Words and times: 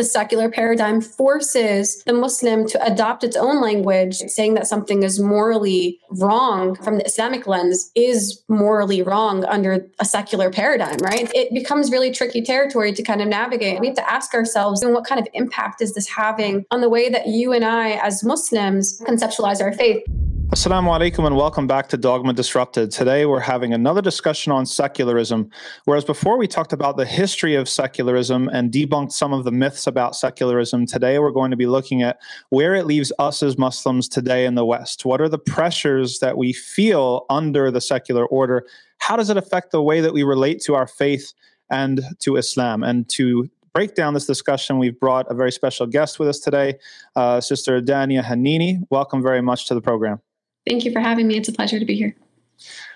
the 0.00 0.04
secular 0.04 0.50
paradigm 0.50 0.98
forces 1.02 2.02
the 2.04 2.14
Muslim 2.14 2.66
to 2.66 2.82
adopt 2.82 3.22
its 3.22 3.36
own 3.36 3.60
language, 3.60 4.16
saying 4.16 4.54
that 4.54 4.66
something 4.66 5.02
is 5.02 5.20
morally 5.20 6.00
wrong 6.12 6.74
from 6.74 6.96
the 6.96 7.04
Islamic 7.04 7.46
lens 7.46 7.90
is 7.94 8.42
morally 8.48 9.02
wrong 9.02 9.44
under 9.44 9.86
a 9.98 10.06
secular 10.06 10.48
paradigm, 10.48 10.96
right? 11.02 11.30
It 11.34 11.52
becomes 11.52 11.90
really 11.90 12.12
tricky 12.12 12.40
territory 12.40 12.94
to 12.94 13.02
kind 13.02 13.20
of 13.20 13.28
navigate. 13.28 13.78
We 13.78 13.88
have 13.88 13.96
to 13.96 14.10
ask 14.10 14.32
ourselves, 14.32 14.82
and 14.82 14.94
what 14.94 15.04
kind 15.04 15.20
of 15.20 15.28
impact 15.34 15.82
is 15.82 15.92
this 15.92 16.08
having 16.08 16.64
on 16.70 16.80
the 16.80 16.88
way 16.88 17.10
that 17.10 17.26
you 17.26 17.52
and 17.52 17.62
I, 17.62 17.90
as 18.02 18.24
Muslims, 18.24 19.02
conceptualize 19.02 19.60
our 19.60 19.74
faith? 19.74 20.02
Assalamu 20.52 20.88
alaikum 20.88 21.24
and 21.24 21.36
welcome 21.36 21.68
back 21.68 21.88
to 21.90 21.96
Dogma 21.96 22.32
Disrupted. 22.32 22.90
Today 22.90 23.24
we're 23.24 23.38
having 23.38 23.72
another 23.72 24.02
discussion 24.02 24.50
on 24.50 24.66
secularism. 24.66 25.48
Whereas 25.84 26.04
before 26.04 26.36
we 26.36 26.48
talked 26.48 26.72
about 26.72 26.96
the 26.96 27.06
history 27.06 27.54
of 27.54 27.68
secularism 27.68 28.48
and 28.48 28.72
debunked 28.72 29.12
some 29.12 29.32
of 29.32 29.44
the 29.44 29.52
myths 29.52 29.86
about 29.86 30.16
secularism, 30.16 30.86
today 30.86 31.20
we're 31.20 31.30
going 31.30 31.52
to 31.52 31.56
be 31.56 31.68
looking 31.68 32.02
at 32.02 32.18
where 32.48 32.74
it 32.74 32.84
leaves 32.84 33.12
us 33.20 33.44
as 33.44 33.58
Muslims 33.58 34.08
today 34.08 34.44
in 34.44 34.56
the 34.56 34.64
West. 34.64 35.04
What 35.04 35.20
are 35.20 35.28
the 35.28 35.38
pressures 35.38 36.18
that 36.18 36.36
we 36.36 36.52
feel 36.52 37.26
under 37.30 37.70
the 37.70 37.80
secular 37.80 38.26
order? 38.26 38.66
How 38.98 39.14
does 39.14 39.30
it 39.30 39.36
affect 39.36 39.70
the 39.70 39.82
way 39.82 40.00
that 40.00 40.12
we 40.12 40.24
relate 40.24 40.60
to 40.62 40.74
our 40.74 40.88
faith 40.88 41.32
and 41.70 42.02
to 42.18 42.34
Islam? 42.34 42.82
And 42.82 43.08
to 43.10 43.48
break 43.72 43.94
down 43.94 44.14
this 44.14 44.26
discussion, 44.26 44.80
we've 44.80 44.98
brought 44.98 45.30
a 45.30 45.34
very 45.34 45.52
special 45.52 45.86
guest 45.86 46.18
with 46.18 46.28
us 46.28 46.40
today, 46.40 46.74
uh, 47.14 47.40
Sister 47.40 47.80
Dania 47.80 48.24
Hanini. 48.24 48.80
Welcome 48.90 49.22
very 49.22 49.42
much 49.42 49.68
to 49.68 49.74
the 49.74 49.80
program. 49.80 50.20
Thank 50.70 50.84
you 50.84 50.92
for 50.92 51.00
having 51.00 51.26
me. 51.26 51.36
It's 51.36 51.48
a 51.48 51.52
pleasure 51.52 51.80
to 51.80 51.84
be 51.84 51.96
here. 51.96 52.14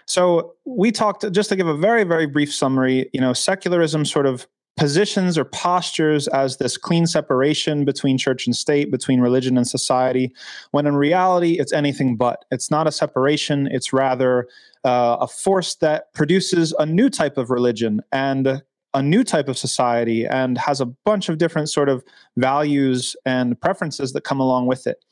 So 0.07 0.55
we 0.65 0.93
talked 0.93 1.29
just 1.33 1.49
to 1.49 1.57
give 1.57 1.67
a 1.67 1.77
very 1.77 2.05
very 2.05 2.25
brief 2.25 2.55
summary. 2.55 3.11
You 3.13 3.21
know, 3.21 3.33
secularism 3.33 4.05
sort 4.05 4.27
of 4.27 4.47
positions 4.77 5.37
or 5.37 5.45
postures 5.45 6.29
as 6.29 6.59
this 6.59 6.77
clean 6.77 7.05
separation 7.05 7.85
between 7.85 8.17
church 8.17 8.47
and 8.47 8.55
state, 8.55 8.93
between 8.93 9.21
religion 9.21 9.57
and 9.57 9.67
society, 9.67 10.33
when 10.71 10.87
in 10.87 10.95
reality 10.95 11.59
it's 11.59 11.73
anything 11.73 12.15
but. 12.15 12.45
It's 12.53 12.71
not 12.71 12.87
a 12.87 12.93
separation. 12.93 13.67
It's 13.73 13.93
rather 13.93 14.47
uh, 14.85 15.17
a 15.21 15.27
force 15.27 15.75
that 15.77 16.15
produces 16.15 16.73
a 16.79 16.87
new 16.87 17.11
type 17.11 17.37
of 17.37 17.51
religion 17.51 18.03
and 18.13 18.63
a 18.95 19.03
new 19.03 19.25
type 19.25 19.49
of 19.49 19.59
society 19.59 20.25
and 20.27 20.59
has 20.59 20.81
a 20.81 20.87
bunch 20.87 21.29
of 21.29 21.39
different 21.39 21.69
sort 21.71 21.89
of 21.89 22.05
values 22.37 23.17
and 23.27 23.61
preferences 23.61 24.13
that 24.13 24.23
come 24.23 24.39
along 24.39 24.67
with 24.67 24.87
it 24.87 25.05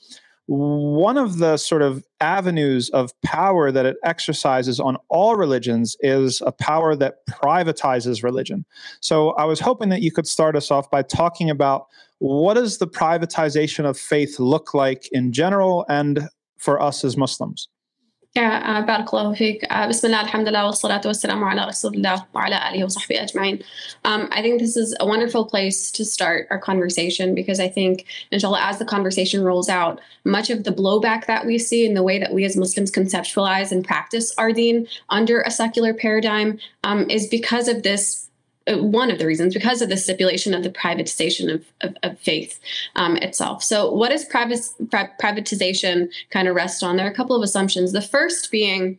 one 0.47 1.17
of 1.17 1.39
the 1.39 1.57
sort 1.57 1.83
of 1.83 2.05
avenues 2.21 2.91
of 2.91 3.13
power 3.23 3.71
that 3.71 3.87
it 3.87 3.97
exercises 4.05 4.81
on 4.81 4.97
all 5.09 5.37
religions 5.37 5.97
is 6.01 6.43
a 6.45 6.53
power 6.53 6.97
that 6.97 7.27
privatizes 7.29 8.23
religion. 8.23 8.65
So 9.01 9.31
I 9.33 9.45
was 9.45 9.61
hoping 9.61 9.89
that 9.91 10.03
you 10.03 10.11
could 10.11 10.27
start 10.27 10.57
us 10.57 10.71
off 10.71 10.91
by 10.91 11.03
talking 11.03 11.49
about 11.49 11.87
what 12.19 12.55
does 12.55 12.79
the 12.79 12.87
privatization 12.87 13.85
of 13.85 13.99
faith 13.99 14.39
look 14.39 14.75
like 14.75 15.09
in 15.13 15.33
general 15.33 15.85
and 15.89 16.29
for 16.59 16.81
us 16.81 17.05
as 17.05 17.17
Muslims? 17.17 17.69
Yeah, 18.38 18.62
uh, 18.66 18.86
بارك 18.86 19.14
الله 19.14 19.34
فيك. 19.34 19.66
Uh, 19.66 19.88
بسم 19.88 20.08
الله 20.08 20.22
الحمد 20.22 20.48
لله 20.48 20.66
والصلاة 20.66 21.02
والسلام 21.06 21.44
على 21.44 21.66
رسول 21.66 21.96
الله 21.96 22.26
وعلى 22.34 22.70
آله 22.70 22.84
وصحبه 22.86 23.24
أجمعين. 23.24 23.60
Um, 24.06 24.30
I 24.32 24.42
think 24.44 24.60
this 24.60 24.78
is 24.78 24.96
a 25.00 25.08
wonderful 25.08 25.46
place 25.46 25.92
to 25.92 26.06
start 26.06 26.48
our 26.52 26.60
conversation 26.60 27.34
because 27.34 27.60
I 27.60 27.68
think, 27.68 28.06
inshallah, 28.32 28.62
as 28.62 28.78
the 28.78 28.86
conversation 28.86 29.44
rolls 29.44 29.70
out, 29.70 30.00
much 30.24 30.52
of 30.52 30.66
the 30.66 30.72
blowback 30.72 31.26
that 31.26 31.48
we 31.48 31.58
see 31.58 31.84
in 31.84 31.96
the 31.96 32.04
way 32.04 32.20
that 32.20 32.32
we 32.32 32.46
as 32.46 32.56
Muslims 32.56 32.92
conceptualize 32.92 33.72
and 33.72 33.84
practice 33.84 34.32
our 34.38 34.52
deen 34.54 34.88
under 35.10 35.42
a 35.42 35.50
secular 35.50 35.96
paradigm 35.96 36.60
um, 36.84 37.10
is 37.10 37.28
because 37.28 37.68
of 37.68 37.82
this 37.82 38.04
uh, 38.14 38.28
one 38.69 39.11
of 39.11 39.19
the 39.19 39.27
reasons 39.27 39.55
because 39.55 39.83
of 39.83 39.89
the 39.89 39.97
stipulation 39.97 40.55
of 40.55 40.63
the 40.63 40.71
privatization 40.71 41.53
of, 41.53 41.65
of, 41.81 41.97
of 42.03 42.19
faith 42.19 42.61
um, 42.97 43.17
itself. 43.17 43.63
So, 43.63 43.91
what 43.91 44.11
does 44.11 44.25
privat, 44.25 44.61
privatization 45.21 46.11
kind 46.31 46.49
of 46.49 46.55
rest 46.55 46.83
on? 46.83 46.97
There 46.97 47.07
are 47.07 47.11
a 47.11 47.15
couple 47.15 47.37
of 47.37 47.43
assumptions. 47.43 47.93
The 47.93 48.03
first 48.03 48.51
being 48.51 48.99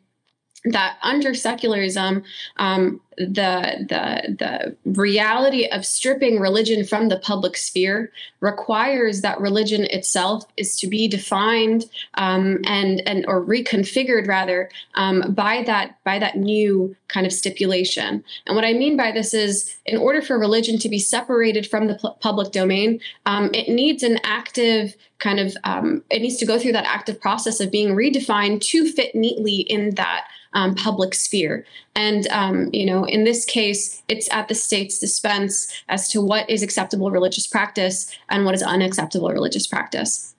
that 0.65 0.97
under 1.03 1.33
secularism, 1.33 2.23
um, 2.57 3.01
the 3.17 3.85
the 3.89 4.35
the 4.37 4.75
reality 4.85 5.65
of 5.67 5.85
stripping 5.85 6.39
religion 6.39 6.85
from 6.85 7.09
the 7.09 7.19
public 7.19 7.57
sphere 7.57 8.11
requires 8.39 9.21
that 9.21 9.39
religion 9.39 9.85
itself 9.85 10.45
is 10.57 10.77
to 10.77 10.87
be 10.87 11.07
defined 11.07 11.85
um, 12.15 12.59
and 12.65 13.01
and 13.07 13.25
or 13.27 13.43
reconfigured 13.43 14.27
rather 14.27 14.69
um, 14.95 15.33
by 15.33 15.63
that 15.63 16.03
by 16.03 16.19
that 16.19 16.37
new 16.37 16.95
kind 17.07 17.25
of 17.25 17.33
stipulation. 17.33 18.23
And 18.45 18.55
what 18.55 18.65
I 18.65 18.73
mean 18.73 18.97
by 18.97 19.11
this 19.11 19.33
is, 19.33 19.75
in 19.85 19.97
order 19.97 20.21
for 20.21 20.37
religion 20.37 20.79
to 20.79 20.89
be 20.89 20.99
separated 20.99 21.67
from 21.67 21.87
the 21.87 21.95
pu- 21.95 22.13
public 22.19 22.51
domain, 22.51 22.99
um, 23.25 23.51
it 23.53 23.69
needs 23.69 24.03
an 24.03 24.19
active 24.23 24.95
kind 25.19 25.39
of 25.39 25.55
um, 25.63 26.03
it 26.09 26.21
needs 26.21 26.37
to 26.37 26.45
go 26.45 26.59
through 26.59 26.73
that 26.73 26.85
active 26.85 27.19
process 27.21 27.59
of 27.59 27.71
being 27.71 27.95
redefined 27.95 28.61
to 28.61 28.91
fit 28.91 29.15
neatly 29.15 29.55
in 29.55 29.95
that 29.95 30.27
um, 30.53 30.75
public 30.75 31.13
sphere. 31.13 31.65
And, 31.95 32.27
um, 32.29 32.69
you 32.73 32.85
know, 32.85 33.03
in 33.05 33.23
this 33.23 33.45
case, 33.45 34.01
it's 34.07 34.31
at 34.31 34.47
the 34.47 34.55
state's 34.55 34.97
dispense 34.99 35.71
as 35.89 36.09
to 36.09 36.21
what 36.21 36.49
is 36.49 36.63
acceptable 36.63 37.11
religious 37.11 37.45
practice 37.45 38.11
and 38.29 38.45
what 38.45 38.55
is 38.55 38.63
unacceptable 38.63 39.29
religious 39.29 39.67
practice. 39.67 40.32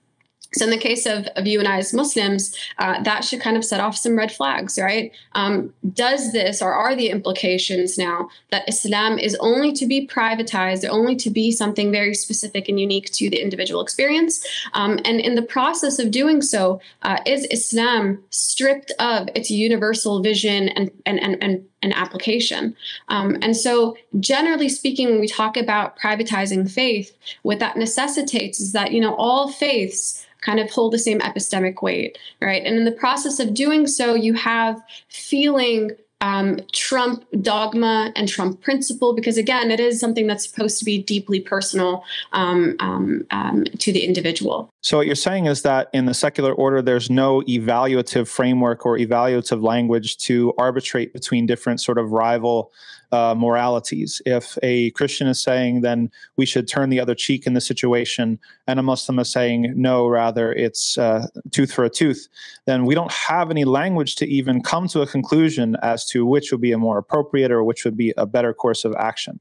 So, 0.55 0.65
in 0.65 0.71
the 0.71 0.77
case 0.77 1.05
of, 1.05 1.27
of 1.35 1.45
you 1.45 1.59
and 1.59 1.67
I 1.67 1.77
as 1.77 1.93
Muslims, 1.93 2.55
uh, 2.77 3.01
that 3.03 3.23
should 3.23 3.41
kind 3.41 3.57
of 3.57 3.65
set 3.65 3.79
off 3.79 3.97
some 3.97 4.15
red 4.15 4.31
flags, 4.31 4.79
right? 4.79 5.11
Um, 5.33 5.73
does 5.93 6.31
this 6.31 6.61
or 6.61 6.73
are 6.73 6.95
the 6.95 7.09
implications 7.09 7.97
now 7.97 8.29
that 8.51 8.67
Islam 8.67 9.19
is 9.19 9.35
only 9.39 9.73
to 9.73 9.85
be 9.85 10.07
privatized, 10.07 10.87
only 10.87 11.15
to 11.17 11.29
be 11.29 11.51
something 11.51 11.91
very 11.91 12.13
specific 12.13 12.69
and 12.69 12.79
unique 12.79 13.11
to 13.13 13.29
the 13.29 13.41
individual 13.41 13.81
experience? 13.81 14.45
Um, 14.73 14.99
and 15.05 15.19
in 15.19 15.35
the 15.35 15.41
process 15.41 15.99
of 15.99 16.11
doing 16.11 16.41
so, 16.41 16.79
uh, 17.01 17.19
is 17.25 17.45
Islam 17.51 18.23
stripped 18.29 18.91
of 18.99 19.29
its 19.35 19.51
universal 19.51 20.21
vision 20.21 20.69
and, 20.69 20.89
and, 21.05 21.19
and, 21.19 21.37
and 21.43 21.65
an 21.81 21.93
application. 21.93 22.75
Um, 23.09 23.37
and 23.41 23.55
so, 23.55 23.95
generally 24.19 24.69
speaking, 24.69 25.09
when 25.09 25.19
we 25.19 25.27
talk 25.27 25.57
about 25.57 25.99
privatizing 25.99 26.69
faith, 26.69 27.15
what 27.43 27.59
that 27.59 27.77
necessitates 27.77 28.59
is 28.59 28.71
that, 28.71 28.91
you 28.91 28.99
know, 28.99 29.15
all 29.15 29.51
faiths 29.51 30.25
kind 30.41 30.59
of 30.59 30.69
hold 30.69 30.93
the 30.93 30.99
same 30.99 31.19
epistemic 31.19 31.81
weight, 31.81 32.17
right? 32.41 32.63
And 32.63 32.77
in 32.77 32.85
the 32.85 32.91
process 32.91 33.39
of 33.39 33.53
doing 33.53 33.87
so, 33.87 34.13
you 34.13 34.33
have 34.33 34.81
feeling 35.09 35.91
um, 36.21 36.59
Trump 36.71 37.25
dogma 37.41 38.11
and 38.15 38.27
Trump 38.27 38.61
principle, 38.61 39.13
because 39.13 39.37
again, 39.37 39.69
it 39.69 39.79
is 39.79 39.99
something 39.99 40.27
that's 40.27 40.49
supposed 40.49 40.79
to 40.79 40.85
be 40.85 41.01
deeply 41.01 41.39
personal 41.39 42.03
um, 42.31 42.75
um, 42.79 43.25
um, 43.31 43.65
to 43.79 43.91
the 43.91 44.05
individual. 44.05 44.69
So, 44.81 44.97
what 44.97 45.07
you're 45.07 45.15
saying 45.15 45.45
is 45.45 45.61
that 45.63 45.89
in 45.93 46.05
the 46.05 46.13
secular 46.13 46.53
order, 46.53 46.81
there's 46.81 47.09
no 47.09 47.41
evaluative 47.41 48.27
framework 48.27 48.85
or 48.85 48.97
evaluative 48.97 49.63
language 49.63 50.17
to 50.19 50.53
arbitrate 50.57 51.13
between 51.13 51.45
different 51.45 51.81
sort 51.81 51.97
of 51.97 52.11
rival 52.11 52.71
uh, 53.11 53.35
moralities. 53.37 54.21
If 54.25 54.57
a 54.63 54.91
Christian 54.91 55.27
is 55.27 55.41
saying, 55.41 55.81
then 55.81 56.11
we 56.37 56.45
should 56.45 56.67
turn 56.67 56.89
the 56.89 56.99
other 56.99 57.15
cheek 57.15 57.45
in 57.45 57.53
the 57.53 57.61
situation, 57.61 58.39
and 58.67 58.79
a 58.79 58.83
Muslim 58.83 59.19
is 59.19 59.31
saying, 59.31 59.73
no, 59.75 60.07
rather 60.07 60.53
it's 60.53 60.97
uh, 60.97 61.27
tooth 61.51 61.73
for 61.73 61.83
a 61.83 61.89
tooth, 61.89 62.27
then 62.65 62.85
we 62.85 62.95
don't 62.95 63.11
have 63.11 63.51
any 63.51 63.65
language 63.65 64.15
to 64.15 64.27
even 64.27 64.61
come 64.61 64.87
to 64.89 65.01
a 65.01 65.07
conclusion 65.07 65.75
as 65.81 66.05
to 66.07 66.25
which 66.25 66.51
would 66.51 66.61
be 66.61 66.71
a 66.71 66.77
more 66.77 66.97
appropriate 66.97 67.51
or 67.51 67.63
which 67.63 67.85
would 67.85 67.97
be 67.97 68.13
a 68.17 68.25
better 68.25 68.53
course 68.53 68.85
of 68.85 68.93
action. 68.95 69.39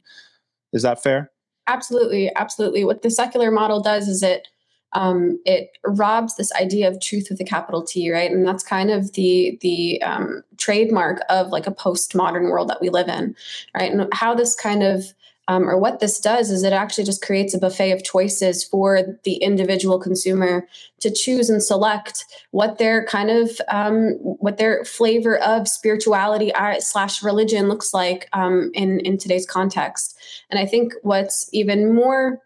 Is 0.72 0.82
that 0.82 1.02
fair? 1.02 1.30
Absolutely, 1.66 2.30
absolutely. 2.36 2.84
What 2.84 3.02
the 3.02 3.10
secular 3.10 3.50
model 3.50 3.80
does 3.80 4.08
is 4.08 4.22
it 4.22 4.48
um, 4.94 5.40
it 5.44 5.76
robs 5.84 6.36
this 6.36 6.52
idea 6.52 6.88
of 6.88 7.00
truth 7.00 7.26
with 7.30 7.40
a 7.40 7.44
capital 7.44 7.82
T, 7.82 8.10
right? 8.12 8.30
And 8.30 8.46
that's 8.46 8.62
kind 8.62 8.90
of 8.90 9.12
the 9.12 9.58
the 9.60 10.00
um, 10.02 10.42
trademark 10.56 11.20
of 11.28 11.48
like 11.48 11.66
a 11.66 11.74
postmodern 11.74 12.50
world 12.50 12.68
that 12.68 12.80
we 12.80 12.88
live 12.88 13.08
in, 13.08 13.34
right? 13.74 13.92
And 13.92 14.08
how 14.12 14.34
this 14.34 14.54
kind 14.54 14.82
of 14.82 15.12
um, 15.46 15.68
or 15.68 15.76
what 15.76 16.00
this 16.00 16.20
does 16.20 16.50
is 16.50 16.62
it 16.62 16.72
actually 16.72 17.04
just 17.04 17.22
creates 17.22 17.52
a 17.52 17.58
buffet 17.58 17.92
of 17.92 18.02
choices 18.02 18.64
for 18.64 19.02
the 19.24 19.34
individual 19.34 19.98
consumer 19.98 20.66
to 21.00 21.10
choose 21.10 21.50
and 21.50 21.62
select 21.62 22.24
what 22.52 22.78
their 22.78 23.04
kind 23.04 23.30
of 23.30 23.50
um, 23.68 24.12
what 24.20 24.56
their 24.56 24.84
flavor 24.84 25.36
of 25.38 25.68
spirituality 25.68 26.50
slash 26.78 27.22
religion 27.22 27.68
looks 27.68 27.92
like 27.92 28.28
um, 28.32 28.70
in 28.74 29.00
in 29.00 29.18
today's 29.18 29.44
context. 29.44 30.16
And 30.50 30.58
I 30.58 30.64
think 30.64 30.94
what's 31.02 31.50
even 31.52 31.94
more 31.94 32.40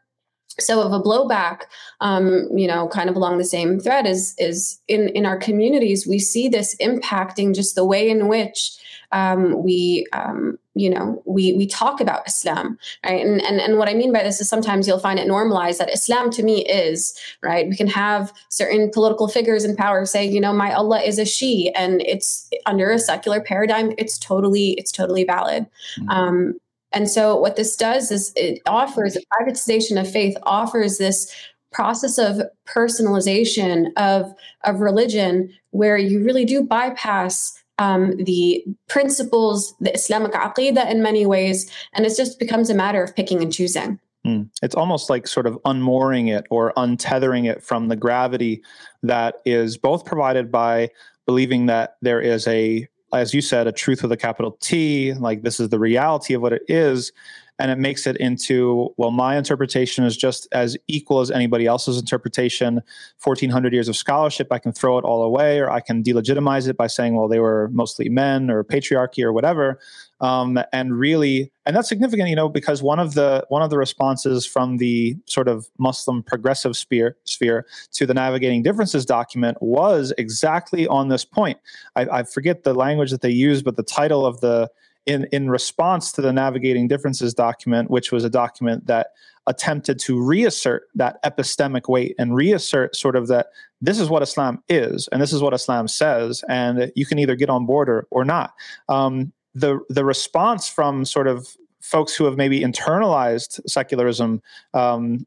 so 0.61 0.81
of 0.81 0.93
a 0.93 1.01
blowback 1.01 1.63
um, 2.01 2.49
you 2.55 2.67
know 2.67 2.89
kind 2.89 3.09
of 3.09 3.17
along 3.17 3.39
the 3.39 3.45
same 3.45 3.79
thread 3.79 4.07
is 4.07 4.35
is 4.39 4.81
in 4.89 5.09
in 5.11 5.27
our 5.27 5.37
communities 5.37 6.07
we 6.07 6.19
see 6.19 6.49
this 6.49 6.77
impacting 6.77 7.55
just 7.55 7.75
the 7.75 7.85
way 7.85 8.09
in 8.09 8.29
which 8.29 8.79
um, 9.13 9.63
we 9.63 10.07
um, 10.13 10.59
you 10.75 10.91
know 10.91 11.23
we 11.25 11.53
we 11.55 11.67
talk 11.67 12.01
about 12.01 12.27
islam 12.27 12.79
right? 13.05 13.25
And, 13.25 13.43
and 13.43 13.61
and 13.61 13.79
what 13.79 13.89
i 13.89 13.95
mean 13.95 14.13
by 14.13 14.23
this 14.23 14.41
is 14.41 14.49
sometimes 14.49 14.87
you'll 14.87 14.99
find 14.99 15.19
it 15.19 15.27
normalized 15.27 15.81
that 15.81 15.93
islam 15.93 16.31
to 16.31 16.43
me 16.43 16.65
is 16.67 17.19
right? 17.43 17.69
We 17.69 17.77
can 17.77 17.87
have 17.89 18.33
certain 18.49 18.91
political 18.91 19.29
figures 19.29 19.65
in 19.65 19.77
power 19.77 20.05
say 20.05 20.25
you 20.25 20.41
know 20.41 20.53
my 20.53 20.73
allah 20.73 21.01
is 21.01 21.19
a 21.19 21.25
she 21.25 21.73
and 21.75 22.03
it's 22.03 22.49
under 22.67 22.91
a 22.91 22.99
secular 22.99 23.41
paradigm 23.41 23.93
it's 23.99 24.19
totally 24.19 24.71
it's 24.73 24.93
totally 24.93 25.25
valid. 25.25 25.67
Mm-hmm. 25.99 26.11
um, 26.11 26.61
And 26.93 27.09
so 27.09 27.37
what 27.37 27.57
this 27.57 27.77
does 27.77 28.11
is 28.11 28.33
it 28.37 28.61
offers 28.67 29.17
privatization 29.33 30.01
of 30.01 30.11
faith 30.11 30.37
offers 30.45 30.99
this 30.99 31.33
process 31.73 32.19
of 32.19 32.41
personalization 32.67 33.93
of 33.97 34.33
of 34.65 34.81
religion 34.81 35.53
where 35.71 35.99
you 35.99 36.25
really 36.25 36.45
do 36.45 36.63
bypass 36.63 37.63
um, 37.79 38.17
the 38.17 38.65
principles, 38.89 39.75
the 39.81 39.95
Islamic 39.95 40.33
aqidah 40.33 40.91
in 40.91 41.03
many 41.03 41.27
ways, 41.27 41.71
and 41.93 42.05
it 42.05 42.17
just 42.17 42.39
becomes 42.39 42.71
a 42.71 42.75
matter 42.75 43.03
of 43.03 43.15
picking 43.15 43.43
and 43.43 43.53
choosing. 43.53 44.01
Mm. 44.27 44.51
It's 44.63 44.75
almost 44.75 45.09
like 45.09 45.27
sort 45.27 45.47
of 45.47 45.59
unmooring 45.65 46.29
it 46.29 46.45
or 46.51 46.73
untethering 46.77 47.49
it 47.49 47.63
from 47.63 47.89
the 47.89 47.97
gravity 47.97 48.63
that 49.03 49.37
is 49.45 49.79
both 49.79 50.05
provided 50.05 50.51
by 50.51 50.91
believing 51.25 51.67
that 51.67 51.97
there 52.03 52.21
is 52.21 52.47
a, 52.49 52.89
as 53.13 53.33
you 53.33 53.41
said, 53.41 53.67
a 53.67 53.73
truth 53.73 54.03
with 54.03 54.13
a 54.13 54.17
capital 54.17 54.53
T, 54.61 55.15
like 55.15 55.43
this 55.43 55.61
is 55.61 55.69
the 55.71 55.79
reality 55.79 56.35
of 56.35 56.43
what 56.43 56.53
it 56.53 56.63
is, 56.69 57.13
and 57.59 57.71
it 57.71 57.79
makes 57.79 58.07
it 58.07 58.17
into 58.19 58.93
well 58.97 59.11
my 59.11 59.37
interpretation 59.37 60.05
is 60.05 60.17
just 60.17 60.47
as 60.53 60.77
equal 60.87 61.21
as 61.21 61.31
anybody 61.31 61.67
else's 61.67 61.99
interpretation. 61.99 62.83
1400 63.23 63.73
years 63.73 63.89
of 63.89 63.97
scholarship 63.97 64.47
i 64.53 64.59
can 64.59 64.73
throw 64.73 64.97
it 64.97 65.05
all 65.05 65.23
away 65.23 65.59
or 65.59 65.71
i 65.71 65.81
can 65.81 66.03
delegitimize 66.03 66.69
it 66.69 66.77
by 66.77 66.87
saying 66.87 67.17
well 67.17 67.29
they 67.29 67.41
were 67.41 67.69
mostly 67.73 68.09
men 68.09 68.49
or 68.51 68.63
patriarchy 68.63 69.25
or 69.25 69.33
whatever 69.33 69.79
um, 70.21 70.59
and 70.73 70.99
really 70.99 71.51
and 71.67 71.77
that's 71.77 71.89
significant 71.89 72.29
you 72.29 72.37
know 72.37 72.49
because 72.49 72.83
one 72.83 72.99
of 72.99 73.15
the 73.15 73.45
one 73.49 73.63
of 73.63 73.71
the 73.71 73.79
responses 73.79 74.45
from 74.45 74.79
the 74.79 75.17
sort 75.27 75.49
of 75.49 75.69
muslim 75.79 76.23
progressive 76.23 76.77
sphere 76.77 77.17
sphere 77.25 77.67
to 77.93 78.07
the 78.07 78.15
navigating 78.15 78.63
differences 78.63 79.07
document 79.07 79.57
was 79.61 80.13
exactly 80.19 80.87
on 80.89 81.09
this 81.09 81.25
point 81.25 81.59
I, 81.97 82.07
I 82.07 82.23
forget 82.23 82.65
the 82.65 82.75
language 82.75 83.11
that 83.11 83.21
they 83.21 83.31
used 83.31 83.65
but 83.65 83.77
the 83.77 83.83
title 83.83 84.27
of 84.27 84.41
the 84.41 84.71
in, 85.09 85.27
in 85.33 85.49
response 85.49 86.13
to 86.13 86.21
the 86.21 86.35
Navigating 86.35 86.87
Differences 86.87 87.33
document, 87.33 87.91
which 87.91 88.13
was 88.13 88.25
a 88.25 88.31
document 88.31 88.87
that 88.89 89.13
attempted 89.47 89.99
to 89.99 90.23
reassert 90.23 90.83
that 90.95 91.21
epistemic 91.25 91.89
weight 91.89 92.15
and 92.19 92.37
reassert 92.37 92.95
sort 92.95 93.17
of 93.17 93.27
that 93.29 93.47
this 93.81 93.99
is 93.99 94.11
what 94.11 94.23
Islam 94.23 94.63
is 94.69 95.09
and 95.09 95.23
this 95.23 95.33
is 95.33 95.41
what 95.41 95.55
Islam 95.55 95.89
says, 95.89 96.45
and 96.51 96.93
you 96.95 97.07
can 97.07 97.19
either 97.19 97.35
get 97.35 97.49
on 97.49 97.65
board 97.65 97.89
or, 97.89 98.07
or 98.11 98.25
not. 98.25 98.53
Um, 98.91 99.33
the 99.59 99.81
the 99.89 100.05
response 100.05 100.69
from 100.69 101.05
sort 101.05 101.27
of 101.27 101.57
folks 101.81 102.15
who 102.15 102.25
have 102.25 102.37
maybe 102.37 102.61
internalized 102.61 103.61
secularism 103.69 104.43
um, 104.75 105.27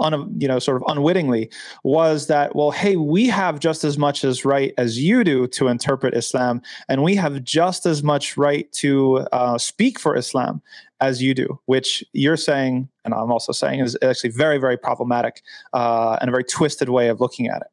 un, 0.00 0.34
you 0.38 0.48
know 0.48 0.58
sort 0.58 0.76
of 0.76 0.82
unwittingly 0.88 1.50
was 1.82 2.26
that 2.26 2.54
well 2.56 2.70
hey 2.70 2.96
we 2.96 3.26
have 3.26 3.58
just 3.60 3.84
as 3.84 3.96
much 3.96 4.24
as 4.24 4.44
right 4.44 4.74
as 4.78 4.98
you 4.98 5.24
do 5.24 5.46
to 5.46 5.68
interpret 5.68 6.14
islam 6.14 6.60
and 6.88 7.02
we 7.02 7.14
have 7.14 7.42
just 7.44 7.86
as 7.86 8.02
much 8.02 8.36
right 8.36 8.70
to 8.72 9.18
uh, 9.32 9.56
speak 9.58 9.98
for 9.98 10.16
islam 10.16 10.60
as 11.00 11.22
you 11.22 11.34
do 11.34 11.58
which 11.66 12.04
you're 12.12 12.36
saying 12.36 12.88
and 13.04 13.14
i'm 13.14 13.30
also 13.30 13.52
saying 13.52 13.80
is 13.80 13.96
actually 14.02 14.30
very 14.30 14.58
very 14.58 14.76
problematic 14.76 15.42
uh, 15.72 16.18
and 16.20 16.28
a 16.28 16.32
very 16.32 16.44
twisted 16.44 16.88
way 16.88 17.08
of 17.08 17.20
looking 17.20 17.46
at 17.48 17.62
it. 17.62 17.68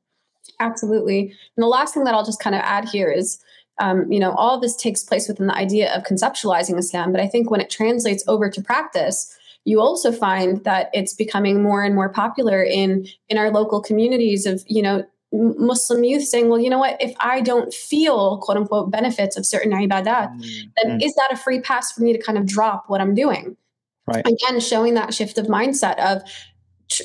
Absolutely. 0.59 1.21
And 1.55 1.63
the 1.63 1.67
last 1.67 1.93
thing 1.93 2.03
that 2.03 2.13
i'll 2.13 2.25
just 2.25 2.41
kind 2.41 2.55
of 2.55 2.61
add 2.61 2.87
here 2.87 3.11
is 3.11 3.39
um, 3.81 4.09
you 4.11 4.19
know 4.19 4.31
all 4.33 4.59
this 4.59 4.75
takes 4.75 5.03
place 5.03 5.27
within 5.27 5.47
the 5.47 5.55
idea 5.55 5.93
of 5.95 6.03
conceptualizing 6.03 6.77
islam 6.77 7.11
but 7.11 7.21
i 7.21 7.27
think 7.27 7.49
when 7.49 7.61
it 7.61 7.69
translates 7.69 8.23
over 8.27 8.49
to 8.49 8.61
practice 8.61 9.37
you 9.65 9.79
also 9.79 10.11
find 10.11 10.63
that 10.63 10.89
it's 10.93 11.13
becoming 11.13 11.61
more 11.61 11.83
and 11.83 11.95
more 11.95 12.09
popular 12.09 12.63
in 12.63 13.05
in 13.29 13.37
our 13.37 13.51
local 13.51 13.81
communities 13.81 14.45
of 14.45 14.63
you 14.67 14.81
know 14.81 15.03
Muslim 15.33 16.03
youth 16.03 16.25
saying, 16.25 16.49
well, 16.49 16.59
you 16.59 16.69
know 16.69 16.77
what, 16.77 17.01
if 17.01 17.15
I 17.19 17.39
don't 17.39 17.73
feel 17.73 18.39
quote 18.39 18.57
unquote 18.57 18.91
benefits 18.91 19.37
of 19.37 19.45
certain 19.45 19.71
ibadat, 19.71 20.29
mm-hmm. 20.29 20.69
then 20.75 20.99
mm. 20.99 21.05
is 21.05 21.13
that 21.15 21.29
a 21.31 21.37
free 21.37 21.61
pass 21.61 21.91
for 21.91 22.01
me 22.01 22.11
to 22.11 22.21
kind 22.21 22.37
of 22.37 22.45
drop 22.45 22.85
what 22.87 22.99
I'm 22.99 23.15
doing? 23.15 23.55
Right. 24.07 24.27
Again, 24.27 24.59
showing 24.59 24.93
that 24.95 25.13
shift 25.13 25.37
of 25.37 25.47
mindset 25.47 25.97
of, 25.99 26.21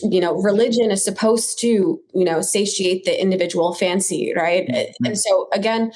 you 0.03 0.21
know, 0.21 0.35
religion 0.35 0.91
is 0.91 1.05
supposed 1.05 1.61
to, 1.61 2.01
you 2.15 2.25
know, 2.25 2.41
satiate 2.41 3.05
the 3.05 3.21
individual 3.21 3.75
fancy, 3.75 4.33
right? 4.35 4.67
Mm-hmm. 4.67 5.07
And 5.07 5.19
so 5.19 5.49
again, 5.53 5.93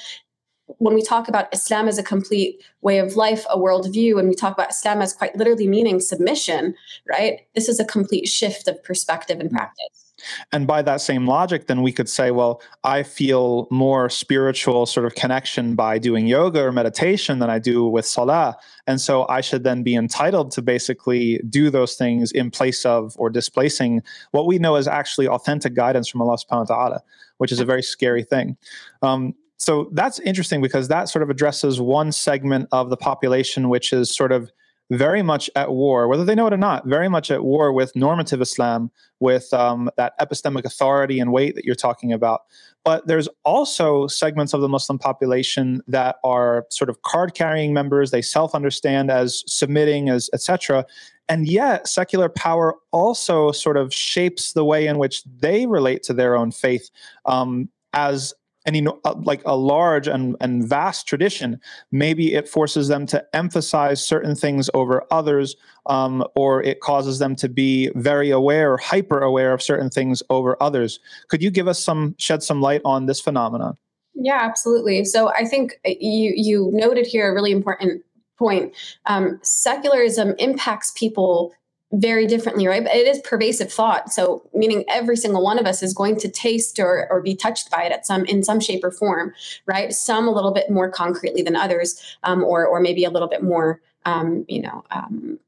when 0.77 0.93
we 0.93 1.01
talk 1.01 1.27
about 1.27 1.53
Islam 1.53 1.87
as 1.87 1.97
a 1.97 2.03
complete 2.03 2.61
way 2.81 2.99
of 2.99 3.15
life, 3.15 3.45
a 3.49 3.57
worldview, 3.57 4.19
and 4.19 4.27
we 4.29 4.35
talk 4.35 4.53
about 4.53 4.71
Islam 4.71 5.01
as 5.01 5.13
quite 5.13 5.35
literally 5.35 5.67
meaning 5.67 5.99
submission, 5.99 6.75
right? 7.07 7.41
This 7.55 7.69
is 7.69 7.79
a 7.79 7.85
complete 7.85 8.27
shift 8.27 8.67
of 8.67 8.83
perspective 8.83 9.39
and 9.39 9.51
practice. 9.51 10.11
And 10.51 10.67
by 10.67 10.81
that 10.83 11.01
same 11.01 11.27
logic, 11.27 11.67
then 11.67 11.81
we 11.81 11.91
could 11.91 12.09
say, 12.09 12.31
well, 12.31 12.61
I 12.83 13.03
feel 13.03 13.67
more 13.71 14.09
spiritual 14.09 14.85
sort 14.85 15.05
of 15.05 15.15
connection 15.15 15.75
by 15.75 15.97
doing 15.97 16.27
yoga 16.27 16.63
or 16.63 16.71
meditation 16.71 17.39
than 17.39 17.49
I 17.49 17.59
do 17.59 17.87
with 17.87 18.05
salah. 18.05 18.55
And 18.87 18.99
so 18.99 19.27
I 19.29 19.41
should 19.41 19.63
then 19.63 19.83
be 19.83 19.95
entitled 19.95 20.51
to 20.51 20.61
basically 20.61 21.39
do 21.49 21.69
those 21.69 21.95
things 21.95 22.31
in 22.31 22.51
place 22.51 22.85
of 22.85 23.15
or 23.17 23.29
displacing 23.29 24.01
what 24.31 24.45
we 24.45 24.59
know 24.59 24.75
is 24.75 24.87
actually 24.87 25.27
authentic 25.27 25.73
guidance 25.73 26.07
from 26.07 26.21
Allah 26.21 26.37
subhanahu 26.37 26.69
wa 26.69 26.75
ta'ala, 26.75 27.03
which 27.37 27.51
is 27.51 27.59
a 27.59 27.65
very 27.65 27.83
scary 27.83 28.23
thing. 28.23 28.57
Um, 29.01 29.33
so 29.61 29.91
that's 29.91 30.17
interesting 30.21 30.59
because 30.59 30.87
that 30.87 31.07
sort 31.07 31.21
of 31.21 31.29
addresses 31.29 31.79
one 31.79 32.11
segment 32.11 32.67
of 32.71 32.89
the 32.89 32.97
population 32.97 33.69
which 33.69 33.93
is 33.93 34.09
sort 34.09 34.31
of 34.31 34.51
very 34.89 35.21
much 35.21 35.51
at 35.55 35.71
war, 35.71 36.07
whether 36.07 36.25
they 36.25 36.33
know 36.33 36.47
it 36.47 36.53
or 36.53 36.57
not, 36.57 36.87
very 36.87 37.07
much 37.07 37.29
at 37.29 37.43
war 37.43 37.71
with 37.71 37.95
normative 37.95 38.41
Islam, 38.41 38.89
with 39.19 39.53
um, 39.53 39.91
that 39.97 40.17
epistemic 40.19 40.65
authority 40.65 41.19
and 41.19 41.31
weight 41.31 41.53
that 41.53 41.63
you're 41.63 41.75
talking 41.75 42.11
about. 42.11 42.41
But 42.83 43.05
there's 43.05 43.29
also 43.45 44.07
segments 44.07 44.51
of 44.55 44.61
the 44.61 44.67
Muslim 44.67 44.97
population 44.97 45.83
that 45.87 46.15
are 46.23 46.65
sort 46.71 46.89
of 46.89 47.03
card 47.03 47.35
carrying 47.35 47.71
members. 47.71 48.09
They 48.09 48.23
self 48.23 48.55
understand 48.55 49.11
as 49.11 49.43
submitting, 49.45 50.09
as 50.09 50.27
etc. 50.33 50.87
And 51.29 51.47
yet, 51.47 51.87
secular 51.87 52.29
power 52.29 52.77
also 52.89 53.51
sort 53.51 53.77
of 53.77 53.93
shapes 53.93 54.53
the 54.53 54.65
way 54.65 54.87
in 54.87 54.97
which 54.97 55.23
they 55.23 55.67
relate 55.67 56.01
to 56.03 56.13
their 56.13 56.35
own 56.35 56.51
faith 56.51 56.89
um, 57.27 57.69
as 57.93 58.33
any 58.65 58.85
uh, 58.87 59.15
like 59.23 59.41
a 59.45 59.55
large 59.55 60.07
and, 60.07 60.35
and 60.39 60.67
vast 60.67 61.07
tradition 61.07 61.59
maybe 61.91 62.33
it 62.33 62.47
forces 62.47 62.87
them 62.87 63.05
to 63.05 63.23
emphasize 63.33 64.05
certain 64.05 64.35
things 64.35 64.69
over 64.73 65.03
others 65.11 65.55
um, 65.87 66.23
or 66.35 66.61
it 66.63 66.79
causes 66.79 67.19
them 67.19 67.35
to 67.35 67.49
be 67.49 67.89
very 67.95 68.29
aware 68.29 68.73
or 68.73 68.77
hyper 68.77 69.19
aware 69.19 69.53
of 69.53 69.61
certain 69.63 69.89
things 69.89 70.21
over 70.29 70.55
others. 70.61 70.99
Could 71.27 71.41
you 71.41 71.49
give 71.49 71.67
us 71.67 71.83
some 71.83 72.13
shed 72.19 72.43
some 72.43 72.61
light 72.61 72.81
on 72.85 73.05
this 73.05 73.19
phenomenon 73.19 73.77
yeah 74.13 74.39
absolutely. 74.41 75.05
So 75.05 75.29
i 75.29 75.45
think 75.45 75.73
uh, 75.85 75.91
you 75.99 76.33
you 76.35 76.69
noted 76.73 77.07
here 77.07 77.31
a 77.31 77.33
really 77.33 77.51
important 77.51 78.03
point. 78.41 78.73
Um, 79.05 79.39
secularism 79.43 80.33
impacts 80.39 80.91
people 80.91 81.53
very 81.93 82.25
differently, 82.25 82.67
right? 82.67 82.83
But 82.83 82.95
it 82.95 83.07
is 83.07 83.19
pervasive 83.19 83.71
thought. 83.71 84.13
So 84.13 84.43
meaning 84.53 84.85
every 84.89 85.17
single 85.17 85.43
one 85.43 85.59
of 85.59 85.65
us 85.65 85.83
is 85.83 85.93
going 85.93 86.17
to 86.19 86.29
taste 86.29 86.79
or, 86.79 87.07
or 87.11 87.21
be 87.21 87.35
touched 87.35 87.69
by 87.69 87.83
it 87.83 87.91
at 87.91 88.05
some 88.05 88.25
in 88.25 88.43
some 88.43 88.59
shape 88.59 88.83
or 88.83 88.91
form, 88.91 89.33
right? 89.65 89.91
Some 89.91 90.27
a 90.27 90.31
little 90.31 90.51
bit 90.51 90.69
more 90.69 90.89
concretely 90.89 91.41
than 91.41 91.55
others, 91.55 92.01
um, 92.23 92.43
or 92.43 92.65
or 92.65 92.79
maybe 92.79 93.03
a 93.03 93.09
little 93.09 93.27
bit 93.27 93.43
more 93.43 93.81
um, 94.05 94.45
you 94.47 94.61
know, 94.61 94.83
um, 94.91 95.39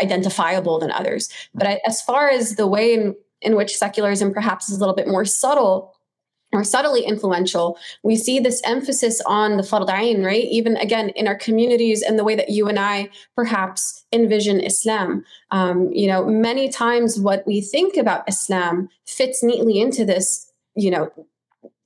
identifiable 0.00 0.78
than 0.78 0.90
others. 0.90 1.28
But 1.54 1.66
I, 1.66 1.80
as 1.86 2.02
far 2.02 2.30
as 2.30 2.56
the 2.56 2.66
way 2.66 2.94
in, 2.94 3.14
in 3.40 3.56
which 3.56 3.76
secularism 3.76 4.32
perhaps 4.32 4.70
is 4.70 4.76
a 4.76 4.80
little 4.80 4.94
bit 4.94 5.08
more 5.08 5.24
subtle, 5.24 5.94
or 6.52 6.62
subtly 6.64 7.02
influential, 7.02 7.78
we 8.02 8.14
see 8.14 8.38
this 8.38 8.60
emphasis 8.64 9.20
on 9.26 9.56
the 9.56 9.62
fard 9.62 9.88
right? 10.22 10.44
Even 10.44 10.76
again 10.76 11.08
in 11.10 11.26
our 11.26 11.34
communities 11.34 12.02
and 12.02 12.18
the 12.18 12.24
way 12.24 12.34
that 12.34 12.50
you 12.50 12.68
and 12.68 12.78
I 12.78 13.08
perhaps 13.34 14.04
envision 14.12 14.60
Islam. 14.60 15.24
Um, 15.50 15.90
you 15.92 16.06
know, 16.06 16.24
many 16.24 16.68
times 16.68 17.18
what 17.18 17.46
we 17.46 17.60
think 17.60 17.96
about 17.96 18.28
Islam 18.28 18.88
fits 19.06 19.42
neatly 19.42 19.80
into 19.80 20.04
this, 20.04 20.52
you 20.74 20.90
know, 20.90 21.10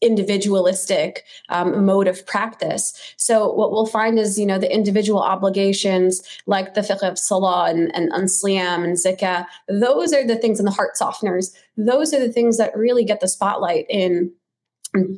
individualistic 0.03 1.25
um, 1.49 1.87
mode 1.87 2.07
of 2.07 2.27
practice. 2.27 3.15
So 3.17 3.51
what 3.53 3.73
we'll 3.73 3.87
find 3.87 4.19
is, 4.19 4.39
you 4.39 4.45
know, 4.45 4.59
the 4.59 4.73
individual 4.73 5.23
obligations 5.23 6.23
like 6.47 6.75
the 6.75 6.83
fiqh 6.83 7.09
of 7.09 7.19
salah 7.19 7.71
and, 7.71 7.95
and, 7.95 8.13
and 8.13 8.29
siyam 8.29 8.85
and 8.85 8.97
zakah, 8.97 9.47
those 9.69 10.13
are 10.13 10.27
the 10.27 10.37
things 10.37 10.59
and 10.59 10.67
the 10.67 10.73
heart 10.73 10.93
softeners. 11.01 11.55
Those 11.77 12.13
are 12.13 12.21
the 12.21 12.33
things 12.33 12.59
that 12.59 12.77
really 12.77 13.05
get 13.05 13.21
the 13.21 13.29
spotlight 13.29 13.87
in 13.89 14.33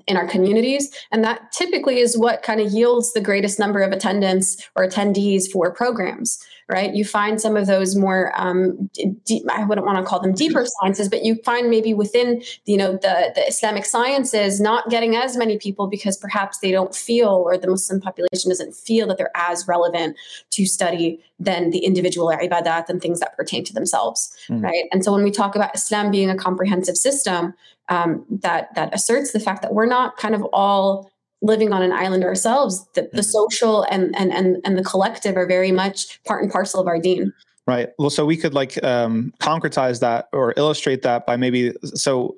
in 0.06 0.16
our 0.16 0.26
communities. 0.26 0.90
And 1.10 1.24
that 1.24 1.52
typically 1.52 1.98
is 1.98 2.16
what 2.16 2.42
kind 2.42 2.60
of 2.60 2.72
yields 2.72 3.12
the 3.12 3.20
greatest 3.20 3.58
number 3.58 3.80
of 3.80 3.92
attendance 3.92 4.68
or 4.76 4.86
attendees 4.86 5.50
for 5.50 5.70
programs, 5.72 6.38
right? 6.68 6.94
You 6.94 7.04
find 7.04 7.40
some 7.40 7.56
of 7.56 7.66
those 7.66 7.96
more, 7.96 8.32
um, 8.36 8.90
deep, 9.24 9.42
I 9.50 9.64
wouldn't 9.64 9.86
want 9.86 9.98
to 9.98 10.04
call 10.04 10.20
them 10.20 10.34
deeper 10.34 10.66
sciences, 10.66 11.08
but 11.08 11.24
you 11.24 11.36
find 11.44 11.70
maybe 11.70 11.94
within, 11.94 12.42
you 12.66 12.76
know, 12.76 12.92
the, 12.92 13.32
the 13.34 13.46
Islamic 13.48 13.86
sciences 13.86 14.60
not 14.60 14.90
getting 14.90 15.16
as 15.16 15.36
many 15.36 15.58
people 15.58 15.86
because 15.86 16.18
perhaps 16.18 16.58
they 16.58 16.70
don't 16.70 16.94
feel 16.94 17.28
or 17.28 17.56
the 17.56 17.68
Muslim 17.68 18.00
population 18.00 18.50
doesn't 18.50 18.74
feel 18.74 19.06
that 19.06 19.16
they're 19.16 19.34
as 19.34 19.66
relevant 19.66 20.16
to 20.50 20.66
study 20.66 21.24
than 21.40 21.70
the 21.70 21.78
individual 21.78 22.28
ibadat 22.28 22.88
and 22.88 23.00
things 23.00 23.20
that 23.20 23.34
pertain 23.36 23.64
to 23.64 23.72
themselves, 23.72 24.36
mm. 24.48 24.62
right? 24.62 24.84
And 24.92 25.02
so 25.02 25.12
when 25.12 25.24
we 25.24 25.30
talk 25.30 25.56
about 25.56 25.74
Islam 25.74 26.10
being 26.10 26.28
a 26.28 26.36
comprehensive 26.36 26.96
system, 26.96 27.54
um, 27.88 28.26
that 28.28 28.74
that 28.74 28.94
asserts 28.94 29.32
the 29.32 29.40
fact 29.40 29.62
that 29.62 29.72
we're 29.72 29.86
not 29.86 30.18
kind 30.18 30.34
of 30.34 30.42
all 30.52 31.10
living 31.42 31.72
on 31.72 31.82
an 31.82 31.92
island 31.92 32.24
ourselves. 32.24 32.86
The, 32.94 33.02
the 33.02 33.08
mm-hmm. 33.08 33.20
social 33.20 33.82
and, 33.84 34.14
and 34.16 34.32
and 34.32 34.58
and 34.64 34.76
the 34.76 34.84
collective 34.84 35.36
are 35.36 35.46
very 35.46 35.72
much 35.72 36.22
part 36.24 36.42
and 36.42 36.52
parcel 36.52 36.80
of 36.80 36.86
our 36.86 36.98
deen. 36.98 37.32
Right. 37.68 37.90
Well, 37.98 38.08
so 38.08 38.24
we 38.24 38.38
could 38.38 38.54
like 38.54 38.82
um, 38.82 39.34
concretize 39.40 40.00
that 40.00 40.30
or 40.32 40.54
illustrate 40.56 41.02
that 41.02 41.26
by 41.26 41.36
maybe. 41.36 41.74
So, 41.84 42.34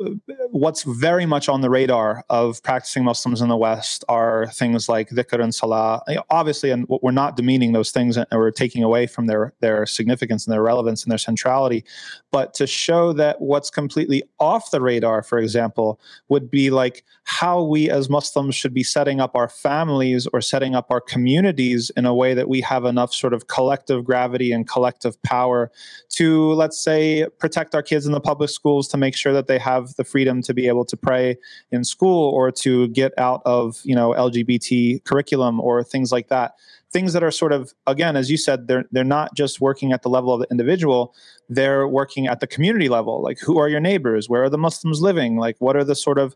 what's 0.50 0.82
very 0.82 1.25
much 1.25 1.49
on 1.49 1.60
the 1.60 1.70
radar 1.70 2.25
of 2.30 2.60
practicing 2.64 3.04
Muslims 3.04 3.40
in 3.40 3.49
the 3.49 3.56
West 3.56 4.04
are 4.08 4.49
things 4.49 4.88
like 4.88 5.08
dhikr 5.10 5.40
and 5.40 5.54
salah. 5.54 6.02
Obviously, 6.30 6.70
and 6.70 6.84
we're 6.88 7.12
not 7.12 7.37
demeaning 7.37 7.70
those 7.70 7.92
things 7.92 8.16
and 8.16 8.26
we're 8.32 8.50
taking 8.50 8.82
away 8.82 9.06
from 9.06 9.28
their 9.28 9.52
their 9.60 9.87
significance 9.87 10.49
and 10.49 10.52
their 10.52 10.64
relevance 10.64 11.04
and 11.04 11.12
their 11.12 11.18
centrality. 11.18 11.84
But 12.32 12.52
to 12.54 12.66
show 12.66 13.12
that 13.12 13.40
what's 13.40 13.70
completely 13.70 14.25
off 14.40 14.72
the 14.72 14.80
radar, 14.80 15.22
for 15.22 15.38
example, 15.38 16.00
would 16.28 16.50
be 16.50 16.70
like 16.70 17.04
how 17.22 17.62
we 17.62 17.88
as 17.88 18.10
Muslims 18.10 18.56
should 18.56 18.75
be 18.75 18.82
setting 18.82 19.20
up 19.20 19.37
our 19.37 19.49
families 19.49 20.26
or 20.32 20.40
setting 20.40 20.75
up 20.75 20.90
our 20.90 21.00
communities 21.00 21.92
in 21.96 22.04
a 22.04 22.12
way 22.12 22.34
that 22.34 22.49
we 22.49 22.60
have 22.62 22.84
enough 22.84 23.14
sort 23.14 23.32
of 23.32 23.46
collective 23.46 24.04
gravity 24.04 24.50
and 24.50 24.66
collective 24.66 25.19
power 25.22 25.70
to, 26.10 26.52
let's 26.52 26.82
say, 26.82 27.26
protect 27.38 27.74
our 27.74 27.82
kids 27.82 28.06
in 28.06 28.12
the 28.12 28.20
public 28.20 28.50
schools 28.50 28.88
to 28.88 28.96
make 28.96 29.16
sure 29.16 29.32
that 29.32 29.46
they 29.46 29.58
have 29.58 29.94
the 29.94 30.04
freedom 30.04 30.42
to 30.42 30.54
be 30.54 30.66
able 30.68 30.84
to 30.84 30.96
pray 30.96 31.36
in 31.70 31.84
school 31.84 32.30
or 32.30 32.50
to 32.50 32.88
get 32.88 33.12
out 33.18 33.42
of, 33.44 33.80
you 33.84 33.94
know, 33.94 34.10
LGBT 34.10 35.04
curriculum 35.04 35.60
or 35.60 35.82
things 35.82 36.12
like 36.12 36.28
that. 36.28 36.54
Things 36.92 37.12
that 37.12 37.22
are 37.22 37.30
sort 37.30 37.52
of, 37.52 37.72
again, 37.86 38.16
as 38.16 38.30
you 38.30 38.36
said, 38.36 38.66
they're 38.66 38.84
they're 38.90 39.04
not 39.04 39.34
just 39.36 39.60
working 39.60 39.92
at 39.92 40.02
the 40.02 40.08
level 40.08 40.34
of 40.34 40.40
the 40.40 40.48
individual; 40.50 41.14
they're 41.48 41.86
working 41.86 42.26
at 42.26 42.40
the 42.40 42.48
community 42.48 42.88
level. 42.88 43.22
Like, 43.22 43.38
who 43.38 43.58
are 43.58 43.68
your 43.68 43.78
neighbors? 43.78 44.28
Where 44.28 44.42
are 44.42 44.50
the 44.50 44.58
Muslims 44.58 45.00
living? 45.00 45.36
Like, 45.36 45.54
what 45.60 45.76
are 45.76 45.84
the 45.84 45.94
sort 45.94 46.18
of 46.18 46.34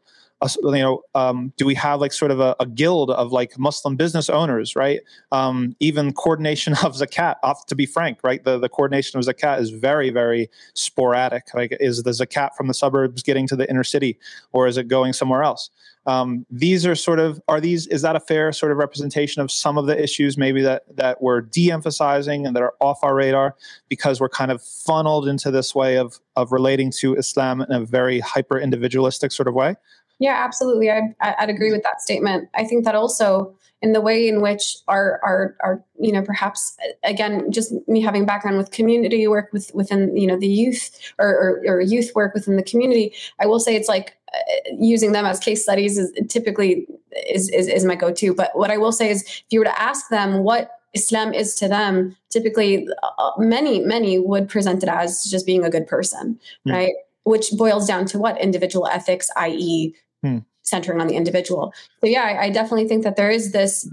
you 0.62 0.72
know, 0.72 1.02
um, 1.14 1.52
do 1.56 1.64
we 1.64 1.74
have 1.74 2.00
like 2.00 2.12
sort 2.12 2.30
of 2.30 2.40
a, 2.40 2.56
a, 2.60 2.66
guild 2.66 3.10
of 3.10 3.32
like 3.32 3.58
Muslim 3.58 3.96
business 3.96 4.28
owners, 4.28 4.76
right? 4.76 5.00
Um, 5.32 5.76
even 5.80 6.12
coordination 6.12 6.72
of 6.84 6.96
zakat, 6.96 7.36
off 7.42 7.66
to 7.66 7.74
be 7.74 7.86
frank, 7.86 8.18
right? 8.22 8.42
The, 8.42 8.58
the 8.58 8.68
coordination 8.68 9.18
of 9.18 9.24
zakat 9.24 9.60
is 9.60 9.70
very, 9.70 10.10
very 10.10 10.50
sporadic. 10.74 11.54
Like, 11.54 11.76
is 11.80 12.02
the 12.02 12.10
zakat 12.10 12.54
from 12.56 12.66
the 12.66 12.74
suburbs 12.74 13.22
getting 13.22 13.46
to 13.48 13.56
the 13.56 13.68
inner 13.70 13.84
city 13.84 14.18
or 14.52 14.66
is 14.66 14.76
it 14.76 14.88
going 14.88 15.12
somewhere 15.12 15.42
else? 15.42 15.70
Um, 16.06 16.44
these 16.50 16.84
are 16.84 16.94
sort 16.94 17.18
of 17.18 17.40
are 17.48 17.60
these 17.60 17.86
is 17.86 18.02
that 18.02 18.14
a 18.14 18.20
fair 18.20 18.52
sort 18.52 18.70
of 18.72 18.78
representation 18.78 19.40
of 19.40 19.50
some 19.50 19.78
of 19.78 19.86
the 19.86 20.00
issues 20.00 20.36
maybe 20.36 20.60
that 20.60 20.82
that 20.96 21.22
we're 21.22 21.40
de-emphasizing 21.40 22.46
and 22.46 22.54
that 22.54 22.62
are 22.62 22.74
off 22.80 22.98
our 23.02 23.14
radar 23.14 23.56
because 23.88 24.20
we're 24.20 24.28
kind 24.28 24.50
of 24.50 24.62
funneled 24.62 25.26
into 25.26 25.50
this 25.50 25.74
way 25.74 25.96
of 25.96 26.20
of 26.36 26.52
relating 26.52 26.90
to 26.90 27.14
Islam 27.14 27.62
in 27.62 27.72
a 27.72 27.84
very 27.86 28.20
hyper 28.20 28.58
individualistic 28.58 29.32
sort 29.32 29.48
of 29.48 29.54
way? 29.54 29.76
Yeah, 30.18 30.42
absolutely. 30.44 30.90
I'd, 30.90 31.14
I'd 31.21 31.50
agree 31.50 31.73
with 31.73 31.83
that 31.83 32.00
statement. 32.00 32.49
I 32.54 32.64
think 32.64 32.85
that 32.85 32.94
also 32.94 33.54
in 33.83 33.92
the 33.92 34.00
way 34.00 34.26
in 34.26 34.40
which 34.40 34.78
our, 34.88 35.21
our, 35.23 35.56
our, 35.62 35.85
you 36.00 36.11
know, 36.11 36.23
perhaps 36.23 36.75
again, 37.02 37.50
just 37.52 37.75
me 37.87 38.00
having 38.00 38.25
background 38.25 38.56
with 38.56 38.71
community 38.71 39.28
work 39.28 39.50
with 39.52 39.71
within, 39.75 40.16
you 40.16 40.26
know, 40.26 40.38
the 40.38 40.49
youth 40.49 41.12
or, 41.18 41.28
or, 41.28 41.62
or 41.66 41.80
youth 41.83 42.11
work 42.14 42.33
within 42.33 42.56
the 42.56 42.62
community, 42.62 43.12
I 43.40 43.47
will 43.47 43.61
say 43.61 43.76
it's 43.76 43.88
like 43.88 44.16
uh, 44.33 44.76
using 44.80 45.12
them 45.12 45.26
as 45.26 45.38
case 45.38 45.62
studies 45.62 45.99
is 45.99 46.11
typically 46.28 46.87
is, 47.28 47.50
is, 47.50 47.68
is 47.68 47.85
my 47.85 47.94
go-to. 47.94 48.35
But 48.35 48.56
what 48.56 48.71
I 48.71 48.78
will 48.78 48.92
say 48.92 49.11
is 49.11 49.23
if 49.23 49.44
you 49.50 49.59
were 49.59 49.66
to 49.66 49.80
ask 49.80 50.09
them 50.09 50.44
what 50.44 50.71
Islam 50.94 51.35
is 51.35 51.54
to 51.56 51.68
them, 51.68 52.16
typically 52.30 52.88
uh, 53.02 53.33
many, 53.37 53.80
many 53.80 54.18
would 54.18 54.49
present 54.49 54.83
it 54.83 54.88
as 54.88 55.25
just 55.25 55.44
being 55.44 55.64
a 55.64 55.71
good 55.71 55.87
person, 55.87 56.38
mm. 56.66 56.73
right? 56.73 56.94
Which 57.25 57.50
boils 57.52 57.87
down 57.87 58.06
to 58.06 58.18
what 58.18 58.40
individual 58.40 58.87
ethics, 58.87 59.28
i.e., 59.37 59.94
hmm. 60.25 60.38
centering 60.62 61.00
on 61.00 61.07
the 61.07 61.14
individual. 61.14 61.73
So 62.00 62.07
yeah, 62.07 62.23
I, 62.23 62.45
I, 62.45 62.50
definitely 62.50 62.88
think 62.88 63.04
that 63.04 63.16
there 63.16 63.31
is 63.31 63.52
this 63.52 63.88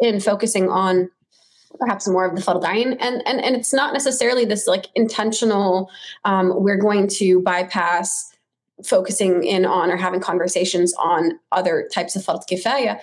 in 0.00 0.18
focusing 0.20 0.68
on 0.68 1.08
perhaps 1.78 2.08
more 2.08 2.24
of 2.24 2.34
the 2.34 2.42
fard 2.42 2.62
ayn 2.64 2.96
and 3.00 3.22
and 3.26 3.40
and 3.40 3.54
it's 3.54 3.72
not 3.72 3.92
necessarily 3.92 4.44
this 4.44 4.66
like 4.66 4.86
intentional 4.96 5.88
um, 6.24 6.52
we're 6.62 6.76
going 6.76 7.06
to 7.06 7.40
bypass 7.42 8.29
focusing 8.84 9.44
in 9.44 9.64
on 9.64 9.90
or 9.90 9.96
having 9.96 10.20
conversations 10.20 10.92
on 10.94 11.38
other 11.52 11.88
types 11.92 12.16
of 12.16 12.22
fard 12.22 12.42
kifaya 12.50 12.98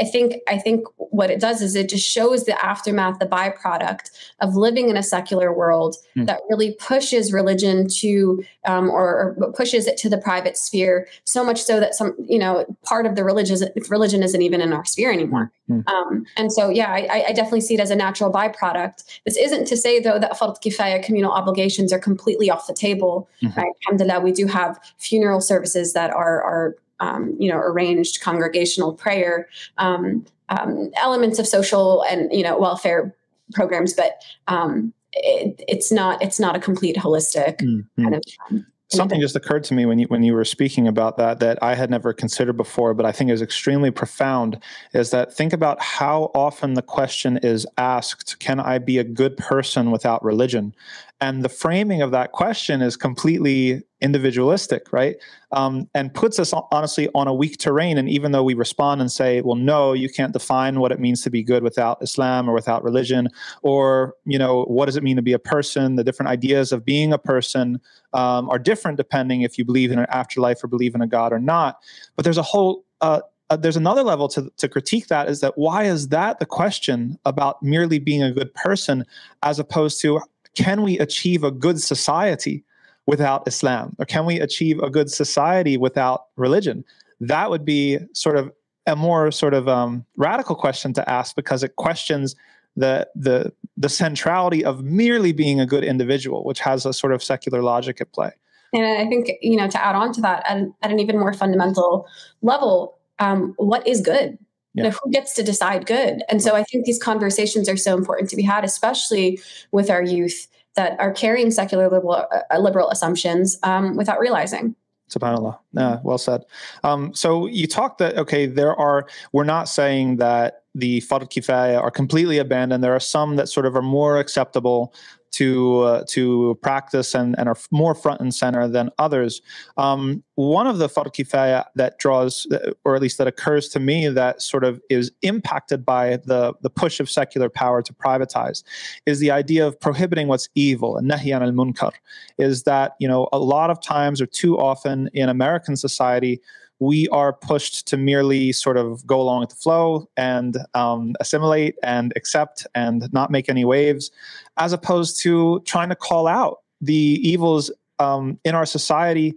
i 0.00 0.04
think 0.04 0.34
i 0.48 0.58
think 0.58 0.84
what 0.96 1.30
it 1.30 1.40
does 1.40 1.60
is 1.62 1.74
it 1.74 1.88
just 1.88 2.08
shows 2.08 2.44
the 2.44 2.64
aftermath 2.64 3.18
the 3.18 3.26
byproduct 3.26 4.10
of 4.40 4.54
living 4.54 4.88
in 4.88 4.96
a 4.96 5.02
secular 5.02 5.52
world 5.52 5.96
mm. 6.16 6.26
that 6.26 6.40
really 6.48 6.76
pushes 6.80 7.32
religion 7.32 7.86
to 7.88 8.42
um, 8.66 8.90
or, 8.90 9.34
or, 9.38 9.52
pushes 9.52 9.86
it 9.86 9.96
to 9.96 10.08
the 10.08 10.18
private 10.18 10.56
sphere 10.56 11.08
so 11.24 11.42
much 11.42 11.62
so 11.62 11.80
that 11.80 11.94
some 11.94 12.14
you 12.18 12.38
know 12.38 12.64
part 12.84 13.06
of 13.06 13.16
the 13.16 13.24
religion 13.24 13.58
religion 13.88 14.22
isn't 14.22 14.42
even 14.42 14.60
in 14.60 14.72
our 14.72 14.84
sphere 14.84 15.10
anymore 15.10 15.50
mm. 15.70 15.86
um, 15.88 16.24
and 16.36 16.52
so 16.52 16.68
yeah 16.68 16.92
I, 16.92 17.24
I, 17.28 17.32
definitely 17.32 17.62
see 17.62 17.74
it 17.74 17.80
as 17.80 17.90
a 17.90 17.96
natural 17.96 18.32
byproduct 18.32 19.04
this 19.24 19.36
isn't 19.36 19.66
to 19.66 19.76
say 19.76 20.00
though 20.00 20.18
that 20.18 20.32
fard 20.32 20.56
kifaya 20.62 21.02
communal 21.02 21.32
obligations 21.32 21.92
are 21.92 21.98
completely 21.98 22.50
off 22.50 22.66
the 22.66 22.74
table 22.74 23.28
mm-hmm. 23.42 23.58
right 23.58 23.72
alhamdulillah 23.86 24.20
we 24.20 24.32
do 24.32 24.46
have 24.46 24.78
funeral 25.08 25.40
services 25.40 25.92
that 25.94 26.10
are 26.10 26.42
are 26.42 26.76
um, 27.00 27.34
you 27.38 27.50
know 27.50 27.58
arranged 27.58 28.20
congregational 28.20 28.92
prayer 28.92 29.48
um, 29.78 30.24
um, 30.48 30.90
elements 30.96 31.38
of 31.38 31.46
social 31.46 32.04
and 32.04 32.32
you 32.32 32.42
know 32.42 32.58
welfare 32.58 33.14
programs 33.54 33.94
but 33.94 34.22
um, 34.48 34.92
it, 35.12 35.62
it's 35.68 35.90
not 35.90 36.22
it's 36.22 36.38
not 36.38 36.56
a 36.56 36.60
complete 36.60 36.96
holistic 36.96 37.58
mm-hmm. 37.58 38.02
kind 38.02 38.14
of 38.14 38.22
um, 38.50 38.66
something 38.88 39.20
just 39.20 39.36
occurred 39.36 39.64
to 39.64 39.74
me 39.74 39.86
when 39.86 39.98
you 39.98 40.06
when 40.06 40.22
you 40.22 40.34
were 40.34 40.44
speaking 40.44 40.88
about 40.88 41.16
that 41.18 41.40
that 41.40 41.58
I 41.62 41.74
had 41.74 41.90
never 41.90 42.12
considered 42.12 42.56
before, 42.56 42.94
but 42.94 43.04
I 43.04 43.12
think 43.12 43.30
is 43.30 43.42
extremely 43.42 43.90
profound. 43.90 44.62
Is 44.94 45.10
that 45.10 45.32
think 45.32 45.52
about 45.52 45.80
how 45.82 46.30
often 46.34 46.74
the 46.74 46.82
question 46.82 47.38
is 47.38 47.66
asked: 47.76 48.38
Can 48.38 48.60
I 48.60 48.78
be 48.78 48.98
a 48.98 49.04
good 49.04 49.36
person 49.36 49.90
without 49.90 50.24
religion? 50.24 50.74
And 51.20 51.44
the 51.44 51.48
framing 51.48 52.00
of 52.00 52.12
that 52.12 52.30
question 52.30 52.80
is 52.80 52.96
completely 52.96 53.82
individualistic, 54.00 54.92
right? 54.92 55.16
Um, 55.50 55.88
and 55.92 56.14
puts 56.14 56.38
us 56.38 56.54
honestly 56.70 57.08
on 57.14 57.26
a 57.26 57.34
weak 57.34 57.58
terrain. 57.58 57.98
And 57.98 58.08
even 58.08 58.30
though 58.30 58.44
we 58.44 58.54
respond 58.54 59.00
and 59.00 59.10
say, 59.10 59.40
well, 59.40 59.56
no, 59.56 59.92
you 59.92 60.08
can't 60.08 60.32
define 60.32 60.78
what 60.78 60.92
it 60.92 61.00
means 61.00 61.22
to 61.22 61.30
be 61.30 61.42
good 61.42 61.64
without 61.64 62.00
Islam 62.00 62.48
or 62.48 62.52
without 62.52 62.84
religion, 62.84 63.28
or, 63.62 64.14
you 64.24 64.38
know, 64.38 64.62
what 64.64 64.86
does 64.86 64.96
it 64.96 65.02
mean 65.02 65.16
to 65.16 65.22
be 65.22 65.32
a 65.32 65.38
person? 65.40 65.96
The 65.96 66.04
different 66.04 66.30
ideas 66.30 66.70
of 66.70 66.84
being 66.84 67.12
a 67.12 67.18
person 67.18 67.80
um, 68.12 68.48
are 68.48 68.58
different 68.58 68.96
depending 68.96 69.42
if 69.42 69.58
you 69.58 69.64
believe 69.64 69.90
in 69.90 69.98
an 69.98 70.06
afterlife 70.10 70.62
or 70.62 70.68
believe 70.68 70.94
in 70.94 71.02
a 71.02 71.08
God 71.08 71.32
or 71.32 71.40
not. 71.40 71.78
But 72.14 72.24
there's 72.24 72.38
a 72.38 72.42
whole 72.42 72.84
uh, 73.00 73.22
uh, 73.50 73.56
there's 73.56 73.76
another 73.76 74.02
level 74.02 74.28
to, 74.28 74.52
to 74.58 74.68
critique 74.68 75.06
that 75.06 75.28
is 75.28 75.40
that 75.40 75.56
why 75.56 75.84
is 75.84 76.08
that 76.08 76.38
the 76.38 76.44
question 76.44 77.18
about 77.24 77.62
merely 77.62 77.98
being 77.98 78.22
a 78.22 78.30
good 78.30 78.52
person 78.52 79.04
as 79.42 79.58
opposed 79.58 80.00
to 80.02 80.20
can 80.58 80.82
we 80.82 80.98
achieve 80.98 81.44
a 81.44 81.52
good 81.52 81.80
society 81.80 82.64
without 83.06 83.46
Islam? 83.46 83.94
Or 83.98 84.04
can 84.04 84.26
we 84.26 84.40
achieve 84.40 84.80
a 84.80 84.90
good 84.90 85.08
society 85.08 85.76
without 85.76 86.24
religion? 86.36 86.84
That 87.20 87.48
would 87.48 87.64
be 87.64 87.98
sort 88.12 88.36
of 88.36 88.50
a 88.86 88.96
more 88.96 89.30
sort 89.30 89.54
of 89.54 89.68
um, 89.68 90.04
radical 90.16 90.56
question 90.56 90.92
to 90.94 91.08
ask 91.08 91.36
because 91.36 91.62
it 91.62 91.76
questions 91.76 92.34
the 92.76 93.08
the 93.14 93.52
the 93.76 93.88
centrality 93.88 94.64
of 94.64 94.82
merely 94.82 95.32
being 95.32 95.60
a 95.60 95.66
good 95.66 95.84
individual, 95.84 96.44
which 96.44 96.60
has 96.60 96.84
a 96.84 96.92
sort 96.92 97.12
of 97.12 97.22
secular 97.22 97.62
logic 97.62 98.00
at 98.00 98.12
play. 98.12 98.32
And 98.72 98.84
I 98.84 99.06
think 99.08 99.30
you 99.40 99.56
know 99.56 99.68
to 99.68 99.84
add 99.84 99.94
on 99.94 100.12
to 100.14 100.20
that, 100.22 100.44
at, 100.48 100.58
at 100.82 100.90
an 100.90 100.98
even 100.98 101.18
more 101.20 101.32
fundamental 101.32 102.06
level, 102.42 102.98
um, 103.20 103.54
what 103.58 103.86
is 103.86 104.00
good? 104.00 104.38
Yeah. 104.78 104.84
You 104.84 104.90
know, 104.90 104.96
who 105.02 105.10
gets 105.10 105.34
to 105.34 105.42
decide 105.42 105.86
good? 105.86 106.22
And 106.28 106.42
so 106.42 106.54
I 106.54 106.62
think 106.64 106.84
these 106.84 106.98
conversations 106.98 107.68
are 107.68 107.76
so 107.76 107.96
important 107.96 108.30
to 108.30 108.36
be 108.36 108.42
had, 108.42 108.64
especially 108.64 109.40
with 109.72 109.90
our 109.90 110.02
youth 110.02 110.46
that 110.76 110.98
are 111.00 111.12
carrying 111.12 111.50
secular 111.50 111.90
liberal, 111.90 112.24
uh, 112.50 112.58
liberal 112.58 112.88
assumptions 112.90 113.58
um, 113.62 113.96
without 113.96 114.20
realizing. 114.20 114.74
SubhanAllah. 115.10 115.58
Yeah, 115.72 115.98
well 116.02 116.18
said. 116.18 116.44
Um, 116.84 117.14
so 117.14 117.46
you 117.46 117.66
talked 117.66 117.98
that, 117.98 118.16
okay, 118.16 118.46
there 118.46 118.74
are, 118.76 119.08
we're 119.32 119.44
not 119.44 119.68
saying 119.68 120.16
that 120.16 120.64
the 120.74 121.00
Fard 121.00 121.30
Kifaya 121.30 121.80
are 121.80 121.90
completely 121.90 122.38
abandoned. 122.38 122.84
There 122.84 122.94
are 122.94 123.00
some 123.00 123.36
that 123.36 123.48
sort 123.48 123.66
of 123.66 123.74
are 123.74 123.82
more 123.82 124.18
acceptable 124.18 124.94
to 125.32 125.80
uh, 125.80 126.04
to 126.08 126.58
practice 126.62 127.14
and, 127.14 127.38
and 127.38 127.48
are 127.48 127.56
more 127.70 127.94
front 127.94 128.20
and 128.20 128.34
center 128.34 128.68
than 128.68 128.90
others. 128.98 129.42
Um, 129.76 130.22
one 130.34 130.66
of 130.66 130.78
the 130.78 130.88
kifaya 130.88 131.64
that 131.74 131.98
draws, 131.98 132.46
or 132.84 132.94
at 132.94 133.02
least 133.02 133.18
that 133.18 133.26
occurs 133.26 133.68
to 133.70 133.80
me, 133.80 134.08
that 134.08 134.42
sort 134.42 134.64
of 134.64 134.80
is 134.90 135.10
impacted 135.22 135.84
by 135.84 136.18
the 136.24 136.54
the 136.62 136.70
push 136.70 137.00
of 137.00 137.10
secular 137.10 137.48
power 137.48 137.82
to 137.82 137.92
privatize, 137.92 138.62
is 139.06 139.20
the 139.20 139.30
idea 139.30 139.66
of 139.66 139.78
prohibiting 139.80 140.28
what's 140.28 140.48
evil 140.54 140.96
and 140.96 141.10
nahyan 141.10 141.42
al 141.42 141.52
munkar. 141.52 141.92
Is 142.38 142.64
that 142.64 142.94
you 142.98 143.08
know 143.08 143.28
a 143.32 143.38
lot 143.38 143.70
of 143.70 143.82
times 143.82 144.20
or 144.20 144.26
too 144.26 144.58
often 144.58 145.08
in 145.12 145.28
American 145.28 145.76
society 145.76 146.40
we 146.80 147.08
are 147.08 147.32
pushed 147.32 147.86
to 147.88 147.96
merely 147.96 148.52
sort 148.52 148.76
of 148.76 149.06
go 149.06 149.20
along 149.20 149.40
with 149.40 149.50
the 149.50 149.56
flow 149.56 150.08
and 150.16 150.58
um, 150.74 151.14
assimilate 151.20 151.74
and 151.82 152.12
accept 152.16 152.66
and 152.74 153.12
not 153.12 153.30
make 153.30 153.48
any 153.48 153.64
waves, 153.64 154.10
as 154.56 154.72
opposed 154.72 155.20
to 155.22 155.60
trying 155.64 155.88
to 155.88 155.96
call 155.96 156.26
out 156.26 156.60
the 156.80 157.18
evils 157.22 157.70
um, 157.98 158.38
in 158.44 158.54
our 158.54 158.66
society 158.66 159.34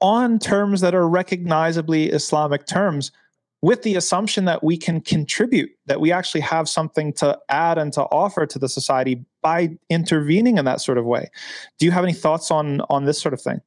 on 0.00 0.38
terms 0.38 0.80
that 0.82 0.94
are 0.94 1.08
recognizably 1.08 2.10
Islamic 2.10 2.66
terms 2.66 3.10
with 3.62 3.82
the 3.82 3.96
assumption 3.96 4.44
that 4.44 4.62
we 4.62 4.76
can 4.76 5.00
contribute, 5.00 5.70
that 5.86 5.98
we 5.98 6.12
actually 6.12 6.42
have 6.42 6.68
something 6.68 7.14
to 7.14 7.38
add 7.48 7.78
and 7.78 7.94
to 7.94 8.02
offer 8.02 8.44
to 8.44 8.58
the 8.58 8.68
society 8.68 9.24
by 9.40 9.70
intervening 9.88 10.58
in 10.58 10.66
that 10.66 10.82
sort 10.82 10.98
of 10.98 11.06
way. 11.06 11.30
Do 11.78 11.86
you 11.86 11.92
have 11.92 12.04
any 12.04 12.12
thoughts 12.12 12.50
on 12.50 12.82
on 12.90 13.06
this 13.06 13.20
sort 13.20 13.32
of 13.32 13.40
thing? 13.40 13.62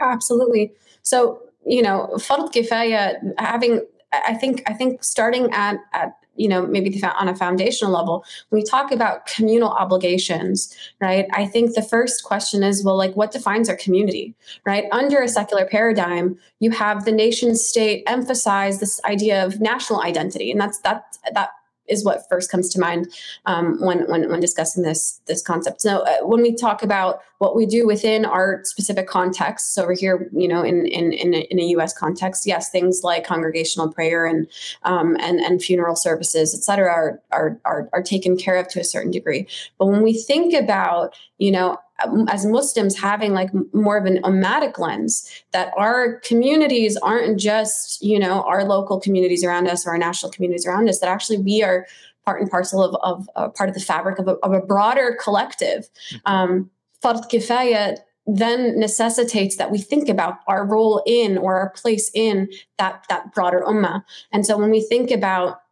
Absolutely. 0.00 0.72
So, 1.02 1.40
you 1.66 1.82
know, 1.82 2.10
fard 2.16 2.52
kifaya 2.52 3.16
having 3.38 3.80
I 4.12 4.34
think 4.34 4.62
I 4.66 4.72
think 4.72 5.04
starting 5.04 5.50
at 5.52 5.78
at 5.92 6.16
you 6.36 6.48
know 6.48 6.66
maybe 6.66 6.88
the, 6.90 7.12
on 7.14 7.28
a 7.28 7.36
foundational 7.36 7.92
level 7.92 8.24
when 8.48 8.60
we 8.60 8.64
talk 8.64 8.90
about 8.90 9.26
communal 9.26 9.68
obligations 9.68 10.74
right 11.00 11.26
i 11.32 11.44
think 11.44 11.74
the 11.74 11.82
first 11.82 12.24
question 12.24 12.62
is 12.62 12.82
well 12.84 12.96
like 12.96 13.14
what 13.14 13.30
defines 13.32 13.68
our 13.68 13.76
community 13.76 14.34
right? 14.64 14.84
Under 14.90 15.20
a 15.20 15.28
secular 15.28 15.66
paradigm 15.66 16.38
you 16.60 16.70
have 16.70 17.04
the 17.04 17.12
nation 17.12 17.54
state 17.56 18.04
emphasize 18.06 18.80
this 18.80 19.00
idea 19.04 19.44
of 19.44 19.60
national 19.60 20.00
identity 20.00 20.50
and 20.50 20.60
that's 20.60 20.78
that 20.80 21.18
that 21.34 21.50
is 21.88 22.04
what 22.04 22.28
first 22.28 22.50
comes 22.50 22.68
to 22.70 22.80
mind 22.80 23.08
um, 23.46 23.80
when, 23.80 24.08
when 24.10 24.28
when 24.30 24.40
discussing 24.40 24.82
this 24.82 25.20
this 25.26 25.42
concept. 25.42 25.80
So 25.80 26.00
uh, 26.00 26.18
when 26.22 26.42
we 26.42 26.54
talk 26.54 26.82
about 26.82 27.20
what 27.38 27.56
we 27.56 27.66
do 27.66 27.86
within 27.86 28.24
our 28.24 28.60
specific 28.64 29.06
contexts 29.06 29.76
over 29.78 29.92
here, 29.92 30.28
you 30.32 30.46
know, 30.46 30.62
in 30.62 30.86
in 30.86 31.12
in 31.12 31.34
a, 31.34 31.38
in 31.50 31.58
a 31.58 31.64
U.S. 31.76 31.92
context, 31.92 32.46
yes, 32.46 32.70
things 32.70 33.00
like 33.02 33.26
congregational 33.26 33.92
prayer 33.92 34.26
and 34.26 34.46
um, 34.84 35.16
and 35.20 35.40
and 35.40 35.62
funeral 35.62 35.96
services, 35.96 36.54
et 36.54 36.62
cetera, 36.62 36.92
are, 36.92 37.20
are 37.32 37.60
are 37.64 37.88
are 37.92 38.02
taken 38.02 38.36
care 38.36 38.56
of 38.56 38.68
to 38.68 38.80
a 38.80 38.84
certain 38.84 39.10
degree. 39.10 39.46
But 39.78 39.86
when 39.86 40.02
we 40.02 40.12
think 40.12 40.54
about 40.54 41.14
you 41.38 41.50
know 41.50 41.78
as 42.28 42.46
Muslims 42.46 42.96
having 42.96 43.32
like 43.32 43.50
more 43.72 43.96
of 43.96 44.04
an 44.04 44.20
ummatic 44.24 44.78
lens 44.78 45.30
that 45.52 45.72
our 45.76 46.20
communities 46.20 46.96
aren't 46.98 47.38
just 47.38 48.02
you 48.02 48.18
know 48.18 48.42
our 48.42 48.64
local 48.64 49.00
communities 49.00 49.44
around 49.44 49.68
us 49.68 49.86
or 49.86 49.90
our 49.90 49.98
national 49.98 50.32
communities 50.32 50.66
around 50.66 50.88
us 50.88 51.00
that 51.00 51.08
actually 51.08 51.38
we 51.38 51.62
are 51.62 51.86
part 52.24 52.40
and 52.40 52.50
parcel 52.50 52.82
of, 52.82 52.96
of 53.02 53.28
uh, 53.36 53.48
part 53.48 53.68
of 53.68 53.74
the 53.74 53.80
fabric 53.80 54.18
of 54.18 54.28
a, 54.28 54.32
of 54.42 54.52
a 54.52 54.60
broader 54.60 55.16
collective 55.22 55.88
mm-hmm. 56.12 56.32
um, 56.32 56.70
fard 57.02 57.28
kifaya 57.30 57.96
then 58.26 58.78
necessitates 58.78 59.56
that 59.56 59.70
we 59.70 59.78
think 59.78 60.08
about 60.08 60.38
our 60.46 60.64
role 60.64 61.02
in 61.06 61.36
or 61.38 61.58
our 61.58 61.70
place 61.70 62.10
in 62.14 62.48
that 62.78 63.04
that 63.08 63.32
broader 63.34 63.62
ummah 63.66 64.02
and 64.32 64.46
so 64.46 64.56
when 64.56 64.70
we 64.70 64.80
think 64.80 65.10
about 65.10 65.62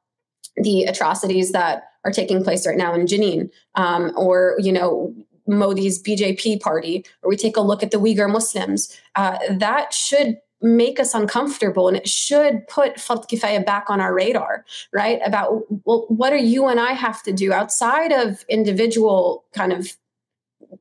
the 0.56 0.85
atrocities 0.85 1.52
that 1.52 1.85
are 2.04 2.12
taking 2.12 2.42
place 2.42 2.66
right 2.66 2.76
now 2.76 2.94
in 2.94 3.06
Jenin, 3.06 3.50
um, 3.75 4.12
or 4.16 4.56
you 4.58 4.73
know 4.73 5.14
Modi's 5.49 6.02
BJP 6.02 6.61
party, 6.61 7.05
or 7.23 7.31
we 7.31 7.37
take 7.37 7.57
a 7.57 7.61
look 7.61 7.83
at 7.83 7.90
the 7.90 7.99
Uyghur 7.99 8.31
Muslims, 8.31 8.95
uh, 9.17 9.38
that 9.50 9.93
should 9.93 10.38
make 10.61 10.99
us 10.99 11.14
uncomfortable 11.14 11.87
and 11.88 11.97
it 11.97 12.09
should 12.09 12.67
put 12.67 12.97
Fard 12.97 13.64
back 13.64 13.88
on 13.88 14.00
our 14.00 14.12
radar, 14.12 14.64
right? 14.93 15.21
About, 15.25 15.62
well, 15.85 16.05
what 16.09 16.31
do 16.31 16.37
you 16.37 16.67
and 16.67 16.81
I 16.81 16.93
have 16.93 17.23
to 17.25 17.33
do 17.33 17.52
outside 17.52 18.12
of 18.12 18.45
individual 18.49 19.45
kind 19.55 19.73
of, 19.73 19.97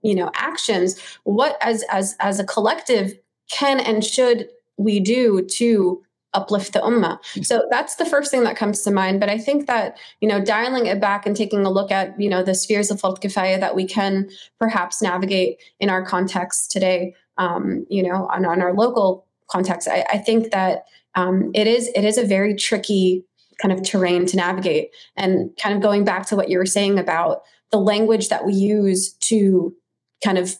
you 0.02 0.16
know, 0.16 0.32
actions? 0.34 1.00
What 1.24 1.58
as 1.62 1.84
as 1.92 2.16
as 2.20 2.40
a 2.40 2.44
collective 2.44 3.18
can 3.52 3.80
and 3.80 4.04
should 4.04 4.50
we 4.78 5.00
do 5.00 5.44
to 5.44 6.04
uplift 6.38 6.72
the 6.74 6.80
ummah. 6.80 7.18
So 7.44 7.56
that's 7.74 7.96
the 7.96 8.06
first 8.06 8.30
thing 8.32 8.44
that 8.44 8.58
comes 8.62 8.82
to 8.84 8.92
mind. 8.92 9.20
But 9.20 9.30
I 9.30 9.38
think 9.38 9.68
that, 9.68 9.98
you 10.22 10.28
know, 10.30 10.40
dialing 10.56 10.86
it 10.86 11.00
back 11.02 11.26
and 11.26 11.36
taking 11.36 11.66
a 11.66 11.72
look 11.78 11.92
at, 11.92 12.08
you 12.24 12.30
know, 12.30 12.44
the 12.44 12.56
spheres 12.56 12.92
of 12.92 13.02
fard 13.02 13.20
kifaya 13.24 13.60
that 13.60 13.76
we 13.76 13.86
can 13.86 14.30
perhaps 14.60 15.02
navigate 15.02 15.54
in 15.80 15.90
our 15.90 16.04
context 16.06 16.72
today, 16.72 17.14
um, 17.38 17.86
you 17.90 18.04
know, 18.04 18.28
on, 18.34 18.46
on 18.46 18.62
our 18.62 18.74
local 18.74 19.26
context, 19.48 19.88
I, 19.88 20.06
I 20.16 20.18
think 20.18 20.52
that 20.52 20.86
um, 21.16 21.52
it 21.54 21.68
is 21.68 21.90
it 21.96 22.04
is 22.04 22.18
a 22.18 22.26
very 22.26 22.54
tricky 22.56 23.24
kind 23.62 23.74
of 23.74 23.82
terrain 23.84 24.26
to 24.28 24.38
navigate. 24.38 24.92
And 25.16 25.50
kind 25.62 25.76
of 25.76 25.82
going 25.82 26.04
back 26.06 26.28
to 26.28 26.36
what 26.36 26.50
you 26.50 26.58
were 26.60 26.66
saying 26.78 27.00
about 27.00 27.42
the 27.72 27.80
language 27.80 28.30
that 28.30 28.46
we 28.46 28.54
use 28.54 29.14
to 29.30 29.74
kind 30.24 30.38
of 30.38 30.58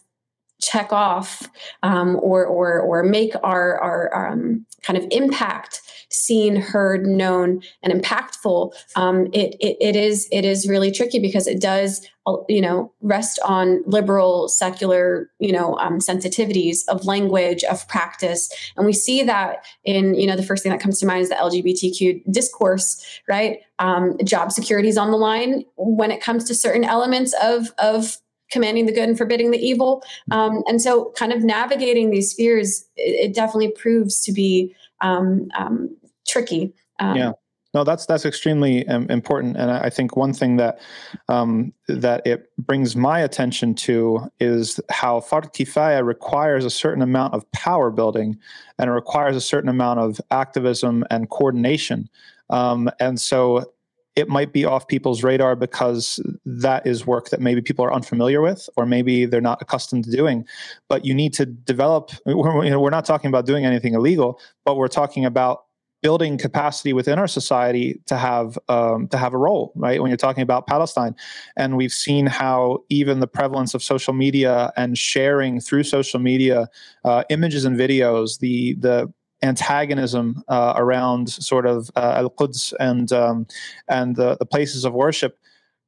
check 0.60 0.92
off 0.92 1.48
um, 1.82 2.16
or 2.16 2.44
or 2.44 2.80
or 2.80 3.02
make 3.02 3.32
our 3.42 3.78
our 3.78 4.30
um, 4.30 4.66
kind 4.82 4.96
of 4.96 5.06
impact 5.10 5.82
seen, 6.10 6.56
heard, 6.56 7.06
known, 7.06 7.62
and 7.82 7.92
impactful. 7.92 8.72
Um, 8.96 9.26
it, 9.32 9.54
it 9.60 9.76
it 9.80 9.96
is 9.96 10.28
it 10.32 10.44
is 10.44 10.68
really 10.68 10.90
tricky 10.90 11.18
because 11.18 11.46
it 11.46 11.60
does 11.60 12.06
uh, 12.26 12.36
you 12.48 12.60
know 12.60 12.92
rest 13.00 13.38
on 13.44 13.82
liberal 13.86 14.48
secular 14.48 15.30
you 15.38 15.52
know 15.52 15.76
um, 15.78 15.98
sensitivities 15.98 16.80
of 16.88 17.04
language 17.04 17.62
of 17.64 17.86
practice, 17.88 18.50
and 18.76 18.86
we 18.86 18.92
see 18.92 19.22
that 19.22 19.64
in 19.84 20.14
you 20.14 20.26
know 20.26 20.36
the 20.36 20.42
first 20.42 20.62
thing 20.62 20.72
that 20.72 20.80
comes 20.80 20.98
to 21.00 21.06
mind 21.06 21.22
is 21.22 21.28
the 21.28 21.34
LGBTQ 21.34 22.22
discourse, 22.32 23.04
right? 23.28 23.60
Um, 23.78 24.16
job 24.24 24.50
security 24.52 24.88
is 24.88 24.98
on 24.98 25.10
the 25.10 25.16
line 25.16 25.64
when 25.76 26.10
it 26.10 26.20
comes 26.20 26.44
to 26.44 26.54
certain 26.54 26.84
elements 26.84 27.34
of 27.42 27.68
of 27.78 28.18
commanding 28.50 28.86
the 28.86 28.92
good 28.92 29.08
and 29.08 29.18
forbidding 29.18 29.50
the 29.50 29.58
evil. 29.58 30.02
Um, 30.30 30.62
and 30.66 30.80
so, 30.80 31.12
kind 31.16 31.32
of 31.32 31.44
navigating 31.44 32.10
these 32.10 32.30
spheres, 32.30 32.84
it, 32.96 33.30
it 33.30 33.34
definitely 33.34 33.72
proves 33.72 34.20
to 34.22 34.32
be 34.32 34.74
um, 35.00 35.48
um, 35.56 35.96
tricky. 36.26 36.72
Um, 36.98 37.16
yeah. 37.16 37.32
No, 37.74 37.84
that's 37.84 38.06
that's 38.06 38.24
extremely 38.24 38.86
important, 38.86 39.58
and 39.58 39.70
I 39.70 39.90
think 39.90 40.16
one 40.16 40.32
thing 40.32 40.56
that 40.56 40.80
um, 41.28 41.74
that 41.86 42.26
it 42.26 42.50
brings 42.56 42.96
my 42.96 43.20
attention 43.20 43.74
to 43.74 44.32
is 44.40 44.80
how 44.88 45.20
fard 45.20 45.52
kifaya 45.52 46.04
requires 46.04 46.64
a 46.64 46.70
certain 46.70 47.02
amount 47.02 47.34
of 47.34 47.50
power 47.52 47.90
building, 47.90 48.38
and 48.78 48.88
it 48.88 48.92
requires 48.94 49.36
a 49.36 49.40
certain 49.40 49.68
amount 49.68 50.00
of 50.00 50.18
activism 50.30 51.04
and 51.10 51.28
coordination. 51.28 52.08
Um, 52.48 52.90
and 53.00 53.20
so, 53.20 53.70
it 54.18 54.28
might 54.28 54.52
be 54.52 54.64
off 54.64 54.88
people's 54.88 55.22
radar 55.22 55.54
because 55.54 56.20
that 56.44 56.84
is 56.84 57.06
work 57.06 57.30
that 57.30 57.40
maybe 57.40 57.62
people 57.62 57.84
are 57.84 57.92
unfamiliar 57.94 58.40
with 58.40 58.68
or 58.76 58.84
maybe 58.84 59.26
they're 59.26 59.40
not 59.40 59.62
accustomed 59.62 60.04
to 60.04 60.10
doing. 60.10 60.44
But 60.88 61.04
you 61.04 61.14
need 61.14 61.32
to 61.34 61.46
develop 61.46 62.10
we're, 62.26 62.64
you 62.64 62.70
know, 62.70 62.80
we're 62.80 62.90
not 62.90 63.04
talking 63.04 63.28
about 63.28 63.46
doing 63.46 63.64
anything 63.64 63.94
illegal 63.94 64.40
but 64.64 64.76
we're 64.76 64.88
talking 64.88 65.24
about 65.24 65.64
building 66.02 66.38
capacity 66.38 66.92
within 66.92 67.18
our 67.18 67.26
society 67.26 68.00
to 68.06 68.16
have 68.16 68.58
um, 68.68 69.08
to 69.08 69.16
have 69.16 69.34
a 69.34 69.38
role 69.38 69.72
right? 69.76 70.00
When 70.00 70.10
you're 70.10 70.16
talking 70.16 70.42
about 70.42 70.66
palestine. 70.66 71.14
And 71.56 71.76
we've 71.76 71.92
seen 71.92 72.26
how 72.26 72.84
even 72.88 73.20
the 73.20 73.26
prevalence 73.26 73.74
of 73.74 73.82
social 73.82 74.14
media 74.14 74.72
and 74.76 74.98
sharing 74.98 75.60
through 75.60 75.84
social 75.84 76.20
media 76.20 76.68
uh, 77.04 77.22
images 77.30 77.64
and 77.64 77.76
videos 77.76 78.40
the 78.40 78.74
the 78.74 79.12
antagonism 79.42 80.42
uh, 80.48 80.74
around 80.76 81.28
sort 81.30 81.66
of 81.66 81.90
uh, 81.96 82.14
Al 82.16 82.30
Quds 82.30 82.72
and 82.80 83.12
um, 83.12 83.46
and 83.88 84.16
the, 84.16 84.36
the 84.36 84.46
places 84.46 84.84
of 84.84 84.92
worship, 84.92 85.38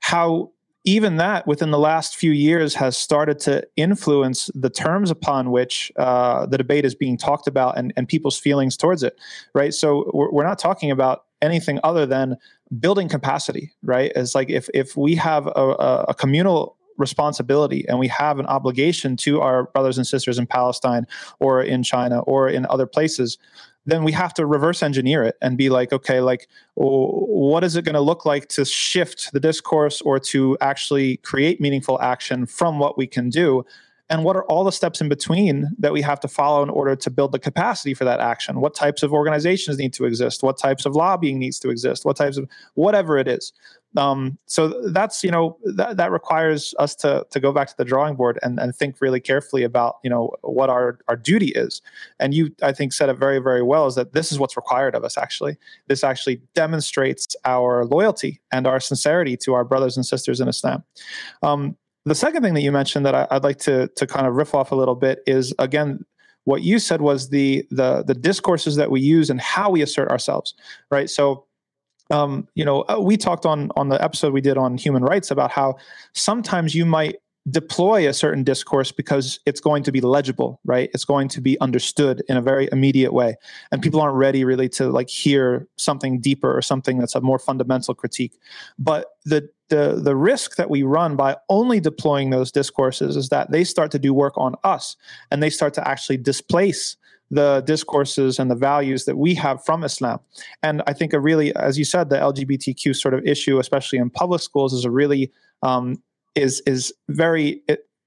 how 0.01 0.51
even 0.85 1.17
that 1.17 1.47
within 1.47 1.71
the 1.71 1.79
last 1.79 2.17
few 2.17 2.33
years 2.33 2.75
has 2.75 2.97
started 2.97 3.39
to 3.39 3.67
influence 3.77 4.51
the 4.55 4.71
terms 4.71 5.11
upon 5.11 5.51
which 5.51 5.93
uh, 5.99 6.47
the 6.47 6.57
debate 6.57 6.85
is 6.85 6.95
being 6.95 7.19
talked 7.19 7.47
about 7.47 7.77
and, 7.77 7.93
and 7.97 8.09
people's 8.09 8.39
feelings 8.39 8.77
towards 8.77 9.03
it, 9.03 9.19
right? 9.55 9.75
So 9.75 10.11
we're, 10.15 10.31
we're 10.31 10.47
not 10.47 10.59
talking 10.59 10.91
about 10.91 11.25
anything 11.43 11.81
other 11.85 12.07
than 12.07 12.37
building 12.79 13.09
capacity, 13.09 13.73
right? 13.83 14.13
It's 14.15 14.35
like 14.35 14.49
if 14.49 14.69
if 14.73 14.97
we 14.97 15.15
have 15.17 15.47
a, 15.49 16.05
a 16.09 16.15
communal 16.15 16.77
responsibility 17.01 17.85
and 17.89 17.99
we 17.99 18.09
have 18.09 18.39
an 18.39 18.47
obligation 18.47 19.17
to 19.17 19.41
our 19.41 19.65
brothers 19.65 19.99
and 19.99 20.07
sisters 20.07 20.39
in 20.39 20.47
Palestine 20.47 21.07
or 21.41 21.63
in 21.63 21.83
China 21.83 22.21
or 22.21 22.49
in 22.49 22.67
other 22.67 22.87
places, 22.87 23.39
then 23.87 24.05
we 24.05 24.13
have 24.13 24.35
to 24.35 24.47
reverse 24.47 24.83
engineer 24.83 25.23
it 25.23 25.37
and 25.41 25.57
be 25.57 25.71
like, 25.71 25.93
okay, 25.93 26.21
like, 26.21 26.49
what 26.75 27.65
is 27.65 27.77
it 27.77 27.85
going 27.85 27.95
to 27.95 28.01
look 28.01 28.25
like 28.25 28.49
to 28.49 28.65
shift 28.65 29.33
the 29.33 29.41
discourse 29.41 30.01
or 30.03 30.19
to 30.21 30.57
actually 30.61 31.17
create 31.19 31.61
meaningful 31.61 32.01
action 32.01 32.47
from 32.47 32.79
what 32.79 32.99
we 32.99 33.07
can 33.07 33.31
do? 33.31 33.65
and 34.11 34.25
what 34.25 34.35
are 34.35 34.45
all 34.47 34.65
the 34.65 34.73
steps 34.73 35.01
in 35.01 35.09
between 35.09 35.71
that 35.79 35.93
we 35.93 36.03
have 36.03 36.19
to 36.21 36.29
follow 36.29 36.65
in 36.65 36.69
order 36.69 36.97
to 36.97 37.11
build 37.11 37.31
the 37.31 37.39
capacity 37.39 37.95
for 37.95 38.05
that 38.05 38.19
action? 38.19 38.61
What 38.61 38.75
types 38.75 39.05
of 39.05 39.13
organizations 39.13 39.79
need 39.79 39.93
to 39.95 40.05
exist? 40.05 40.43
What 40.43 40.59
types 40.59 40.85
of 40.85 40.97
lobbying 40.97 41.39
needs 41.39 41.61
to 41.61 41.71
exist? 41.71 42.05
What 42.05 42.17
types 42.17 42.37
of 42.37 42.49
whatever 42.75 43.19
it 43.19 43.29
is 43.29 43.53
um, 43.97 44.39
so 44.47 44.91
that's 44.93 45.25
you 45.25 45.31
know 45.31 45.59
that, 45.65 45.97
that 45.97 46.13
requires 46.13 46.75
us 46.79 46.95
to 46.97 47.27
to 47.31 47.41
go 47.41 47.53
back 47.53 47.69
to 47.69 47.77
the 47.77 47.85
drawing 47.85 48.15
board 48.15 48.39
and, 48.43 48.59
and 48.61 48.75
think 48.75 49.01
really 49.01 49.21
carefully 49.21 49.65
about 49.65 49.97
you 50.05 50.11
know 50.11 50.31
what 50.43 50.71
our 50.71 50.99
our 51.09 51.17
duty 51.17 51.49
is. 51.49 51.83
And 52.21 52.33
you 52.33 52.55
i 52.63 52.73
think 52.73 52.93
said 52.93 53.09
it 53.09 53.19
very 53.19 53.41
very 53.41 53.63
well 53.63 53.87
is 53.87 53.97
that 53.97 54.13
this 54.13 54.31
is 54.31 54.39
what's 54.39 54.57
required 54.57 54.95
of 54.95 55.05
us 55.05 55.19
actually. 55.19 55.57
This 55.89 56.05
actually 56.05 56.41
demonstrates 56.55 57.35
our 57.45 57.85
loyalty 57.85 58.41
and 58.53 58.67
our 58.67 58.79
sincerity 58.79 59.37
to 59.39 59.55
our 59.55 59.65
brothers 59.65 59.97
and 59.97 60.07
sisters 60.07 60.41
in 60.41 60.49
islam. 60.49 60.85
Um, 61.43 61.77
the 62.05 62.15
second 62.15 62.43
thing 62.43 62.55
that 62.55 62.63
you 62.63 62.73
mentioned 62.73 63.05
that 63.07 63.15
I, 63.15 63.27
i'd 63.33 63.45
like 63.45 63.59
to 63.61 63.89
to 63.89 64.07
kind 64.07 64.27
of 64.27 64.35
riff 64.35 64.55
off 64.55 64.73
a 64.73 64.77
little 64.77 64.95
bit 64.95 65.21
is 65.27 65.53
again 65.59 66.05
what 66.45 66.63
you 66.63 66.79
said 66.79 67.03
was 67.03 67.29
the 67.29 67.67
the 67.71 68.03
the 68.05 68.15
discourses 68.15 68.77
that 68.77 68.91
we 68.91 69.01
use 69.01 69.31
and 69.31 69.41
how 69.41 69.69
we 69.69 69.83
assert 69.83 70.09
ourselves 70.11 70.55
right? 70.91 71.11
So 71.11 71.47
um, 72.11 72.49
you 72.55 72.65
know, 72.65 72.83
uh, 72.89 72.99
we 73.01 73.17
talked 73.17 73.47
on 73.47 73.71
on 73.77 73.89
the 73.89 74.03
episode 74.03 74.33
we 74.33 74.41
did 74.41 74.59
on 74.59 74.77
human 74.77 75.03
rights 75.03 75.31
about 75.31 75.51
how 75.51 75.77
sometimes 76.13 76.75
you 76.75 76.85
might 76.85 77.17
deploy 77.49 78.07
a 78.07 78.13
certain 78.13 78.45
discourse 78.45 78.93
because 78.93 79.41
it's 79.47 79.61
going 79.61 79.83
to 79.83 79.91
be 79.91 80.01
legible 80.01 80.61
right? 80.65 80.91
It's 80.93 81.07
going 81.07 81.29
to 81.29 81.41
be 81.41 81.59
understood 81.61 82.23
in 82.29 82.37
a 82.37 82.43
very 82.43 82.69
immediate 82.71 83.13
way. 83.13 83.37
And 83.73 83.81
people 83.81 84.01
aren't 84.01 84.17
ready 84.17 84.45
really 84.45 84.69
to 84.71 84.91
like 84.91 85.09
hear 85.09 85.67
something 85.77 86.21
deeper 86.21 86.55
or 86.55 86.61
something 86.61 86.99
that's 86.99 87.15
a 87.15 87.21
more 87.21 87.39
fundamental 87.39 87.95
critique. 87.95 88.39
But 88.79 89.07
the 89.25 89.49
the 89.69 90.01
the 90.03 90.17
risk 90.17 90.57
that 90.57 90.69
we 90.69 90.83
run 90.83 91.17
by 91.17 91.37
only 91.49 91.81
deploying 91.81 92.31
those 92.31 92.53
discourses 92.53 93.17
is 93.17 93.31
that 93.31 93.51
they 93.51 93.65
start 93.65 93.91
to 93.93 93.99
do 93.99 94.13
work 94.13 94.37
on 94.37 94.55
us 94.65 94.97
and 95.31 95.43
they 95.43 95.51
start 95.51 95.73
to 95.75 95.89
actually 95.89 96.19
displace 96.19 96.97
the 97.31 97.63
discourses 97.67 98.39
and 98.39 98.51
the 98.51 98.57
values 98.57 99.05
that 99.05 99.17
we 99.17 99.35
have 99.35 99.65
from 99.65 99.85
Islam. 99.85 100.19
And 100.63 100.83
I 100.87 100.93
think 100.93 101.13
a 101.13 101.21
really, 101.21 101.55
as 101.55 101.79
you 101.79 101.85
said, 101.85 102.11
the 102.11 102.17
LGBTQ 102.17 102.97
sort 102.97 103.15
of 103.15 103.25
issue, 103.25 103.59
especially 103.59 103.99
in 103.99 104.11
public 104.11 104.41
schools, 104.41 104.73
is 104.73 104.85
a 104.85 104.91
really 104.91 105.33
um, 105.63 106.03
is 106.35 106.61
is 106.67 106.93
very 107.09 107.63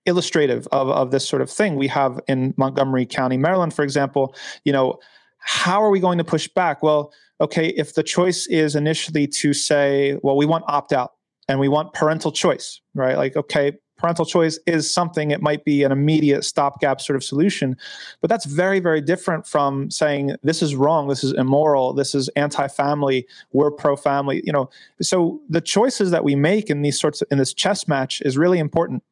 illustrative 0.06 0.68
of, 0.72 0.90
of 0.90 1.12
this 1.12 1.28
sort 1.28 1.42
of 1.42 1.50
thing 1.50 1.76
we 1.76 1.88
have 1.88 2.20
in 2.28 2.54
Montgomery 2.58 3.06
County, 3.06 3.38
Maryland, 3.38 3.74
for 3.74 3.84
example. 3.84 4.36
You 4.66 4.74
know, 4.74 5.00
how 5.40 5.82
are 5.82 5.90
we 5.90 6.00
going 6.00 6.18
to 6.18 6.24
push 6.24 6.48
back? 6.48 6.84
Well, 6.84 7.14
okay, 7.40 7.70
if 7.70 7.96
the 7.96 8.04
choice 8.04 8.48
is 8.48 8.76
initially 8.76 9.28
to 9.28 9.54
say, 9.54 10.18
well, 10.22 10.36
we 10.36 10.46
want 10.46 10.66
opt 10.68 10.94
out 10.94 11.14
and 11.48 11.60
we 11.60 11.68
want 11.68 11.94
parental 11.94 12.32
choice, 12.32 12.82
right? 12.94 13.18
Like, 13.18 13.36
okay, 13.36 13.74
parental 14.04 14.26
choice 14.26 14.60
is 14.68 14.94
something 14.94 15.32
it 15.32 15.42
might 15.42 15.66
be 15.66 15.82
an 15.84 15.92
immediate 15.92 16.44
stopgap 16.44 17.02
sort 17.02 17.16
of 17.16 17.24
solution 17.24 17.76
but 18.22 18.30
that's 18.30 18.46
very 18.46 18.80
very 18.80 19.02
different 19.02 19.48
from 19.48 19.90
saying 19.90 20.36
this 20.44 20.62
is 20.62 20.76
wrong 20.76 21.08
this 21.08 21.24
is 21.24 21.34
immoral 21.34 21.94
this 21.94 22.14
is 22.14 22.30
anti-family 22.36 23.26
we're 23.52 23.72
pro-family 23.72 24.44
you 24.44 24.52
know. 24.52 24.70
So 25.02 25.42
the 25.50 25.62
choices 25.62 26.12
that 26.12 26.24
we 26.24 26.36
make 26.36 26.70
in 26.70 26.82
these 26.82 27.00
sorts 27.00 27.22
of 27.22 27.28
in 27.32 27.38
this 27.38 27.54
chess 27.54 27.88
match 27.88 28.22
is 28.22 28.38
really 28.38 28.60
important. 28.60 29.04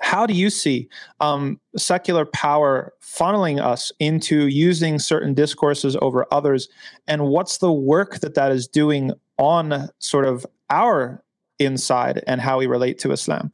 How 0.00 0.26
do 0.26 0.34
you 0.34 0.50
see 0.50 0.88
um, 1.20 1.58
secular 1.76 2.26
power 2.26 2.92
funneling 3.00 3.62
us 3.62 3.90
into 3.98 4.46
using 4.48 4.98
certain 4.98 5.32
discourses 5.32 5.96
over 6.02 6.26
others? 6.30 6.68
And 7.06 7.28
what's 7.28 7.58
the 7.58 7.72
work 7.72 8.20
that 8.20 8.34
that 8.34 8.52
is 8.52 8.68
doing 8.68 9.12
on 9.38 9.88
sort 9.98 10.26
of 10.26 10.44
our 10.68 11.22
inside 11.58 12.22
and 12.26 12.42
how 12.42 12.58
we 12.58 12.66
relate 12.66 12.98
to 12.98 13.12
islam 13.12 13.50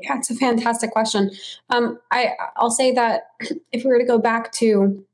yeah, 0.00 0.18
it's 0.18 0.30
a 0.30 0.34
fantastic 0.34 0.90
question. 0.90 1.30
Um, 1.70 1.98
I 2.10 2.32
I'll 2.56 2.70
say 2.70 2.92
that 2.92 3.30
if 3.72 3.84
we 3.84 3.90
were 3.90 3.98
to 3.98 4.04
go 4.04 4.18
back 4.18 4.52
to 4.52 5.04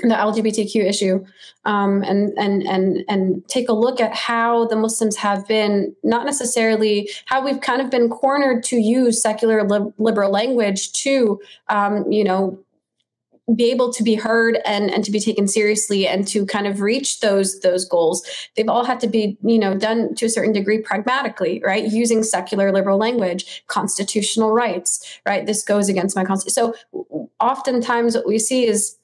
the 0.00 0.08
LGBTQ 0.08 0.84
issue 0.84 1.24
um, 1.64 2.02
and 2.02 2.32
and 2.36 2.62
and 2.64 3.04
and 3.08 3.46
take 3.48 3.68
a 3.68 3.72
look 3.72 4.00
at 4.00 4.12
how 4.12 4.66
the 4.66 4.76
Muslims 4.76 5.16
have 5.16 5.46
been 5.46 5.94
not 6.02 6.26
necessarily 6.26 7.08
how 7.26 7.44
we've 7.44 7.60
kind 7.60 7.80
of 7.80 7.90
been 7.90 8.08
cornered 8.08 8.64
to 8.64 8.76
use 8.76 9.22
secular 9.22 9.62
li- 9.62 9.92
liberal 9.98 10.30
language 10.30 10.92
to 10.92 11.40
um, 11.68 12.10
you 12.10 12.24
know 12.24 12.58
be 13.54 13.70
able 13.70 13.92
to 13.92 14.02
be 14.02 14.14
heard 14.14 14.58
and 14.64 14.90
and 14.90 15.04
to 15.04 15.10
be 15.10 15.20
taken 15.20 15.46
seriously 15.46 16.06
and 16.08 16.26
to 16.26 16.46
kind 16.46 16.66
of 16.66 16.80
reach 16.80 17.20
those 17.20 17.60
those 17.60 17.84
goals. 17.84 18.26
They've 18.56 18.68
all 18.68 18.84
had 18.84 19.00
to 19.00 19.08
be 19.08 19.36
you 19.44 19.58
know 19.58 19.74
done 19.74 20.14
to 20.14 20.26
a 20.26 20.30
certain 20.30 20.52
degree 20.52 20.78
pragmatically 20.78 21.62
right? 21.64 21.84
Using 21.84 22.22
secular 22.22 22.72
liberal 22.72 22.98
language 22.98 23.64
constitutional 23.66 24.52
rights 24.52 25.20
right? 25.26 25.44
This 25.44 25.62
goes 25.62 25.88
against 25.88 26.16
my 26.16 26.24
constitution 26.24 26.74
so 26.94 27.14
oftentimes 27.40 28.14
what 28.14 28.26
we 28.26 28.38
see 28.38 28.66
is 28.66 28.96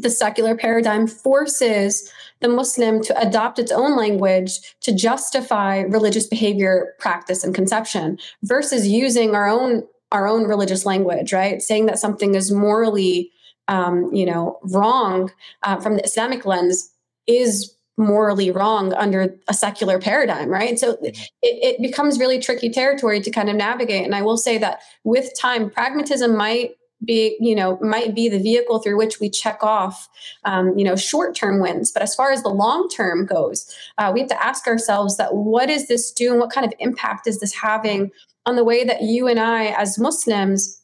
the 0.00 0.10
secular 0.10 0.54
paradigm 0.54 1.06
forces 1.06 2.10
the 2.40 2.48
muslim 2.48 3.00
to 3.02 3.18
adopt 3.18 3.58
its 3.58 3.72
own 3.72 3.96
language 3.96 4.58
to 4.82 4.94
justify 4.94 5.80
religious 5.80 6.26
behavior 6.26 6.94
practice 6.98 7.42
and 7.42 7.54
conception 7.54 8.18
versus 8.42 8.86
using 8.86 9.34
our 9.34 9.48
own 9.48 9.82
our 10.12 10.28
own 10.28 10.44
religious 10.44 10.84
language 10.84 11.32
right? 11.32 11.60
Saying 11.62 11.86
that 11.86 11.98
something 11.98 12.34
is 12.34 12.52
morally 12.52 13.32
um, 13.68 14.12
you 14.12 14.26
know, 14.26 14.58
wrong 14.64 15.30
uh, 15.62 15.80
from 15.80 15.96
the 15.96 16.04
Islamic 16.04 16.44
lens 16.44 16.90
is 17.26 17.74
morally 17.96 18.50
wrong 18.50 18.92
under 18.94 19.34
a 19.48 19.54
secular 19.54 19.98
paradigm, 19.98 20.48
right? 20.48 20.78
So 20.78 20.94
mm-hmm. 20.94 21.06
it, 21.06 21.22
it 21.42 21.82
becomes 21.82 22.18
really 22.18 22.38
tricky 22.38 22.70
territory 22.70 23.20
to 23.20 23.30
kind 23.30 23.48
of 23.48 23.56
navigate. 23.56 24.04
And 24.04 24.14
I 24.14 24.22
will 24.22 24.38
say 24.38 24.58
that 24.58 24.80
with 25.04 25.38
time, 25.38 25.70
pragmatism 25.70 26.36
might 26.36 26.72
be 27.04 27.36
you 27.40 27.54
know 27.54 27.78
might 27.80 28.14
be 28.14 28.28
the 28.28 28.38
vehicle 28.38 28.78
through 28.78 28.96
which 28.96 29.20
we 29.20 29.28
check 29.28 29.62
off 29.62 30.08
um, 30.44 30.76
you 30.78 30.84
know 30.84 30.96
short 30.96 31.34
term 31.34 31.60
wins 31.60 31.90
but 31.90 32.02
as 32.02 32.14
far 32.14 32.30
as 32.30 32.42
the 32.42 32.48
long 32.48 32.88
term 32.88 33.26
goes 33.26 33.74
uh, 33.98 34.10
we 34.12 34.20
have 34.20 34.28
to 34.28 34.44
ask 34.44 34.66
ourselves 34.66 35.16
that 35.16 35.34
what 35.34 35.68
is 35.68 35.88
this 35.88 36.12
doing 36.12 36.38
what 36.38 36.52
kind 36.52 36.66
of 36.66 36.72
impact 36.78 37.26
is 37.26 37.40
this 37.40 37.54
having 37.54 38.10
on 38.46 38.56
the 38.56 38.64
way 38.64 38.84
that 38.84 39.02
you 39.02 39.26
and 39.26 39.40
i 39.40 39.66
as 39.78 39.98
muslims 39.98 40.81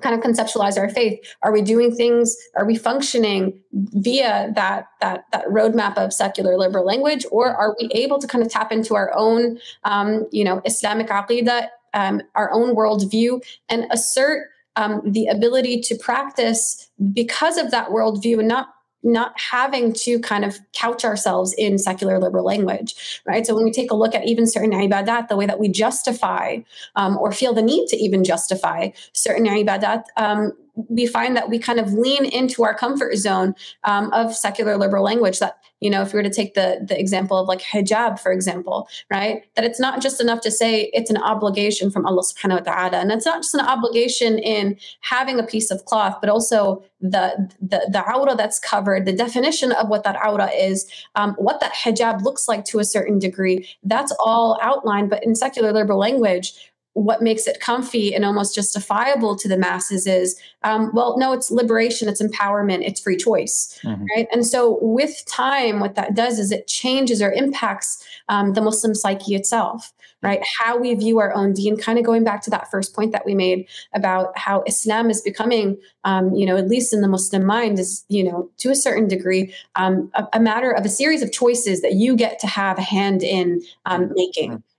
kind 0.00 0.14
of 0.14 0.20
conceptualize 0.20 0.78
our 0.78 0.88
faith. 0.88 1.18
Are 1.42 1.52
we 1.52 1.62
doing 1.62 1.94
things 1.94 2.36
are 2.56 2.66
we 2.66 2.76
functioning 2.76 3.58
via 3.72 4.52
that 4.54 4.88
that 5.00 5.24
that 5.32 5.46
roadmap 5.46 5.96
of 5.96 6.12
secular 6.12 6.56
liberal 6.56 6.84
language 6.84 7.24
or 7.30 7.54
are 7.54 7.74
we 7.80 7.88
able 7.92 8.18
to 8.18 8.26
kind 8.26 8.44
of 8.44 8.50
tap 8.50 8.72
into 8.72 8.94
our 8.94 9.10
own 9.16 9.58
um, 9.84 10.26
you 10.32 10.44
know 10.44 10.60
islamic 10.64 11.08
aqidah 11.08 11.68
um, 11.94 12.20
our 12.34 12.52
own 12.52 12.74
worldview 12.76 13.42
and 13.68 13.86
assert 13.90 14.48
um, 14.76 15.00
the 15.04 15.26
ability 15.26 15.80
to 15.80 15.96
practice 15.96 16.90
because 17.12 17.56
of 17.56 17.70
that 17.70 17.88
worldview 17.88 18.38
and 18.38 18.48
not 18.48 18.75
not 19.06 19.38
having 19.38 19.92
to 19.92 20.18
kind 20.18 20.44
of 20.44 20.58
couch 20.72 21.04
ourselves 21.04 21.54
in 21.56 21.78
secular 21.78 22.18
liberal 22.18 22.44
language, 22.44 23.22
right? 23.24 23.46
So 23.46 23.54
when 23.54 23.64
we 23.64 23.70
take 23.70 23.90
a 23.90 23.94
look 23.94 24.14
at 24.14 24.26
even 24.26 24.46
certain 24.46 24.72
ibadat, 24.72 25.28
the 25.28 25.36
way 25.36 25.46
that 25.46 25.60
we 25.60 25.68
justify 25.68 26.58
um, 26.96 27.16
or 27.18 27.32
feel 27.32 27.54
the 27.54 27.62
need 27.62 27.86
to 27.88 27.96
even 27.96 28.24
justify 28.24 28.90
certain 29.12 29.46
ibadat, 29.46 30.04
um, 30.16 30.52
we 30.88 31.06
find 31.06 31.36
that 31.36 31.48
we 31.48 31.58
kind 31.58 31.80
of 31.80 31.92
lean 31.92 32.24
into 32.26 32.64
our 32.64 32.74
comfort 32.74 33.16
zone 33.16 33.54
um, 33.84 34.12
of 34.12 34.34
secular 34.34 34.76
liberal 34.76 35.02
language 35.02 35.38
that 35.38 35.58
you 35.80 35.90
know 35.90 36.02
if 36.02 36.12
we 36.12 36.18
were 36.18 36.22
to 36.22 36.30
take 36.30 36.54
the 36.54 36.84
the 36.86 36.98
example 36.98 37.38
of 37.38 37.48
like 37.48 37.60
hijab 37.60 38.18
for 38.18 38.32
example 38.32 38.88
right 39.10 39.44
that 39.56 39.64
it's 39.64 39.80
not 39.80 40.00
just 40.00 40.20
enough 40.20 40.40
to 40.40 40.50
say 40.50 40.90
it's 40.92 41.10
an 41.10 41.18
obligation 41.18 41.90
from 41.90 42.06
allah 42.06 42.22
subhanahu 42.22 42.66
wa 42.66 42.72
ta'ala 42.72 42.98
and 42.98 43.10
it's 43.10 43.26
not 43.26 43.38
just 43.38 43.54
an 43.54 43.60
obligation 43.60 44.38
in 44.38 44.76
having 45.00 45.38
a 45.38 45.42
piece 45.42 45.70
of 45.70 45.84
cloth 45.84 46.16
but 46.20 46.30
also 46.30 46.82
the 47.00 47.50
the 47.60 47.86
the 47.90 48.02
awrah 48.06 48.36
that's 48.36 48.58
covered 48.58 49.04
the 49.04 49.12
definition 49.12 49.72
of 49.72 49.88
what 49.88 50.02
that 50.02 50.16
awrah 50.16 50.50
is 50.58 50.90
um, 51.14 51.34
what 51.38 51.60
that 51.60 51.72
hijab 51.74 52.22
looks 52.22 52.48
like 52.48 52.64
to 52.64 52.78
a 52.78 52.84
certain 52.84 53.18
degree. 53.18 53.68
That's 53.82 54.12
all 54.18 54.58
outlined 54.62 55.10
but 55.10 55.24
in 55.24 55.34
secular 55.34 55.72
liberal 55.72 55.98
language 55.98 56.72
what 56.96 57.20
makes 57.20 57.46
it 57.46 57.60
comfy 57.60 58.14
and 58.14 58.24
almost 58.24 58.54
justifiable 58.54 59.36
to 59.36 59.48
the 59.48 59.58
masses 59.58 60.06
is 60.06 60.40
um, 60.62 60.90
well 60.94 61.18
no 61.18 61.34
it's 61.34 61.50
liberation 61.50 62.08
it's 62.08 62.22
empowerment 62.22 62.86
it's 62.86 63.00
free 63.00 63.18
choice 63.18 63.78
mm-hmm. 63.84 64.04
right? 64.16 64.26
And 64.32 64.46
so 64.46 64.78
with 64.80 65.22
time 65.26 65.78
what 65.78 65.94
that 65.94 66.14
does 66.14 66.38
is 66.38 66.50
it 66.50 66.66
changes 66.66 67.20
or 67.20 67.30
impacts 67.32 68.02
um, 68.30 68.54
the 68.54 68.62
muslim 68.62 68.94
psyche 68.94 69.34
itself 69.34 69.92
right? 70.22 70.40
How 70.58 70.78
we 70.78 70.94
view 70.94 71.18
our 71.18 71.32
own 71.34 71.52
deen 71.52 71.76
kind 71.76 71.98
of 71.98 72.04
going 72.04 72.24
back 72.24 72.40
to 72.42 72.50
that 72.50 72.70
first 72.70 72.96
point 72.96 73.12
that 73.12 73.26
we 73.26 73.34
made 73.34 73.68
about 73.94 74.36
how 74.36 74.64
islam 74.66 75.10
is 75.10 75.20
becoming 75.20 75.76
um, 76.04 76.34
you 76.34 76.46
know 76.46 76.56
at 76.56 76.68
least 76.68 76.92
in 76.92 77.02
the 77.02 77.08
muslim 77.08 77.44
mind 77.44 77.78
is 77.78 78.04
you 78.08 78.24
know 78.24 78.50
to 78.56 78.70
a 78.70 78.74
certain 78.74 79.06
degree 79.06 79.54
um, 79.76 80.10
a, 80.14 80.24
a, 80.32 80.40
matter 80.40 80.70
of 80.70 80.84
a 80.84 80.88
series 80.88 81.22
of 81.22 81.30
choices 81.32 81.82
that 81.82 81.92
you 81.92 82.16
get 82.16 82.38
to 82.38 82.46
have 82.46 82.78
a 82.78 82.82
hand 82.82 83.22
in 83.22 83.62
um, 83.84 84.10
making. 84.14 84.52
Mm-hmm 84.52 84.75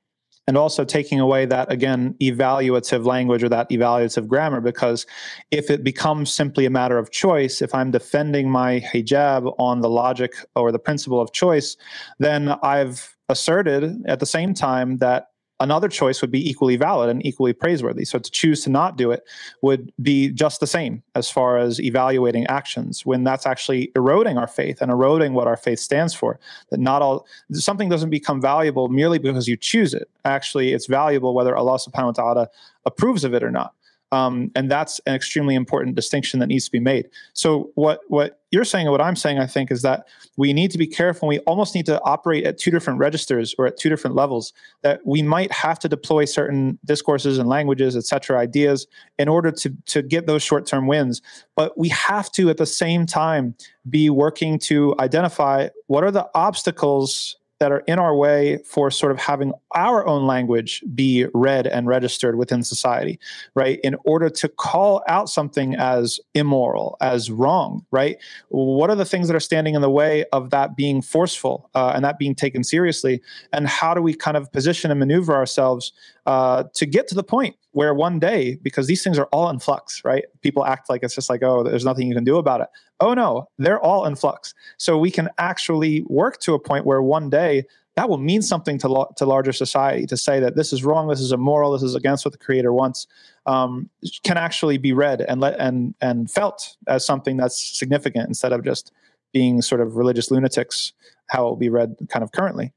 and 0.47 0.57
also 0.57 0.85
taking 0.85 1.19
away 1.19 1.45
that 1.45 1.71
again 1.71 2.15
evaluative 2.21 3.05
language 3.05 3.43
or 3.43 3.49
that 3.49 3.69
evaluative 3.69 4.27
grammar 4.27 4.61
because 4.61 5.05
if 5.51 5.69
it 5.69 5.83
becomes 5.83 6.33
simply 6.33 6.65
a 6.65 6.69
matter 6.69 6.97
of 6.97 7.11
choice 7.11 7.61
if 7.61 7.73
i'm 7.75 7.91
defending 7.91 8.49
my 8.49 8.79
hijab 8.79 9.53
on 9.59 9.81
the 9.81 9.89
logic 9.89 10.33
or 10.55 10.71
the 10.71 10.79
principle 10.79 11.21
of 11.21 11.31
choice 11.33 11.77
then 12.19 12.49
i've 12.63 13.15
asserted 13.29 14.01
at 14.07 14.19
the 14.19 14.25
same 14.25 14.53
time 14.53 14.97
that 14.97 15.27
another 15.59 15.87
choice 15.87 16.21
would 16.21 16.31
be 16.31 16.49
equally 16.49 16.75
valid 16.75 17.09
and 17.09 17.25
equally 17.25 17.53
praiseworthy. 17.53 18.05
So 18.05 18.19
to 18.19 18.31
choose 18.31 18.63
to 18.63 18.69
not 18.69 18.95
do 18.95 19.11
it 19.11 19.23
would 19.61 19.91
be 20.01 20.29
just 20.29 20.59
the 20.59 20.67
same 20.67 21.03
as 21.15 21.29
far 21.29 21.57
as 21.57 21.81
evaluating 21.81 22.45
actions 22.47 23.05
when 23.05 23.23
that's 23.23 23.45
actually 23.45 23.91
eroding 23.95 24.37
our 24.37 24.47
faith 24.47 24.81
and 24.81 24.91
eroding 24.91 25.33
what 25.33 25.47
our 25.47 25.57
faith 25.57 25.79
stands 25.79 26.13
for. 26.13 26.39
That 26.69 26.79
not 26.79 27.01
all 27.01 27.25
something 27.53 27.89
doesn't 27.89 28.09
become 28.09 28.41
valuable 28.41 28.89
merely 28.89 29.17
because 29.17 29.47
you 29.47 29.57
choose 29.57 29.93
it. 29.93 30.09
Actually, 30.25 30.73
it's 30.73 30.85
valuable 30.85 31.33
whether 31.33 31.55
Allah 31.55 31.79
subhanahu 31.79 32.05
wa 32.05 32.11
ta'ala 32.11 32.49
approves 32.85 33.23
of 33.23 33.33
it 33.33 33.43
or 33.43 33.51
not. 33.51 33.73
Um, 34.11 34.51
and 34.55 34.71
that's 34.71 35.01
an 35.05 35.15
extremely 35.15 35.53
important 35.53 35.95
distinction 35.95 36.39
that 36.39 36.47
needs 36.47 36.65
to 36.65 36.71
be 36.71 36.79
made. 36.79 37.09
So 37.33 37.71
what 37.75 37.99
what 38.07 38.39
you're 38.51 38.63
saying 38.63 38.87
and 38.87 38.91
what 38.91 39.01
I'm 39.01 39.17
saying, 39.17 39.39
I 39.39 39.45
think, 39.45 39.69
is 39.69 39.81
that 39.81 40.07
we 40.37 40.53
need 40.53 40.71
to 40.71 40.77
be 40.77 40.87
careful. 40.87 41.27
We 41.27 41.39
almost 41.39 41.75
need 41.75 41.85
to 41.87 42.01
operate 42.03 42.45
at 42.45 42.57
two 42.57 42.71
different 42.71 42.99
registers 42.99 43.53
or 43.57 43.67
at 43.67 43.75
two 43.75 43.89
different 43.89 44.15
levels. 44.15 44.53
That 44.81 45.01
we 45.05 45.21
might 45.21 45.51
have 45.51 45.77
to 45.79 45.89
deploy 45.89 46.23
certain 46.23 46.79
discourses 46.85 47.37
and 47.37 47.49
languages, 47.49 47.97
et 47.97 48.05
cetera, 48.05 48.39
ideas 48.39 48.87
in 49.19 49.27
order 49.27 49.51
to 49.51 49.73
to 49.87 50.01
get 50.01 50.25
those 50.25 50.41
short 50.41 50.65
term 50.65 50.87
wins. 50.87 51.21
But 51.55 51.77
we 51.77 51.89
have 51.89 52.31
to 52.33 52.49
at 52.49 52.57
the 52.57 52.65
same 52.65 53.05
time 53.05 53.55
be 53.89 54.09
working 54.09 54.57
to 54.59 54.95
identify 54.99 55.67
what 55.87 56.05
are 56.05 56.11
the 56.11 56.29
obstacles 56.33 57.35
that 57.59 57.71
are 57.71 57.83
in 57.87 57.99
our 57.99 58.15
way 58.15 58.57
for 58.65 58.91
sort 58.91 59.11
of 59.11 59.19
having 59.19 59.51
our 59.75 60.05
own 60.05 60.25
language 60.27 60.83
be 60.93 61.25
read 61.33 61.65
and 61.67 61.87
registered 61.87 62.37
within 62.37 62.63
society, 62.63 63.19
right? 63.55 63.79
In 63.83 63.95
order 64.05 64.29
to 64.29 64.47
call 64.47 65.03
out 65.07 65.29
something 65.29 65.75
as 65.75 66.19
immoral, 66.33 66.97
as 67.01 67.31
wrong, 67.31 67.85
right? 67.91 68.17
What 68.49 68.89
are 68.89 68.95
the 68.95 69.05
things 69.05 69.27
that 69.27 69.35
are 69.35 69.41
standing 69.41 69.75
in 69.75 69.81
the 69.81 69.89
way 69.89 70.25
of 70.31 70.51
that 70.51 70.75
being 70.75 71.01
forceful 71.01 71.69
uh, 71.73 71.93
and 71.95 72.05
that 72.05 72.19
being 72.19 72.35
taken 72.35 72.63
seriously? 72.63 73.21
And 73.51 73.67
how 73.67 73.93
do 73.93 74.01
we 74.01 74.13
kind 74.13 74.37
of 74.37 74.51
position 74.51 74.91
and 74.91 74.99
maneuver 74.99 75.35
ourselves 75.35 75.91
uh, 76.27 76.65
to 76.73 76.85
get 76.85 77.07
to 77.07 77.15
the 77.15 77.23
point 77.23 77.55
where 77.71 77.93
one 77.93 78.19
day, 78.19 78.57
because 78.61 78.85
these 78.85 79.01
things 79.01 79.17
are 79.17 79.27
all 79.31 79.49
in 79.49 79.59
flux, 79.59 80.03
right? 80.03 80.25
People 80.41 80.65
act 80.65 80.89
like 80.89 81.01
it's 81.01 81.15
just 81.15 81.29
like, 81.29 81.41
oh, 81.41 81.63
there's 81.63 81.85
nothing 81.85 82.05
you 82.05 82.13
can 82.13 82.25
do 82.25 82.37
about 82.37 82.59
it. 82.59 82.67
Oh 82.99 83.13
no, 83.13 83.47
they're 83.57 83.79
all 83.79 84.05
in 84.05 84.15
flux. 84.15 84.53
So 84.77 84.97
we 84.97 85.09
can 85.09 85.29
actually 85.37 86.03
work 86.07 86.39
to 86.39 86.53
a 86.53 86.59
point 86.59 86.85
where 86.85 87.01
one 87.01 87.29
day 87.29 87.63
that 87.95 88.09
will 88.09 88.17
mean 88.17 88.41
something 88.41 88.77
to, 88.79 88.89
lo- 88.89 89.13
to 89.15 89.25
larger 89.25 89.53
society 89.53 90.05
to 90.05 90.17
say 90.17 90.39
that 90.41 90.55
this 90.55 90.73
is 90.73 90.83
wrong, 90.83 91.07
this 91.07 91.21
is 91.21 91.31
immoral, 91.31 91.71
this 91.71 91.81
is 91.81 91.95
against 91.95 92.25
what 92.25 92.33
the 92.33 92.37
creator 92.37 92.73
wants, 92.73 93.07
um, 93.45 93.89
can 94.23 94.37
actually 94.37 94.77
be 94.77 94.91
read 94.91 95.21
and 95.21 95.39
let 95.39 95.57
and 95.59 95.95
and 96.01 96.29
felt 96.29 96.75
as 96.87 97.05
something 97.05 97.37
that's 97.37 97.79
significant 97.79 98.27
instead 98.27 98.51
of 98.51 98.65
just 98.65 98.91
being 99.31 99.61
sort 99.61 99.79
of 99.79 99.95
religious 99.95 100.29
lunatics. 100.29 100.91
How 101.27 101.47
it 101.47 101.49
will 101.49 101.55
be 101.55 101.69
read 101.69 101.95
kind 102.09 102.21
of 102.21 102.33
currently. 102.33 102.73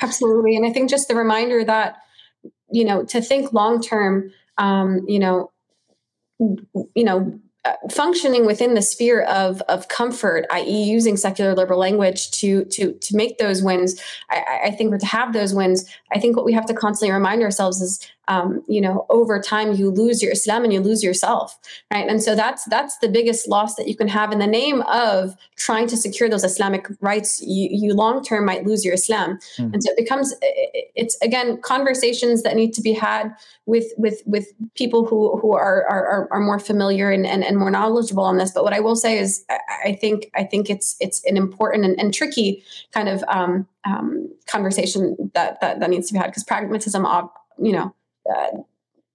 Absolutely, 0.00 0.56
and 0.56 0.66
I 0.66 0.72
think 0.72 0.90
just 0.90 1.06
the 1.06 1.14
reminder 1.14 1.64
that 1.64 1.98
you 2.72 2.84
know 2.84 3.04
to 3.04 3.20
think 3.20 3.52
long 3.52 3.80
term. 3.80 4.32
Um, 4.58 5.00
you 5.08 5.18
know, 5.18 5.50
you 6.38 7.04
know 7.04 7.40
uh, 7.64 7.74
functioning 7.92 8.44
within 8.44 8.74
the 8.74 8.82
sphere 8.82 9.22
of 9.22 9.62
of 9.62 9.86
comfort, 9.86 10.46
i.e., 10.50 10.82
using 10.82 11.16
secular 11.16 11.54
liberal 11.54 11.78
language 11.78 12.28
to 12.32 12.64
to 12.64 12.92
to 12.94 13.16
make 13.16 13.38
those 13.38 13.62
wins, 13.62 14.02
I, 14.30 14.62
I 14.64 14.70
think, 14.72 14.92
or 14.92 14.98
to 14.98 15.06
have 15.06 15.32
those 15.32 15.54
wins, 15.54 15.88
I 16.12 16.18
think 16.18 16.36
what 16.36 16.44
we 16.44 16.52
have 16.54 16.66
to 16.66 16.74
constantly 16.74 17.14
remind 17.14 17.40
ourselves 17.40 17.80
is 17.80 18.00
um, 18.32 18.62
you 18.66 18.80
know, 18.80 19.04
over 19.10 19.40
time 19.40 19.74
you 19.74 19.90
lose 19.90 20.22
your 20.22 20.32
Islam 20.32 20.64
and 20.64 20.72
you 20.72 20.80
lose 20.80 21.02
yourself, 21.02 21.58
right? 21.92 22.08
And 22.08 22.22
so 22.22 22.34
that's 22.34 22.64
that's 22.66 22.96
the 22.98 23.08
biggest 23.08 23.46
loss 23.48 23.74
that 23.74 23.88
you 23.88 23.96
can 23.96 24.08
have 24.08 24.32
in 24.32 24.38
the 24.38 24.46
name 24.46 24.80
of 24.82 25.34
trying 25.56 25.86
to 25.88 25.96
secure 25.96 26.28
those 26.28 26.44
Islamic 26.44 26.86
rights. 27.00 27.42
You, 27.42 27.68
you 27.70 27.94
long 27.94 28.24
term 28.24 28.46
might 28.46 28.64
lose 28.64 28.84
your 28.84 28.94
Islam, 28.94 29.38
mm. 29.58 29.72
and 29.72 29.82
so 29.82 29.90
it 29.92 29.96
becomes 29.96 30.34
it's 30.40 31.16
again 31.20 31.60
conversations 31.60 32.42
that 32.42 32.56
need 32.56 32.72
to 32.74 32.80
be 32.80 32.92
had 32.92 33.34
with 33.66 33.86
with 33.98 34.22
with 34.24 34.46
people 34.74 35.04
who 35.04 35.38
who 35.38 35.52
are 35.54 35.86
are, 35.86 36.28
are 36.32 36.40
more 36.40 36.58
familiar 36.58 37.10
and, 37.10 37.26
and, 37.26 37.44
and 37.44 37.58
more 37.58 37.70
knowledgeable 37.70 38.24
on 38.24 38.38
this. 38.38 38.50
But 38.52 38.64
what 38.64 38.72
I 38.72 38.80
will 38.80 38.96
say 38.96 39.18
is, 39.18 39.44
I 39.84 39.92
think 40.00 40.30
I 40.34 40.44
think 40.44 40.70
it's 40.70 40.96
it's 41.00 41.22
an 41.26 41.36
important 41.36 41.84
and, 41.84 42.00
and 42.00 42.14
tricky 42.14 42.64
kind 42.92 43.08
of 43.08 43.22
um, 43.28 43.66
um, 43.84 44.28
conversation 44.46 45.16
that, 45.34 45.60
that 45.60 45.80
that 45.80 45.90
needs 45.90 46.06
to 46.08 46.14
be 46.14 46.18
had 46.18 46.28
because 46.28 46.44
pragmatism, 46.44 47.06
you 47.58 47.72
know 47.72 47.94
uh, 48.30 48.58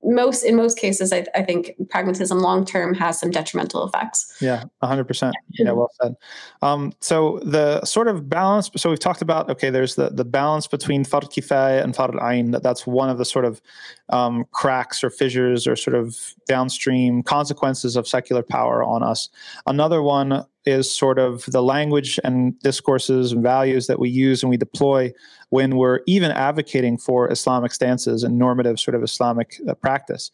most 0.03 0.43
in 0.43 0.55
most 0.55 0.77
cases 0.77 1.11
I, 1.11 1.25
I 1.35 1.43
think 1.43 1.73
pragmatism 1.89 2.39
long 2.39 2.65
term 2.65 2.93
has 2.93 3.19
some 3.19 3.31
detrimental 3.31 3.85
effects. 3.85 4.35
Yeah 4.39 4.63
100% 4.83 5.33
yeah. 5.53 5.71
Well 5.71 5.89
said. 6.01 6.15
Um, 6.61 6.93
so 7.01 7.39
the 7.43 7.83
sort 7.83 8.07
of 8.07 8.29
balance 8.29 8.69
so 8.77 8.89
we've 8.89 8.99
talked 8.99 9.21
about 9.21 9.49
okay 9.49 9.69
there's 9.69 9.95
the 9.95 10.09
the 10.09 10.23
balance 10.25 10.67
between 10.67 11.03
fard 11.03 11.31
kifaya 11.31 11.83
and 11.83 11.95
fard 11.95 12.13
ayn 12.21 12.51
that 12.51 12.63
that's 12.63 12.87
one 12.87 13.09
of 13.09 13.17
the 13.17 13.25
sort 13.25 13.45
of 13.45 13.61
um, 14.09 14.45
cracks 14.51 15.03
or 15.03 15.09
fissures 15.09 15.67
or 15.67 15.75
sort 15.75 15.95
of 15.95 16.33
downstream 16.47 17.23
consequences 17.23 17.95
of 17.95 18.07
secular 18.07 18.43
power 18.43 18.83
on 18.83 19.03
us. 19.03 19.29
Another 19.65 20.01
one 20.01 20.45
is 20.67 20.93
sort 20.93 21.17
of 21.17 21.45
the 21.45 21.63
language 21.63 22.19
and 22.25 22.59
discourses 22.59 23.31
and 23.31 23.41
values 23.41 23.87
that 23.87 23.99
we 23.99 24.09
use 24.09 24.43
and 24.43 24.49
we 24.49 24.57
deploy 24.57 25.11
when 25.49 25.77
we're 25.77 26.01
even 26.07 26.29
advocating 26.31 26.97
for 26.97 27.31
Islamic 27.31 27.71
stances 27.71 28.21
and 28.21 28.37
normative 28.37 28.77
sort 28.77 28.93
of 28.93 29.01
Islamic 29.01 29.61
uh, 29.67 29.73
practice. 29.75 30.29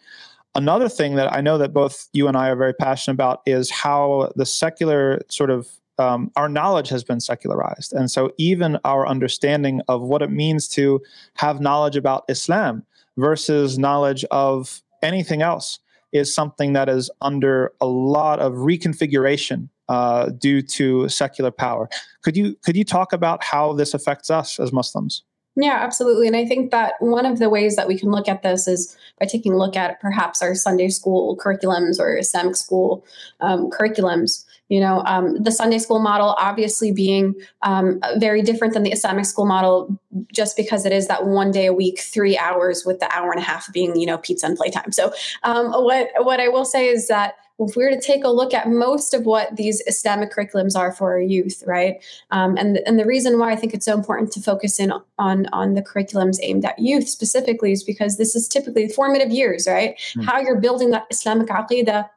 Another 0.56 0.90
thing 0.90 1.16
that 1.16 1.32
I 1.32 1.42
know 1.42 1.60
that 1.60 1.72
both 1.72 2.10
you 2.14 2.28
and 2.28 2.36
I 2.36 2.50
are 2.50 2.56
very 2.56 2.74
passionate 2.74 3.14
about 3.14 3.42
is 3.46 3.70
how 3.70 4.32
the 4.36 4.46
secular 4.46 5.22
sort 5.30 5.52
of 5.52 5.68
um, 6.00 6.32
our 6.36 6.50
knowledge 6.50 6.90
has 6.90 7.04
been 7.04 7.20
secularized. 7.20 7.94
And 7.94 8.10
so 8.10 8.32
even 8.40 8.80
our 8.84 9.08
understanding 9.08 9.82
of 9.88 10.02
what 10.02 10.24
it 10.24 10.32
means 10.32 10.68
to 10.70 11.00
have 11.36 11.62
knowledge 11.62 11.96
about 11.96 12.26
Islam 12.28 12.84
versus 13.18 13.78
knowledge 13.78 14.26
of 14.32 14.82
anything 15.04 15.44
else 15.44 15.78
is 16.12 16.34
something 16.34 16.74
that 16.74 16.90
is 16.90 17.12
under 17.22 17.72
a 17.80 17.86
lot 17.86 18.40
of 18.40 18.54
reconfiguration 18.54 19.70
uh, 19.90 20.30
due 20.30 20.62
to 20.62 21.08
secular 21.10 21.52
power. 21.52 21.90
Could 22.22 22.38
you 22.38 22.56
could 22.64 22.76
you 22.76 22.84
talk 22.84 23.14
about 23.14 23.44
how 23.44 23.74
this 23.74 23.94
affects 23.94 24.30
us 24.30 24.60
as 24.60 24.72
Muslims? 24.72 25.24
Yeah, 25.56 25.78
absolutely. 25.82 26.26
And 26.28 26.36
I 26.36 26.46
think 26.46 26.72
that 26.72 26.94
one 27.00 27.26
of 27.26 27.38
the 27.38 27.50
ways 27.50 27.76
that 27.76 27.88
we 27.88 27.98
can 27.98 28.10
look 28.10 28.28
at 28.28 28.42
this 28.42 28.68
is 28.68 28.98
by 29.20 29.28
taking 29.28 29.54
a 29.54 29.58
look 29.58 29.76
at 29.76 30.00
perhaps 30.00 30.42
our 30.42 30.56
Sunday 30.56 30.90
school 30.90 31.38
curriculums 31.38 32.00
or 32.00 32.18
Islamic 32.18 32.56
school 32.56 33.06
um, 33.40 33.70
curriculums. 33.70 34.46
You 34.70 34.80
know, 34.80 35.04
um, 35.06 35.44
the 35.44 35.52
Sunday 35.52 35.78
school 35.78 36.00
model 36.00 36.36
obviously 36.40 36.92
being 36.92 37.36
um, 37.62 38.00
very 38.18 38.42
different 38.42 38.74
than 38.74 38.82
the 38.82 38.92
Islamic 38.92 39.26
school 39.26 39.46
model, 39.46 40.00
just 40.34 40.58
because 40.58 40.86
it 40.86 40.92
is 40.92 41.08
that 41.08 41.28
one 41.28 41.52
day 41.52 41.68
a 41.68 41.74
week, 41.74 42.00
three 42.00 42.36
hours, 42.36 42.84
with 42.84 43.00
the 43.00 43.12
hour 43.16 43.30
and 43.32 43.40
a 43.40 43.44
half 43.44 43.72
being 43.72 43.96
you 44.00 44.08
know 44.08 44.18
pizza 44.18 44.48
and 44.48 44.58
playtime. 44.58 44.92
So, 44.92 45.14
um, 45.44 45.72
what 45.72 46.10
what 46.20 46.40
I 46.40 46.48
will 46.48 46.66
say 46.66 46.88
is 46.88 47.08
that 47.10 47.36
if 47.68 47.76
we 47.76 47.84
were 47.84 47.92
to 47.92 48.00
take 48.00 48.24
a 48.24 48.30
look 48.30 48.54
at 48.54 48.70
most 48.70 49.14
of 49.14 49.26
what 49.26 49.56
these 49.56 49.82
Islamic 49.88 50.32
curriculums 50.32 50.78
are 50.78 50.92
for 50.92 51.12
our 51.12 51.20
youth, 51.20 51.64
right? 51.66 52.04
Um, 52.32 52.58
and, 52.58 52.80
and 52.86 53.00
the 53.00 53.06
reason 53.06 53.40
why 53.40 53.52
I 53.52 53.56
think 53.56 53.74
it's 53.74 53.86
so 53.86 53.94
important 53.94 54.32
to 54.34 54.42
focus 54.42 54.80
in 54.80 54.94
on, 55.18 55.48
on 55.54 55.74
the 55.74 55.82
curriculums 55.82 56.38
aimed 56.42 56.66
at 56.66 56.80
youth 56.80 57.08
specifically 57.08 57.72
is 57.72 57.84
because 57.84 58.18
this 58.18 58.36
is 58.36 58.48
typically 58.48 58.88
formative 58.88 59.32
years, 59.32 59.68
right? 59.68 60.00
Mm. 60.16 60.26
How 60.26 60.40
you're 60.40 60.60
building 60.60 60.92
that 60.92 61.08
Islamic 61.10 61.48
aqidah 61.48 62.10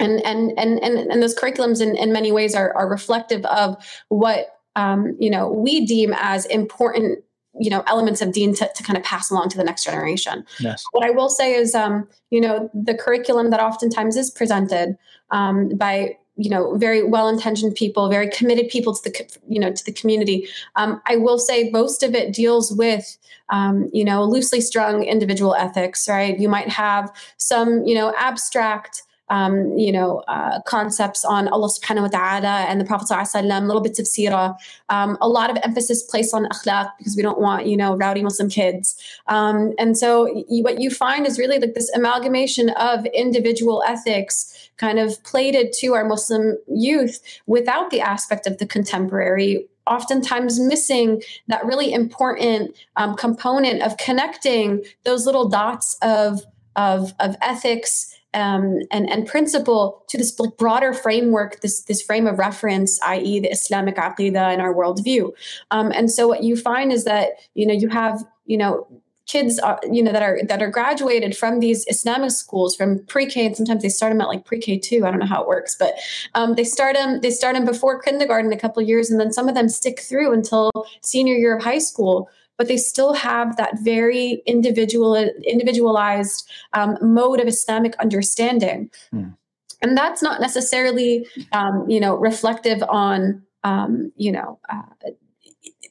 and 0.00 0.24
and 0.24 0.52
and 0.58 0.82
and, 0.82 0.98
and 0.98 1.22
those 1.22 1.38
curriculums 1.38 1.80
in, 1.80 1.96
in 1.96 2.12
many 2.12 2.32
ways 2.32 2.54
are, 2.54 2.74
are 2.74 2.88
reflective 2.88 3.44
of 3.46 3.76
what 4.08 4.58
um, 4.76 5.16
you 5.20 5.30
know 5.30 5.50
we 5.50 5.84
deem 5.84 6.14
as 6.16 6.46
important 6.46 7.22
you 7.58 7.70
know 7.70 7.82
elements 7.86 8.20
of 8.20 8.32
deen 8.32 8.54
to, 8.54 8.70
to 8.74 8.82
kind 8.82 8.96
of 8.96 9.02
pass 9.02 9.30
along 9.30 9.48
to 9.48 9.56
the 9.56 9.64
next 9.64 9.84
generation 9.84 10.44
yes. 10.60 10.84
what 10.92 11.04
i 11.04 11.10
will 11.10 11.28
say 11.28 11.54
is 11.54 11.74
um, 11.74 12.06
you 12.30 12.40
know 12.40 12.70
the 12.74 12.94
curriculum 12.94 13.50
that 13.50 13.60
oftentimes 13.60 14.16
is 14.16 14.30
presented 14.30 14.96
um, 15.30 15.68
by 15.70 16.16
you 16.36 16.48
know 16.48 16.76
very 16.76 17.02
well 17.02 17.28
intentioned 17.28 17.74
people 17.74 18.08
very 18.08 18.28
committed 18.30 18.68
people 18.68 18.94
to 18.94 19.10
the 19.10 19.38
you 19.48 19.58
know 19.58 19.72
to 19.72 19.84
the 19.84 19.92
community 19.92 20.48
um, 20.76 21.00
i 21.06 21.16
will 21.16 21.38
say 21.38 21.70
most 21.70 22.02
of 22.02 22.14
it 22.14 22.32
deals 22.32 22.72
with 22.72 23.18
um, 23.50 23.90
you 23.92 24.04
know 24.04 24.24
loosely 24.24 24.60
strung 24.60 25.02
individual 25.02 25.54
ethics 25.54 26.08
right 26.08 26.38
you 26.38 26.48
might 26.48 26.68
have 26.68 27.12
some 27.36 27.84
you 27.84 27.94
know 27.94 28.14
abstract 28.16 29.02
um, 29.30 29.78
you 29.78 29.92
know, 29.92 30.22
uh, 30.28 30.60
concepts 30.62 31.24
on 31.24 31.48
Allah 31.48 31.68
subhanahu 31.68 32.02
wa 32.02 32.08
ta'ala 32.08 32.66
and 32.68 32.80
the 32.80 32.84
Prophet 32.84 33.08
sallallahu 33.08 33.66
little 33.66 33.80
bits 33.80 33.98
of 33.98 34.06
seerah, 34.06 34.56
um, 34.88 35.16
a 35.20 35.28
lot 35.28 35.50
of 35.50 35.58
emphasis 35.62 36.02
placed 36.02 36.34
on 36.34 36.46
akhlaq 36.46 36.90
because 36.98 37.16
we 37.16 37.22
don't 37.22 37.40
want, 37.40 37.66
you 37.66 37.76
know, 37.76 37.96
rowdy 37.96 38.22
Muslim 38.22 38.50
kids. 38.50 39.00
Um, 39.28 39.72
and 39.78 39.96
so 39.96 40.26
you, 40.48 40.64
what 40.64 40.80
you 40.80 40.90
find 40.90 41.26
is 41.26 41.38
really 41.38 41.58
like 41.60 41.74
this 41.74 41.90
amalgamation 41.94 42.70
of 42.70 43.06
individual 43.06 43.82
ethics 43.86 44.70
kind 44.76 44.98
of 44.98 45.22
plated 45.22 45.72
to 45.74 45.94
our 45.94 46.04
Muslim 46.04 46.58
youth 46.66 47.20
without 47.46 47.90
the 47.90 48.00
aspect 48.00 48.46
of 48.46 48.58
the 48.58 48.66
contemporary 48.66 49.66
oftentimes 49.86 50.60
missing 50.60 51.20
that 51.48 51.64
really 51.64 51.92
important 51.92 52.76
um, 52.96 53.16
component 53.16 53.82
of 53.82 53.96
connecting 53.96 54.84
those 55.04 55.26
little 55.26 55.48
dots 55.48 55.96
of 56.02 56.44
of, 56.76 57.12
of 57.18 57.36
ethics 57.42 58.16
um, 58.34 58.80
and, 58.90 59.10
and 59.10 59.26
principle 59.26 60.04
to 60.08 60.18
this 60.18 60.32
broader 60.58 60.92
framework, 60.92 61.60
this, 61.60 61.82
this 61.82 62.02
frame 62.02 62.26
of 62.26 62.38
reference, 62.38 63.00
i.e., 63.02 63.40
the 63.40 63.50
Islamic 63.50 63.96
aqidah 63.96 64.52
and 64.52 64.60
our 64.60 64.74
worldview. 64.74 65.30
Um, 65.70 65.90
and 65.92 66.10
so 66.10 66.28
what 66.28 66.42
you 66.42 66.56
find 66.56 66.92
is 66.92 67.04
that 67.04 67.30
you 67.54 67.66
know 67.66 67.74
you 67.74 67.88
have 67.88 68.24
you 68.46 68.56
know 68.56 68.86
kids 69.26 69.58
are, 69.60 69.80
you 69.90 70.02
know 70.02 70.12
that 70.12 70.22
are 70.22 70.40
that 70.48 70.62
are 70.62 70.70
graduated 70.70 71.36
from 71.36 71.60
these 71.60 71.86
Islamic 71.88 72.30
schools 72.30 72.74
from 72.74 73.04
pre-K 73.06 73.46
and 73.46 73.56
sometimes 73.56 73.82
they 73.82 73.88
start 73.88 74.12
them 74.12 74.20
at 74.20 74.28
like 74.28 74.44
pre-K 74.44 74.78
too. 74.78 75.06
I 75.06 75.10
don't 75.10 75.20
know 75.20 75.26
how 75.26 75.42
it 75.42 75.48
works, 75.48 75.76
but 75.78 75.94
um, 76.34 76.54
they 76.54 76.64
start 76.64 76.96
them 76.96 77.20
they 77.20 77.30
start 77.30 77.54
them 77.54 77.64
before 77.64 78.00
kindergarten 78.00 78.52
a 78.52 78.58
couple 78.58 78.82
years, 78.82 79.10
and 79.10 79.20
then 79.20 79.32
some 79.32 79.48
of 79.48 79.54
them 79.54 79.68
stick 79.68 80.00
through 80.00 80.32
until 80.32 80.70
senior 81.00 81.34
year 81.34 81.56
of 81.56 81.62
high 81.62 81.78
school 81.78 82.28
but 82.60 82.68
they 82.68 82.76
still 82.76 83.14
have 83.14 83.56
that 83.56 83.78
very 83.80 84.42
individual 84.44 85.16
individualized 85.16 86.46
um, 86.74 86.98
mode 87.00 87.40
of 87.40 87.48
Islamic 87.48 87.96
understanding. 87.96 88.90
Mm. 89.14 89.34
And 89.80 89.96
that's 89.96 90.22
not 90.22 90.42
necessarily, 90.42 91.26
um, 91.52 91.88
you 91.88 91.98
know, 91.98 92.16
reflective 92.16 92.82
on, 92.86 93.42
um, 93.64 94.12
you 94.16 94.30
know, 94.30 94.58
uh, 94.68 94.82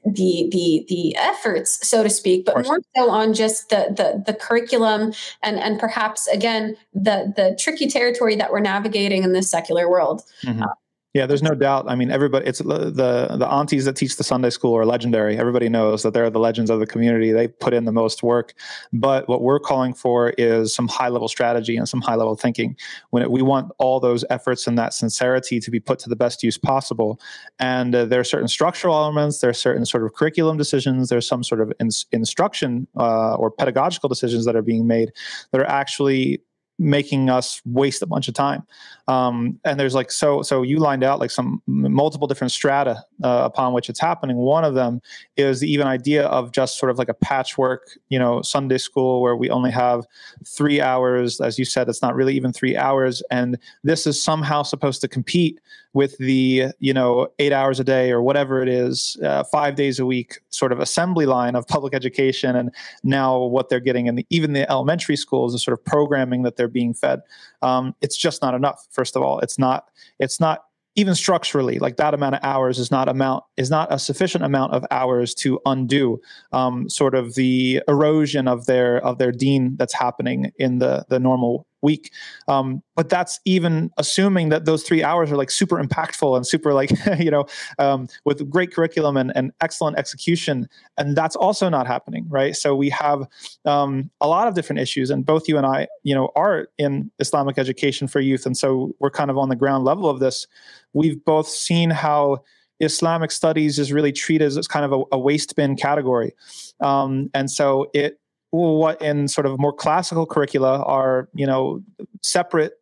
the 0.05 0.47
the 0.51 0.86
the 0.88 1.15
efforts, 1.15 1.89
so 1.89 2.03
to 2.03 2.10
speak, 2.10 2.45
but 2.45 2.63
more 2.63 2.82
so 2.95 3.10
on 3.10 3.34
just 3.34 3.69
the 3.69 3.88
the 3.97 4.23
the 4.32 4.38
curriculum 4.38 5.12
and 5.41 5.58
and 5.58 5.79
perhaps 5.79 6.27
again 6.27 6.77
the 6.93 7.34
the 7.36 7.58
tricky 7.60 7.88
territory 7.88 8.36
that 8.36 8.51
we're 8.51 8.60
navigating 8.60 9.23
in 9.23 9.34
this 9.34 9.49
secular 9.49 9.89
world. 9.89 10.21
Mm-hmm. 10.43 10.62
Uh, 10.62 10.67
Yeah, 11.15 11.26
there's 11.26 11.41
no 11.41 11.56
doubt. 11.56 11.86
I 11.88 11.95
mean, 11.95 12.12
everybody, 12.12 12.45
it's 12.45 12.60
the 12.60 12.91
the 13.36 13.48
aunties 13.48 13.86
that 13.86 13.95
teach 13.95 14.17
the 14.17 14.24
Sunday 14.24 14.52
school 14.52 14.78
are 14.78 14.86
legendary. 14.86 15.39
Everybody 15.39 15.67
knows 15.67 16.04
that 16.04 16.13
they're 16.13 16.30
the 16.30 16.39
legends 16.39 16.69
of 16.69 16.80
the 16.80 16.86
community. 16.86 17.32
They 17.32 17.48
put 17.48 17.74
in 17.74 17.86
the 17.86 17.91
most 17.91 18.22
work. 18.22 18.54
But 18.93 19.28
what 19.28 19.41
we're 19.41 19.60
calling 19.60 19.95
for 19.95 20.30
is 20.38 20.76
some 20.76 20.88
high 20.88 21.10
level 21.10 21.28
strategy 21.28 21.76
and 21.78 21.89
some 21.89 22.02
high 22.02 22.13
level 22.13 22.36
thinking. 22.36 22.78
When 23.10 23.24
it, 23.24 23.32
we 23.32 23.41
want 23.41 23.72
all 23.80 24.00
those 24.00 24.24
efforts 24.30 24.67
and 24.67 24.78
that 24.78 24.93
sincerity 24.93 25.60
to 25.60 25.72
be 25.72 25.80
put 25.80 25.98
to 26.00 26.10
the 26.10 26.15
best 26.15 26.43
use 26.43 26.60
possible. 26.60 27.19
And 27.58 27.95
uh, 27.95 28.06
there 28.06 28.19
are 28.19 28.24
certain 28.24 28.48
structural 28.48 28.95
elements. 28.95 29.39
There 29.39 29.50
are 29.50 29.54
certain 29.54 29.88
sort 29.88 30.04
of 30.04 30.13
curriculum 30.13 30.58
decisions. 30.58 31.10
There's 31.10 31.28
some 31.28 31.43
sort 31.43 31.62
of 31.62 31.74
in, 31.80 31.89
instruction 32.12 32.88
uh, 32.95 33.34
or 33.34 33.50
pedagogical 33.50 34.10
decisions 34.10 34.45
that 34.45 34.56
are 34.56 34.62
being 34.62 34.86
made 34.86 35.12
that 35.52 35.60
are 35.60 35.67
actually 35.67 36.43
making 36.79 37.29
us 37.29 37.61
waste 37.65 38.01
a 38.01 38.05
bunch 38.07 38.27
of 38.27 38.33
time. 38.33 38.63
Um, 39.07 39.59
and 39.65 39.79
there's 39.79 39.93
like 39.93 40.11
so 40.11 40.41
so 40.41 40.61
you 40.61 40.79
lined 40.79 41.03
out 41.03 41.19
like 41.19 41.31
some 41.31 41.61
multiple 41.67 42.27
different 42.27 42.51
strata 42.51 43.03
uh, 43.23 43.41
upon 43.43 43.73
which 43.73 43.89
it's 43.89 43.99
happening. 43.99 44.37
One 44.37 44.63
of 44.63 44.75
them 44.75 45.01
is 45.35 45.59
the 45.59 45.71
even 45.71 45.87
idea 45.87 46.25
of 46.27 46.51
just 46.51 46.79
sort 46.79 46.89
of 46.89 46.97
like 46.97 47.09
a 47.09 47.13
patchwork, 47.13 47.97
you 48.07 48.17
know, 48.17 48.41
Sunday 48.41 48.77
school 48.77 49.21
where 49.21 49.35
we 49.35 49.49
only 49.49 49.71
have 49.71 50.05
three 50.45 50.79
hours. 50.79 51.41
As 51.41 51.59
you 51.59 51.65
said, 51.65 51.89
it's 51.89 52.01
not 52.01 52.15
really 52.15 52.35
even 52.35 52.53
three 52.53 52.77
hours, 52.77 53.21
and 53.29 53.57
this 53.83 54.07
is 54.07 54.23
somehow 54.23 54.63
supposed 54.63 55.01
to 55.01 55.07
compete 55.07 55.59
with 55.93 56.17
the 56.17 56.67
you 56.80 56.93
know 56.93 57.28
eight 57.39 57.52
hours 57.52 57.80
a 57.80 57.84
day 57.84 58.12
or 58.12 58.21
whatever 58.21 58.62
it 58.62 58.69
is, 58.69 59.17
uh, 59.23 59.43
five 59.43 59.75
days 59.75 59.99
a 59.99 60.06
week 60.06 60.39
sort 60.49 60.71
of 60.71 60.80
assembly 60.80 61.25
line 61.25 61.56
of 61.56 61.67
public 61.67 61.93
education, 61.93 62.56
and 62.56 62.73
now 63.04 63.38
what 63.38 63.69
they're 63.69 63.80
getting 63.80 64.08
in 64.08 64.15
the, 64.15 64.25
even 64.30 64.54
the 64.54 64.69
elementary 64.69 65.15
schools, 65.15 65.54
the 65.54 65.60
sort 65.60 65.78
of 65.78 65.84
programming 65.86 66.43
that 66.43 66.58
they're 66.58 66.67
being 66.67 66.93
fed. 66.93 67.21
Um, 67.62 67.95
it's 68.02 68.17
just 68.17 68.41
not 68.41 68.54
enough. 68.54 68.88
First 68.91 69.15
of 69.15 69.21
all, 69.21 69.39
it's 69.39 69.58
not 69.58 69.86
it's 70.19 70.39
not 70.39 70.65
even 70.95 71.15
structurally 71.15 71.80
like 71.80 71.97
that 71.97 72.13
amount 72.13 72.36
of 72.36 72.41
hours 72.43 72.78
is 72.78 72.91
not 72.91 73.08
amount 73.08 73.43
is 73.58 73.69
not 73.69 73.91
a 73.91 73.97
sufficient 73.97 74.43
amount 74.43 74.73
of 74.73 74.86
hours 74.91 75.34
to 75.34 75.60
undo 75.65 76.19
um, 76.52 76.89
sort 76.89 77.15
of 77.15 77.36
the 77.36 77.82
erosion 77.88 78.47
of 78.47 78.65
their 78.65 78.97
of 79.06 79.17
their 79.17 79.32
deen 79.32 79.75
that's 79.78 79.93
happening 79.93 80.52
in 80.58 80.80
the 80.80 81.06
the 81.10 81.19
normal 81.19 81.65
week. 81.81 82.11
Um, 82.47 82.83
but 82.95 83.09
that's 83.09 83.39
even 83.45 83.91
assuming 83.97 84.49
that 84.49 84.65
those 84.65 84.83
three 84.83 85.03
hours 85.03 85.31
are 85.31 85.37
like 85.37 85.51
super 85.51 85.81
impactful 85.81 86.35
and 86.35 86.45
super 86.45 86.73
like, 86.73 86.91
you 87.19 87.31
know, 87.31 87.45
um, 87.77 88.07
with 88.25 88.49
great 88.49 88.73
curriculum 88.73 89.17
and, 89.17 89.31
and 89.35 89.51
excellent 89.61 89.97
execution. 89.97 90.67
And 90.97 91.15
that's 91.15 91.35
also 91.35 91.69
not 91.69 91.87
happening, 91.87 92.25
right? 92.29 92.55
So 92.55 92.75
we 92.75 92.89
have 92.89 93.27
um, 93.65 94.09
a 94.21 94.27
lot 94.27 94.47
of 94.47 94.53
different 94.53 94.81
issues. 94.81 95.09
And 95.09 95.25
both 95.25 95.47
you 95.47 95.57
and 95.57 95.65
I, 95.65 95.87
you 96.03 96.13
know, 96.13 96.31
are 96.35 96.67
in 96.77 97.11
Islamic 97.19 97.57
education 97.57 98.07
for 98.07 98.19
youth. 98.19 98.45
And 98.45 98.57
so 98.57 98.93
we're 98.99 99.11
kind 99.11 99.29
of 99.29 99.37
on 99.37 99.49
the 99.49 99.55
ground 99.55 99.85
level 99.85 100.09
of 100.09 100.19
this. 100.19 100.47
We've 100.93 101.23
both 101.23 101.47
seen 101.47 101.89
how 101.89 102.43
Islamic 102.79 103.31
studies 103.31 103.77
is 103.77 103.91
really 103.91 104.11
treated 104.11 104.45
as 104.45 104.67
kind 104.67 104.85
of 104.85 104.91
a, 104.93 105.15
a 105.15 105.19
waste 105.19 105.55
bin 105.55 105.75
category. 105.75 106.33
Um, 106.79 107.29
and 107.33 107.51
so 107.51 107.89
it 107.93 108.18
what 108.51 109.01
in 109.01 109.27
sort 109.27 109.45
of 109.45 109.59
more 109.59 109.73
classical 109.73 110.25
curricula 110.25 110.81
are 110.83 111.29
you 111.33 111.45
know 111.45 111.81
separate 112.21 112.73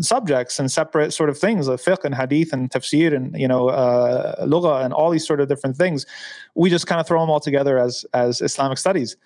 subjects 0.00 0.58
and 0.58 0.72
separate 0.72 1.12
sort 1.12 1.28
of 1.28 1.38
things 1.38 1.68
like 1.68 1.78
fiqh 1.80 2.04
and 2.04 2.14
hadith 2.14 2.52
and 2.52 2.70
tafsir 2.70 3.14
and 3.14 3.38
you 3.38 3.46
know 3.46 3.68
uh, 3.68 4.44
lugha 4.46 4.84
and 4.84 4.92
all 4.94 5.10
these 5.10 5.26
sort 5.26 5.40
of 5.40 5.48
different 5.48 5.76
things. 5.76 6.06
We 6.54 6.70
just 6.70 6.86
kind 6.86 7.00
of 7.00 7.06
throw 7.06 7.20
them 7.20 7.30
all 7.30 7.40
together 7.40 7.78
as 7.78 8.04
as 8.14 8.40
islamic 8.40 8.78
studies. 8.78 9.16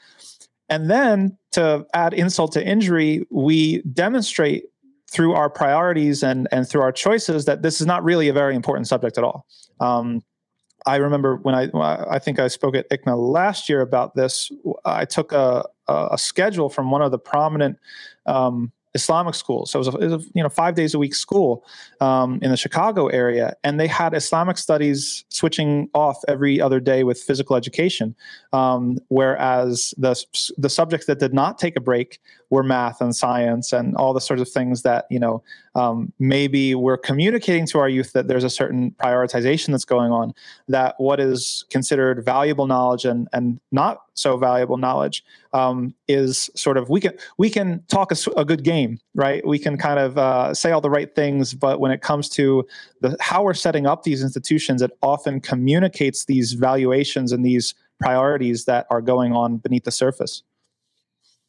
And 0.68 0.88
then 0.88 1.36
to 1.52 1.84
add 1.94 2.14
insult 2.14 2.52
to 2.52 2.64
injury 2.64 3.26
we 3.30 3.82
demonstrate 3.82 4.64
through 5.10 5.32
our 5.32 5.50
priorities 5.50 6.22
and 6.22 6.46
and 6.52 6.68
through 6.68 6.82
our 6.82 6.92
choices 6.92 7.44
that 7.44 7.62
this 7.62 7.80
is 7.80 7.86
not 7.86 8.04
really 8.04 8.28
a 8.28 8.32
very 8.32 8.54
important 8.54 8.86
subject 8.86 9.18
at 9.18 9.24
all. 9.24 9.46
Um, 9.80 10.22
I 10.86 10.96
remember 10.96 11.36
when 11.36 11.54
I 11.54 11.70
I 11.74 12.18
think 12.18 12.38
I 12.38 12.48
spoke 12.48 12.74
at 12.74 12.88
ICNA 12.90 13.16
last 13.18 13.68
year 13.68 13.80
about 13.80 14.14
this. 14.14 14.50
I 14.84 15.04
took 15.04 15.32
a 15.32 15.64
a 15.88 16.18
schedule 16.18 16.68
from 16.68 16.90
one 16.90 17.02
of 17.02 17.10
the 17.10 17.18
prominent 17.18 17.78
um, 18.26 18.72
Islamic 18.94 19.34
schools. 19.34 19.70
So 19.70 19.78
it 19.78 19.86
was, 19.86 19.88
a, 19.94 19.98
it 19.98 20.10
was 20.10 20.26
a, 20.26 20.28
you 20.34 20.42
know 20.42 20.48
five 20.48 20.74
days 20.74 20.94
a 20.94 20.98
week 20.98 21.14
school 21.14 21.64
um, 22.00 22.38
in 22.42 22.50
the 22.50 22.56
Chicago 22.56 23.06
area, 23.06 23.54
and 23.62 23.78
they 23.78 23.86
had 23.86 24.14
Islamic 24.14 24.58
studies 24.58 25.24
switching 25.28 25.88
off 25.94 26.18
every 26.26 26.60
other 26.60 26.80
day 26.80 27.04
with 27.04 27.20
physical 27.20 27.56
education. 27.56 28.14
Um, 28.52 28.98
whereas 29.08 29.94
the 29.96 30.22
the 30.58 30.68
subjects 30.68 31.06
that 31.06 31.18
did 31.18 31.32
not 31.32 31.58
take 31.58 31.76
a 31.76 31.80
break 31.80 32.20
were 32.50 32.64
math 32.64 33.00
and 33.00 33.14
science 33.14 33.72
and 33.72 33.96
all 33.96 34.12
the 34.12 34.20
sorts 34.20 34.42
of 34.42 34.48
things 34.48 34.82
that 34.82 35.06
you 35.08 35.18
know 35.18 35.42
um, 35.76 36.12
maybe 36.18 36.74
we're 36.74 36.96
communicating 36.96 37.64
to 37.66 37.78
our 37.78 37.88
youth 37.88 38.12
that 38.12 38.26
there's 38.26 38.44
a 38.44 38.50
certain 38.50 38.90
prioritization 38.92 39.68
that's 39.68 39.84
going 39.84 40.10
on. 40.10 40.34
That 40.68 40.96
what 40.98 41.20
is 41.20 41.64
considered 41.70 42.24
valuable 42.24 42.66
knowledge 42.66 43.04
and 43.04 43.28
and 43.32 43.60
not 43.70 44.02
so 44.14 44.36
valuable 44.36 44.76
knowledge 44.76 45.24
um, 45.52 45.94
is 46.08 46.50
sort 46.54 46.76
of 46.76 46.90
we 46.90 47.00
can 47.00 47.12
we 47.38 47.50
can 47.50 47.82
talk 47.88 48.12
a, 48.12 48.16
a 48.36 48.44
good 48.44 48.64
game, 48.64 48.98
right? 49.14 49.46
We 49.46 49.58
can 49.58 49.76
kind 49.78 49.98
of 49.98 50.18
uh, 50.18 50.54
say 50.54 50.72
all 50.72 50.80
the 50.80 50.90
right 50.90 51.14
things, 51.14 51.54
but 51.54 51.80
when 51.80 51.92
it 51.92 52.02
comes 52.02 52.28
to 52.30 52.66
the 53.00 53.16
how 53.20 53.42
we're 53.44 53.54
setting 53.54 53.86
up 53.86 54.02
these 54.02 54.22
institutions, 54.22 54.82
it 54.82 54.90
often 55.02 55.40
communicates 55.40 56.24
these 56.24 56.52
valuations 56.52 57.32
and 57.32 57.44
these 57.44 57.74
priorities 58.00 58.64
that 58.64 58.86
are 58.90 59.02
going 59.02 59.32
on 59.32 59.58
beneath 59.58 59.84
the 59.84 59.92
surface. 59.92 60.42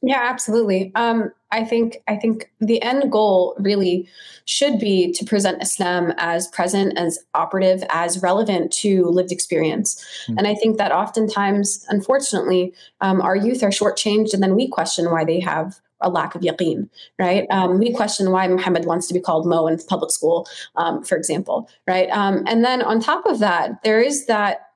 Yeah, 0.02 0.22
absolutely. 0.24 0.92
Um, 0.96 1.32
I 1.52 1.64
think 1.64 1.98
I 2.08 2.16
think 2.16 2.52
the 2.60 2.82
end 2.82 3.12
goal 3.12 3.56
really 3.60 4.08
should 4.46 4.80
be 4.80 5.12
to 5.14 5.26
present 5.26 5.62
Islam 5.62 6.14
as 6.18 6.48
present, 6.48 6.98
as 6.98 7.20
operative, 7.36 7.84
as 7.92 8.22
relevant 8.22 8.72
to 8.74 9.06
lived 9.06 9.32
experience. 9.32 10.04
Mm-hmm. 10.24 10.40
And 10.40 10.48
I 10.48 10.56
think 10.56 10.78
that 10.78 10.92
oftentimes, 10.92 11.86
unfortunately, 11.90 12.74
um, 13.02 13.22
our 13.22 13.36
youth 13.36 13.62
are 13.62 13.70
shortchanged, 13.70 14.34
and 14.34 14.42
then 14.42 14.56
we 14.56 14.68
question 14.68 15.12
why 15.12 15.24
they 15.24 15.40
have 15.40 15.80
a 16.02 16.10
lack 16.10 16.34
of 16.34 16.42
yaqeen, 16.42 16.90
right? 17.20 17.46
Um, 17.52 17.78
we 17.78 17.94
question 17.94 18.32
why 18.32 18.48
Muhammad 18.48 18.86
wants 18.86 19.08
to 19.08 19.14
be 19.14 19.20
called 19.20 19.46
Mo 19.46 19.68
in 19.68 19.78
public 19.88 20.10
school, 20.10 20.48
um, 20.76 21.04
for 21.04 21.16
example, 21.16 21.70
right? 21.88 22.10
Um, 22.10 22.44
and 22.48 22.64
then 22.66 22.82
on 22.82 23.00
top 23.00 23.28
of 23.28 23.38
that, 23.38 23.84
there 23.84 24.02
is 24.02 24.26
that 24.26 24.71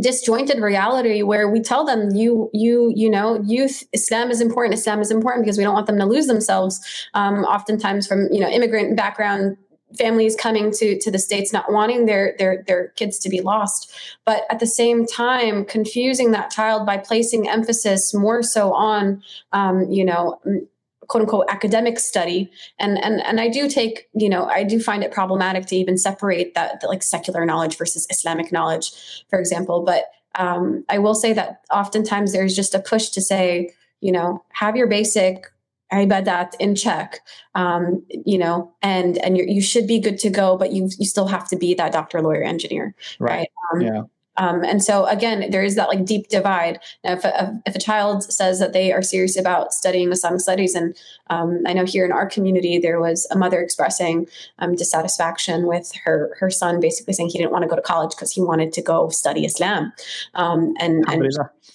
disjointed 0.00 0.60
reality 0.60 1.22
where 1.22 1.48
we 1.48 1.60
tell 1.60 1.84
them 1.84 2.10
you 2.14 2.50
you 2.52 2.92
you 2.96 3.08
know 3.08 3.40
youth 3.42 3.84
islam 3.92 4.30
is 4.30 4.40
important 4.40 4.74
islam 4.74 5.00
is 5.00 5.10
important 5.10 5.44
because 5.44 5.56
we 5.56 5.62
don't 5.62 5.74
want 5.74 5.86
them 5.86 5.98
to 5.98 6.04
lose 6.04 6.26
themselves 6.26 6.80
um, 7.14 7.44
oftentimes 7.44 8.06
from 8.06 8.28
you 8.32 8.40
know 8.40 8.48
immigrant 8.48 8.96
background 8.96 9.56
families 9.96 10.36
coming 10.36 10.70
to 10.72 10.98
to 10.98 11.10
the 11.10 11.18
states 11.18 11.52
not 11.52 11.70
wanting 11.70 12.06
their 12.06 12.34
their 12.38 12.64
their 12.66 12.88
kids 12.96 13.18
to 13.20 13.28
be 13.28 13.40
lost. 13.40 13.92
But 14.24 14.42
at 14.50 14.60
the 14.60 14.66
same 14.66 15.06
time 15.06 15.64
confusing 15.64 16.32
that 16.32 16.50
child 16.50 16.86
by 16.86 16.98
placing 16.98 17.48
emphasis 17.48 18.14
more 18.14 18.42
so 18.42 18.72
on 18.72 19.22
um, 19.52 19.90
you 19.90 20.04
know 20.04 20.40
quote 21.08 21.22
unquote 21.22 21.46
academic 21.48 21.98
study. 21.98 22.50
And 22.78 23.02
and 23.02 23.24
and 23.24 23.40
i 23.40 23.48
do 23.48 23.68
take 23.68 24.08
you 24.14 24.28
know 24.28 24.46
i 24.46 24.62
do 24.64 24.80
find 24.80 25.02
it 25.02 25.10
problematic 25.10 25.66
to 25.66 25.76
even 25.76 25.96
separate 25.98 26.54
that, 26.54 26.82
like 26.86 27.02
secular 27.02 27.44
knowledge 27.44 27.76
versus 27.76 28.06
islamic 28.10 28.52
knowledge 28.52 28.92
for 29.28 29.38
example. 29.38 29.82
But 29.82 30.04
um, 30.36 30.84
i 30.88 30.98
will 30.98 31.14
say 31.14 31.32
that 31.32 31.60
oftentimes 31.70 32.32
there's 32.32 32.56
just 32.56 32.74
a 32.74 32.80
push 32.80 33.08
to 33.10 33.20
say 33.20 33.70
you 34.00 34.12
know 34.12 34.44
have 34.52 34.76
your 34.76 34.86
basic 34.86 35.46
ibadat 35.92 36.54
in 36.58 36.74
check 36.74 37.20
um, 37.54 38.04
you 38.24 38.38
know 38.38 38.72
and 38.82 39.18
and 39.18 39.36
you 39.38 39.62
should 39.62 39.86
be 39.86 40.00
good 40.00 40.18
to 40.18 40.30
go 40.30 40.56
but 40.56 40.72
you 40.72 40.88
you 40.98 41.06
still 41.06 41.26
have 41.26 41.48
to 41.48 41.56
be 41.56 41.74
that 41.74 41.92
doctor 41.92 42.20
lawyer 42.20 42.42
engineer 42.42 42.94
right, 43.18 43.30
right? 43.30 43.48
Um, 43.72 43.80
yeah 43.80 44.02
um, 44.36 44.64
and 44.64 44.82
so 44.82 45.06
again, 45.06 45.50
there 45.50 45.62
is 45.62 45.76
that 45.76 45.88
like 45.88 46.04
deep 46.04 46.28
divide. 46.28 46.80
Now, 47.04 47.12
if 47.12 47.24
a, 47.24 47.60
if 47.66 47.74
a 47.74 47.78
child 47.78 48.24
says 48.24 48.58
that 48.58 48.72
they 48.72 48.92
are 48.92 49.02
serious 49.02 49.38
about 49.38 49.72
studying 49.72 50.10
Islamic 50.10 50.40
studies, 50.40 50.74
and 50.74 50.96
um, 51.30 51.62
I 51.66 51.72
know 51.72 51.84
here 51.84 52.04
in 52.04 52.12
our 52.12 52.26
community 52.26 52.78
there 52.78 53.00
was 53.00 53.26
a 53.30 53.38
mother 53.38 53.60
expressing 53.60 54.26
um, 54.58 54.74
dissatisfaction 54.74 55.66
with 55.66 55.92
her 56.04 56.36
her 56.40 56.50
son, 56.50 56.80
basically 56.80 57.14
saying 57.14 57.28
he 57.30 57.38
didn't 57.38 57.52
want 57.52 57.62
to 57.62 57.68
go 57.68 57.76
to 57.76 57.82
college 57.82 58.10
because 58.10 58.32
he 58.32 58.40
wanted 58.40 58.72
to 58.72 58.82
go 58.82 59.08
study 59.08 59.44
Islam. 59.44 59.92
Um, 60.34 60.74
and 60.80 61.04
and 61.08 61.24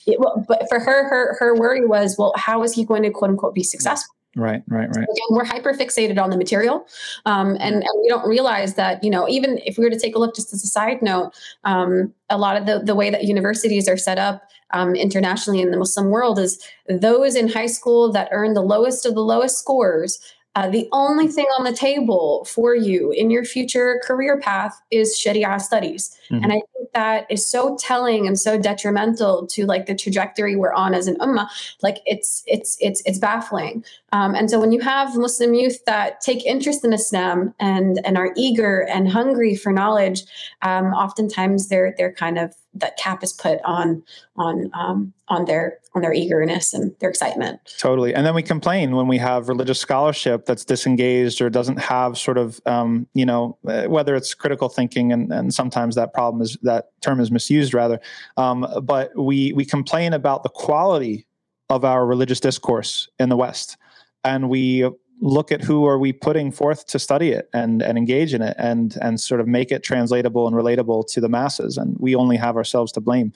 it, 0.05 0.19
well, 0.19 0.43
but 0.47 0.67
for 0.69 0.79
her, 0.79 1.09
her 1.09 1.37
her 1.39 1.55
worry 1.55 1.85
was, 1.85 2.17
well, 2.17 2.33
how 2.35 2.63
is 2.63 2.73
he 2.73 2.83
going 2.83 3.03
to 3.03 3.11
quote 3.11 3.31
unquote 3.31 3.53
be 3.53 3.63
successful? 3.63 4.15
Right, 4.35 4.61
right, 4.67 4.87
right. 4.87 5.03
again, 5.03 5.27
we're 5.31 5.43
hyper 5.43 5.73
fixated 5.73 6.21
on 6.21 6.29
the 6.29 6.37
material, 6.37 6.85
um, 7.25 7.57
and, 7.59 7.77
and, 7.77 7.89
we 7.99 8.07
don't 8.07 8.27
realize 8.29 8.75
that 8.75 9.03
you 9.03 9.09
know 9.09 9.27
even 9.27 9.59
if 9.65 9.77
we 9.77 9.83
were 9.83 9.89
to 9.89 9.99
take 9.99 10.15
a 10.15 10.19
look, 10.19 10.35
just 10.35 10.53
as 10.53 10.63
a 10.63 10.67
side 10.67 11.01
note, 11.01 11.31
um, 11.63 12.13
a 12.29 12.37
lot 12.37 12.55
of 12.55 12.67
the 12.67 12.79
the 12.79 12.93
way 12.93 13.09
that 13.09 13.23
universities 13.23 13.89
are 13.89 13.97
set 13.97 14.19
up 14.19 14.43
um, 14.71 14.93
internationally 14.93 15.61
in 15.61 15.71
the 15.71 15.77
Muslim 15.77 16.09
world 16.09 16.37
is 16.37 16.63
those 16.87 17.35
in 17.35 17.49
high 17.49 17.65
school 17.65 18.11
that 18.11 18.29
earn 18.31 18.53
the 18.53 18.61
lowest 18.61 19.03
of 19.05 19.15
the 19.15 19.21
lowest 19.21 19.57
scores. 19.57 20.19
Uh, 20.55 20.69
the 20.69 20.87
only 20.91 21.27
thing 21.27 21.45
on 21.57 21.63
the 21.63 21.73
table 21.73 22.45
for 22.45 22.75
you 22.75 23.11
in 23.11 23.31
your 23.31 23.45
future 23.45 24.01
career 24.05 24.39
path 24.39 24.79
is 24.91 25.17
Sharia 25.17 25.59
studies, 25.59 26.15
mm-hmm. 26.31 26.43
and 26.43 26.51
I 26.51 26.61
think 26.73 26.79
that 26.93 27.25
is 27.29 27.47
so 27.47 27.77
telling 27.79 28.27
and 28.27 28.39
so 28.39 28.59
detrimental 28.59 29.47
to 29.47 29.65
like 29.65 29.85
the 29.85 29.95
trajectory 29.95 30.55
we're 30.55 30.73
on 30.73 30.93
as 30.93 31.07
an 31.07 31.15
ummah 31.17 31.47
like 31.81 31.99
it's 32.05 32.43
it's 32.47 32.77
it's 32.79 33.01
it's 33.05 33.19
baffling 33.19 33.83
um, 34.11 34.35
and 34.35 34.49
so 34.49 34.59
when 34.59 34.71
you 34.71 34.79
have 34.79 35.15
muslim 35.15 35.53
youth 35.53 35.83
that 35.85 36.21
take 36.21 36.45
interest 36.45 36.83
in 36.83 36.93
islam 36.93 37.53
and 37.59 37.99
and 38.03 38.17
are 38.17 38.33
eager 38.35 38.81
and 38.81 39.11
hungry 39.11 39.55
for 39.55 39.71
knowledge 39.71 40.23
um, 40.61 40.87
oftentimes 40.87 41.69
they're 41.69 41.93
they're 41.97 42.13
kind 42.13 42.37
of 42.37 42.53
that 42.75 42.97
cap 42.97 43.23
is 43.23 43.33
put 43.33 43.59
on 43.63 44.03
on 44.35 44.69
um, 44.73 45.13
on 45.27 45.45
their 45.45 45.79
on 45.95 46.01
their 46.01 46.13
eagerness 46.13 46.73
and 46.73 46.95
their 46.99 47.09
excitement. 47.09 47.59
Totally, 47.79 48.13
and 48.13 48.25
then 48.25 48.35
we 48.35 48.43
complain 48.43 48.95
when 48.95 49.07
we 49.07 49.17
have 49.17 49.49
religious 49.49 49.79
scholarship 49.79 50.45
that's 50.45 50.63
disengaged 50.65 51.41
or 51.41 51.49
doesn't 51.49 51.77
have 51.77 52.17
sort 52.17 52.37
of 52.37 52.61
um, 52.65 53.07
you 53.13 53.25
know 53.25 53.57
uh, 53.67 53.85
whether 53.85 54.15
it's 54.15 54.33
critical 54.33 54.69
thinking 54.69 55.11
and, 55.11 55.31
and 55.31 55.53
sometimes 55.53 55.95
that 55.95 56.13
problem 56.19 56.41
is 56.41 56.57
that 56.63 56.89
term 57.01 57.21
is 57.21 57.31
misused 57.31 57.73
rather, 57.73 57.99
um, 58.35 58.67
but 58.83 59.05
we 59.17 59.53
we 59.53 59.63
complain 59.63 60.11
about 60.13 60.43
the 60.43 60.49
quality 60.49 61.25
of 61.69 61.85
our 61.85 62.05
religious 62.05 62.41
discourse 62.41 63.07
in 63.19 63.29
the 63.29 63.37
West, 63.37 63.77
and 64.25 64.49
we 64.49 64.89
look 65.21 65.51
at 65.51 65.61
who 65.61 65.85
are 65.85 65.99
we 65.99 66.11
putting 66.13 66.51
forth 66.51 66.85
to 66.87 66.99
study 66.99 67.29
it 67.31 67.49
and 67.53 67.81
and 67.81 67.97
engage 67.97 68.33
in 68.33 68.41
it 68.41 68.55
and 68.57 68.97
and 69.01 69.19
sort 69.19 69.41
of 69.41 69.47
make 69.47 69.71
it 69.71 69.83
translatable 69.83 70.47
and 70.47 70.55
relatable 70.55 71.05
to 71.07 71.19
the 71.19 71.27
masses 71.27 71.77
and 71.77 71.97
we 71.99 72.15
only 72.15 72.37
have 72.37 72.55
ourselves 72.55 72.91
to 72.91 73.01
blame 73.01 73.33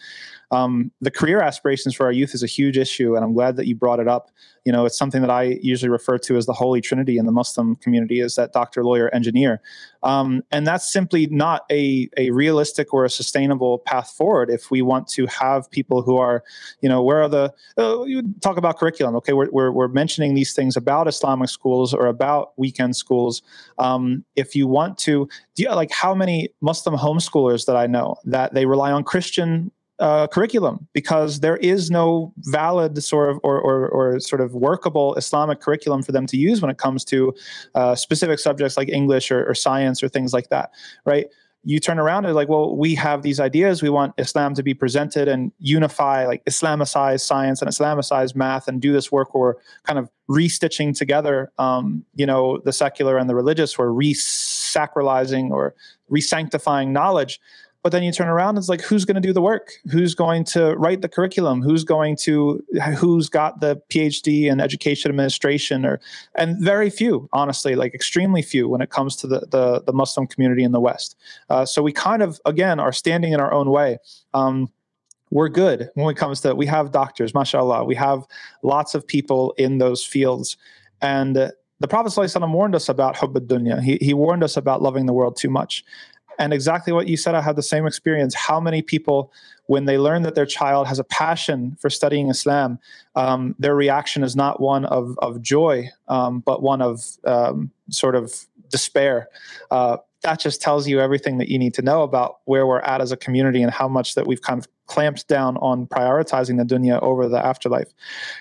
um, 0.53 0.91
the 1.01 1.09
career 1.09 1.41
aspirations 1.41 1.95
for 1.95 2.05
our 2.05 2.11
youth 2.11 2.35
is 2.35 2.43
a 2.43 2.47
huge 2.47 2.77
issue, 2.77 3.15
and 3.15 3.25
I'm 3.25 3.33
glad 3.33 3.55
that 3.55 3.65
you 3.65 3.75
brought 3.75 3.99
it 3.99 4.07
up. 4.07 4.29
You 4.65 4.71
know, 4.71 4.85
it's 4.85 4.97
something 4.97 5.21
that 5.21 5.31
I 5.31 5.57
usually 5.61 5.89
refer 5.89 6.19
to 6.19 6.37
as 6.37 6.45
the 6.45 6.53
holy 6.53 6.79
trinity 6.79 7.17
in 7.17 7.25
the 7.25 7.31
Muslim 7.31 7.75
community 7.77 8.19
is 8.19 8.35
that 8.35 8.53
doctor, 8.53 8.83
lawyer, 8.83 9.09
engineer, 9.15 9.61
um, 10.03 10.43
and 10.51 10.67
that's 10.67 10.91
simply 10.91 11.25
not 11.27 11.63
a 11.71 12.07
a 12.17 12.29
realistic 12.29 12.93
or 12.93 13.03
a 13.03 13.09
sustainable 13.09 13.79
path 13.79 14.11
forward 14.11 14.51
if 14.51 14.69
we 14.69 14.83
want 14.83 15.07
to 15.07 15.25
have 15.25 15.69
people 15.71 16.03
who 16.03 16.17
are, 16.17 16.43
you 16.81 16.87
know, 16.87 17.01
where 17.01 17.23
are 17.23 17.29
the 17.29 17.51
uh, 17.79 18.03
you 18.03 18.21
talk 18.41 18.57
about 18.57 18.77
curriculum? 18.77 19.15
Okay, 19.15 19.33
we're, 19.33 19.49
we're 19.51 19.71
we're 19.71 19.87
mentioning 19.87 20.35
these 20.35 20.53
things 20.53 20.77
about 20.77 21.07
Islamic 21.07 21.49
schools 21.49 21.95
or 21.95 22.05
about 22.05 22.53
weekend 22.57 22.95
schools. 22.95 23.41
Um, 23.79 24.23
if 24.35 24.55
you 24.55 24.67
want 24.67 24.99
to, 24.99 25.27
do 25.55 25.63
you, 25.63 25.69
like 25.73 25.91
how 25.91 26.13
many 26.13 26.49
Muslim 26.61 26.95
homeschoolers 26.95 27.65
that 27.65 27.75
I 27.75 27.87
know 27.87 28.17
that 28.25 28.53
they 28.53 28.67
rely 28.67 28.91
on 28.91 29.03
Christian 29.03 29.71
uh, 29.99 30.27
curriculum 30.27 30.87
because 30.93 31.41
there 31.41 31.57
is 31.57 31.91
no 31.91 32.33
valid 32.37 33.01
sort 33.03 33.29
of 33.29 33.39
or, 33.43 33.59
or, 33.59 33.87
or, 33.89 34.19
sort 34.19 34.41
of 34.41 34.53
workable 34.53 35.13
Islamic 35.15 35.59
curriculum 35.59 36.01
for 36.01 36.11
them 36.11 36.25
to 36.25 36.37
use 36.37 36.61
when 36.61 36.71
it 36.71 36.77
comes 36.77 37.05
to 37.05 37.33
uh, 37.75 37.93
specific 37.95 38.39
subjects 38.39 38.75
like 38.75 38.89
English 38.89 39.29
or, 39.29 39.45
or, 39.47 39.53
science 39.53 40.01
or 40.01 40.09
things 40.09 40.33
like 40.33 40.49
that, 40.49 40.71
right? 41.05 41.27
You 41.63 41.79
turn 41.79 41.99
around 41.99 42.25
and 42.25 42.35
like, 42.35 42.49
well, 42.49 42.75
we 42.75 42.95
have 42.95 43.21
these 43.21 43.39
ideas. 43.39 43.81
We 43.81 43.89
want 43.89 44.13
Islam 44.17 44.53
to 44.55 44.63
be 44.63 44.73
presented 44.73 45.27
and 45.27 45.51
unify, 45.59 46.25
like 46.25 46.43
Islamicize 46.45 47.21
science 47.21 47.61
and 47.61 47.69
Islamicize 47.69 48.35
math, 48.35 48.67
and 48.67 48.81
do 48.81 48.91
this 48.91 49.11
work 49.11 49.33
we're 49.33 49.55
kind 49.83 49.97
of 49.97 50.09
restitching 50.29 50.97
together, 50.97 51.51
um, 51.59 52.03
you 52.15 52.25
know, 52.25 52.59
the 52.65 52.73
secular 52.73 53.17
and 53.17 53.29
the 53.29 53.35
religious, 53.35 53.75
or 53.75 53.93
re-sacralizing 53.93 55.51
or 55.51 55.73
re-sanctifying 56.09 56.91
knowledge 56.91 57.39
but 57.83 57.91
then 57.91 58.01
you 58.01 58.13
turn 58.13 58.29
around 58.29 58.49
and 58.49 58.59
it's 58.59 58.69
like 58.69 58.81
who's 58.81 59.03
going 59.03 59.15
to 59.15 59.21
do 59.21 59.33
the 59.33 59.41
work? 59.41 59.73
Who's 59.91 60.15
going 60.15 60.45
to 60.45 60.73
write 60.75 61.01
the 61.01 61.09
curriculum? 61.09 61.61
Who's 61.61 61.83
going 61.83 62.15
to 62.21 62.63
who's 62.97 63.27
got 63.27 63.59
the 63.59 63.81
phd 63.89 64.45
in 64.45 64.61
education 64.61 65.09
administration? 65.11 65.85
Or 65.85 65.99
and 66.35 66.57
very 66.59 66.89
few 66.89 67.29
honestly 67.33 67.75
like 67.75 67.93
extremely 67.93 68.41
few 68.41 68.69
when 68.69 68.81
it 68.81 68.89
comes 68.89 69.17
to 69.17 69.27
the 69.27 69.41
the, 69.51 69.81
the 69.85 69.91
muslim 69.91 70.27
community 70.27 70.63
in 70.63 70.71
the 70.71 70.79
west. 70.79 71.17
Uh, 71.49 71.65
so 71.65 71.83
we 71.83 71.91
kind 71.91 72.23
of 72.23 72.39
again 72.45 72.79
are 72.79 72.93
standing 72.93 73.33
in 73.33 73.41
our 73.41 73.53
own 73.53 73.69
way. 73.69 73.97
Um, 74.33 74.71
we're 75.29 75.49
good 75.49 75.89
when 75.95 76.09
it 76.09 76.17
comes 76.17 76.39
to 76.41 76.55
we 76.55 76.65
have 76.67 76.91
doctors 76.91 77.33
mashallah. 77.33 77.83
We 77.83 77.95
have 77.95 78.25
lots 78.61 78.95
of 78.95 79.05
people 79.05 79.53
in 79.57 79.79
those 79.79 80.05
fields. 80.05 80.55
And 81.01 81.51
the 81.83 81.87
Prophet 81.89 82.13
ﷺ 82.13 82.49
warned 82.53 82.75
us 82.75 82.87
about 82.87 83.17
hubb 83.17 83.33
dunya. 83.33 83.81
He, 83.81 83.97
he 83.99 84.13
warned 84.13 84.41
us 84.41 84.55
about 84.55 84.81
loving 84.81 85.05
the 85.05 85.11
world 85.11 85.35
too 85.35 85.49
much. 85.49 85.83
And 86.39 86.53
exactly 86.53 86.93
what 86.93 87.07
you 87.07 87.17
said, 87.17 87.35
I 87.35 87.41
had 87.41 87.55
the 87.55 87.63
same 87.63 87.85
experience. 87.85 88.33
How 88.33 88.59
many 88.59 88.81
people, 88.81 89.31
when 89.67 89.85
they 89.85 89.97
learn 89.97 90.23
that 90.23 90.35
their 90.35 90.45
child 90.45 90.87
has 90.87 90.99
a 90.99 91.03
passion 91.03 91.77
for 91.79 91.89
studying 91.89 92.29
Islam, 92.29 92.79
um, 93.15 93.55
their 93.59 93.75
reaction 93.75 94.23
is 94.23 94.35
not 94.35 94.59
one 94.59 94.85
of, 94.85 95.17
of 95.19 95.41
joy, 95.41 95.89
um, 96.07 96.39
but 96.39 96.61
one 96.61 96.81
of 96.81 97.03
um, 97.25 97.71
sort 97.89 98.15
of 98.15 98.45
despair. 98.69 99.29
Uh, 99.71 99.97
that 100.23 100.39
just 100.39 100.61
tells 100.61 100.87
you 100.87 100.99
everything 100.99 101.37
that 101.37 101.49
you 101.49 101.59
need 101.59 101.73
to 101.75 101.81
know 101.81 102.01
about 102.01 102.37
where 102.45 102.65
we're 102.65 102.79
at 102.79 103.01
as 103.01 103.11
a 103.11 103.17
community 103.17 103.61
and 103.61 103.71
how 103.71 103.87
much 103.87 104.15
that 104.15 104.25
we've 104.25 104.41
kind 104.41 104.59
of 104.59 104.67
clamped 104.87 105.27
down 105.27 105.57
on 105.57 105.85
prioritizing 105.87 106.57
the 106.57 106.63
dunya 106.63 107.01
over 107.01 107.27
the 107.27 107.45
afterlife. 107.45 107.93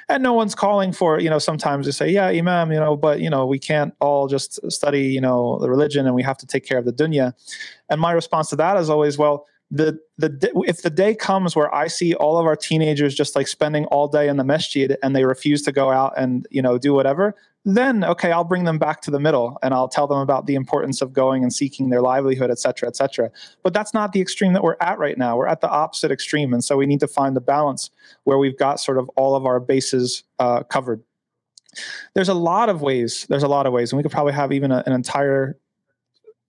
And 0.09 0.23
no 0.23 0.33
one's 0.33 0.55
calling 0.55 0.93
for, 0.93 1.21
you 1.21 1.29
know, 1.29 1.39
sometimes 1.39 1.87
they 1.87 1.93
say, 1.93 2.11
yeah, 2.11 2.27
Imam, 2.27 2.73
you 2.73 2.79
know, 2.79 2.97
but, 2.97 3.21
you 3.21 3.31
know, 3.31 3.47
we 3.47 3.59
can't 3.59 3.95
all 4.01 4.29
just 4.29 4.59
study, 4.71 5.03
you 5.09 5.21
know, 5.21 5.59
the 5.61 5.69
religion 5.69 6.07
and 6.07 6.15
we 6.15 6.23
have 6.23 6.39
to 6.39 6.47
take 6.47 6.65
care 6.65 6.79
of 6.79 6.85
the 6.85 6.93
dunya. 6.93 7.33
And 7.91 8.01
my 8.01 8.13
response 8.13 8.49
to 8.51 8.57
that 8.57 8.77
is 8.77 8.89
always, 8.89 9.19
well, 9.19 9.47
the 9.73 9.99
the 10.19 10.53
if 10.67 10.83
the 10.83 10.91
day 10.91 11.15
comes 11.15 11.57
where 11.57 11.75
I 11.75 11.87
see 11.87 12.13
all 12.15 12.37
of 12.37 12.45
our 12.45 12.57
teenagers 12.57 13.15
just 13.15 13.35
like 13.35 13.49
spending 13.49 13.87
all 13.87 14.07
day 14.07 14.29
in 14.29 14.37
the 14.37 14.45
masjid 14.45 14.99
and 15.03 15.17
they 15.17 15.25
refuse 15.25 15.63
to 15.63 15.73
go 15.73 15.91
out 15.91 16.13
and 16.19 16.47
you 16.51 16.61
know 16.61 16.77
do 16.77 16.93
whatever, 16.93 17.35
then 17.65 18.05
okay, 18.05 18.33
I'll 18.33 18.45
bring 18.45 18.65
them 18.65 18.79
back 18.79 19.01
to 19.03 19.11
the 19.11 19.21
middle 19.21 19.59
and 19.63 19.73
I'll 19.73 19.89
tell 19.89 20.07
them 20.07 20.19
about 20.19 20.47
the 20.47 20.55
importance 20.55 21.01
of 21.01 21.13
going 21.13 21.43
and 21.43 21.53
seeking 21.53 21.91
their 21.91 22.03
livelihood, 22.03 22.51
et 22.51 22.59
cetera, 22.59 22.89
et 22.89 22.97
cetera. 22.97 23.31
But 23.63 23.73
that's 23.73 23.95
not 23.95 24.13
the 24.13 24.21
extreme 24.21 24.53
that 24.55 24.63
we're 24.63 24.77
at 24.81 24.99
right 24.99 25.17
now. 25.17 25.37
We're 25.37 25.47
at 25.47 25.61
the 25.61 25.71
opposite 25.71 26.11
extreme, 26.11 26.53
and 26.53 26.65
so 26.65 26.77
we 26.77 26.87
need 26.87 27.01
to 27.01 27.09
find 27.09 27.37
the 27.37 27.41
balance 27.41 27.91
where 28.25 28.39
we've 28.39 28.59
got 28.59 28.81
sort 28.81 28.99
of 28.99 29.09
all 29.11 29.37
of 29.37 29.47
our 29.47 29.61
bases 29.61 30.25
uh, 30.39 30.65
covered. 30.65 31.03
There's 32.15 32.29
a 32.29 32.35
lot 32.35 32.69
of 32.69 32.83
ways. 32.83 33.27
There's 33.29 33.45
a 33.45 33.49
lot 33.49 33.67
of 33.67 33.73
ways, 33.73 33.93
and 33.93 33.97
we 33.97 34.03
could 34.03 34.13
probably 34.13 34.35
have 34.35 34.53
even 34.53 34.73
a, 34.73 34.83
an 34.85 34.93
entire 34.93 35.57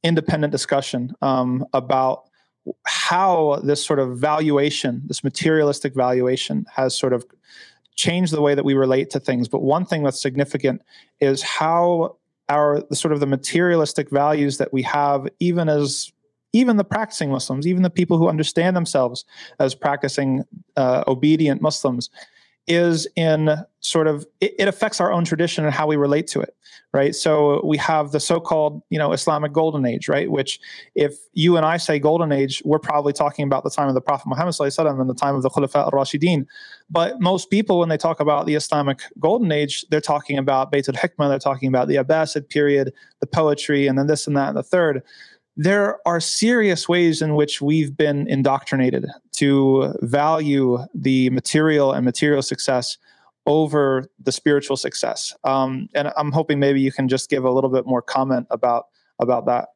independent 0.03 0.51
discussion 0.51 1.15
um, 1.21 1.65
about 1.73 2.23
how 2.85 3.61
this 3.63 3.85
sort 3.85 3.99
of 3.99 4.17
valuation, 4.17 5.01
this 5.05 5.23
materialistic 5.23 5.93
valuation, 5.95 6.65
has 6.73 6.97
sort 6.97 7.13
of 7.13 7.25
changed 7.95 8.33
the 8.33 8.41
way 8.41 8.55
that 8.55 8.65
we 8.65 8.73
relate 8.73 9.09
to 9.11 9.19
things. 9.19 9.47
But 9.47 9.61
one 9.61 9.85
thing 9.85 10.03
that's 10.03 10.21
significant 10.21 10.81
is 11.19 11.41
how 11.41 12.17
our 12.49 12.81
the 12.89 12.95
sort 12.95 13.13
of 13.13 13.19
the 13.19 13.25
materialistic 13.25 14.09
values 14.09 14.57
that 14.57 14.73
we 14.73 14.81
have, 14.83 15.27
even 15.39 15.69
as 15.69 16.11
even 16.53 16.77
the 16.77 16.83
practicing 16.83 17.31
Muslims, 17.31 17.65
even 17.65 17.81
the 17.81 17.89
people 17.89 18.17
who 18.17 18.27
understand 18.27 18.75
themselves 18.75 19.25
as 19.59 19.73
practicing 19.73 20.43
uh, 20.77 21.03
obedient 21.07 21.61
Muslims, 21.61 22.11
is 22.67 23.07
in 23.15 23.49
sort 23.81 24.07
of 24.07 24.25
it, 24.39 24.53
it, 24.57 24.67
affects 24.67 25.01
our 25.01 25.11
own 25.11 25.25
tradition 25.25 25.65
and 25.65 25.73
how 25.73 25.85
we 25.85 25.95
relate 25.95 26.27
to 26.27 26.39
it 26.39 26.55
right? 26.93 27.15
So 27.15 27.59
we 27.65 27.75
have 27.77 28.11
the 28.11 28.19
so-called 28.19 28.83
you 28.89 28.99
know 28.99 29.11
islamic 29.11 29.51
golden 29.51 29.85
age 29.85 30.07
right? 30.07 30.31
Which 30.31 30.59
if 30.95 31.15
you 31.33 31.57
and 31.57 31.65
i 31.65 31.77
say 31.77 31.99
golden 31.99 32.31
age 32.31 32.61
we're 32.63 32.79
probably 32.79 33.13
talking 33.13 33.43
about 33.43 33.63
the 33.63 33.69
time 33.69 33.87
of 33.87 33.95
the 33.95 34.01
prophet 34.01 34.27
muhammad 34.27 34.55
and 34.59 35.09
the 35.09 35.13
time 35.15 35.35
of 35.35 35.41
the 35.41 35.49
khulafa 35.49 35.75
al-rashidin 35.85 36.45
but 36.89 37.19
most 37.19 37.49
people 37.49 37.79
when 37.79 37.89
they 37.89 37.97
talk 37.97 38.19
about 38.19 38.45
the 38.45 38.55
islamic 38.55 39.01
golden 39.19 39.51
age 39.51 39.85
they're 39.89 39.99
talking 39.99 40.37
about 40.37 40.71
Bayt 40.71 40.87
al-hikmah 40.87 41.29
they're 41.29 41.39
talking 41.39 41.67
about 41.67 41.87
the 41.87 41.95
abbasid 41.95 42.49
period 42.49 42.93
the 43.23 43.27
poetry 43.27 43.87
and 43.87 43.97
then 43.97 44.07
this 44.07 44.27
and 44.27 44.35
that 44.35 44.49
and 44.49 44.57
the 44.57 44.63
third. 44.63 45.01
There 45.55 45.99
are 46.05 46.19
serious 46.19 46.89
ways 46.89 47.21
in 47.21 47.35
which 47.35 47.61
we've 47.61 47.95
been 47.95 48.27
indoctrinated 48.27 49.05
to 49.33 49.93
value 50.01 50.79
the 50.93 51.29
material 51.29 51.91
and 51.91 52.05
material 52.05 52.41
success 52.41 52.97
over 53.45 54.09
the 54.21 54.31
spiritual 54.31 54.77
success. 54.77 55.35
Um, 55.43 55.89
and 55.93 56.11
I'm 56.15 56.31
hoping 56.31 56.59
maybe 56.59 56.79
you 56.79 56.91
can 56.91 57.07
just 57.07 57.29
give 57.29 57.43
a 57.43 57.51
little 57.51 57.69
bit 57.69 57.85
more 57.85 58.01
comment 58.01 58.47
about 58.49 58.87
about 59.19 59.45
that. 59.45 59.69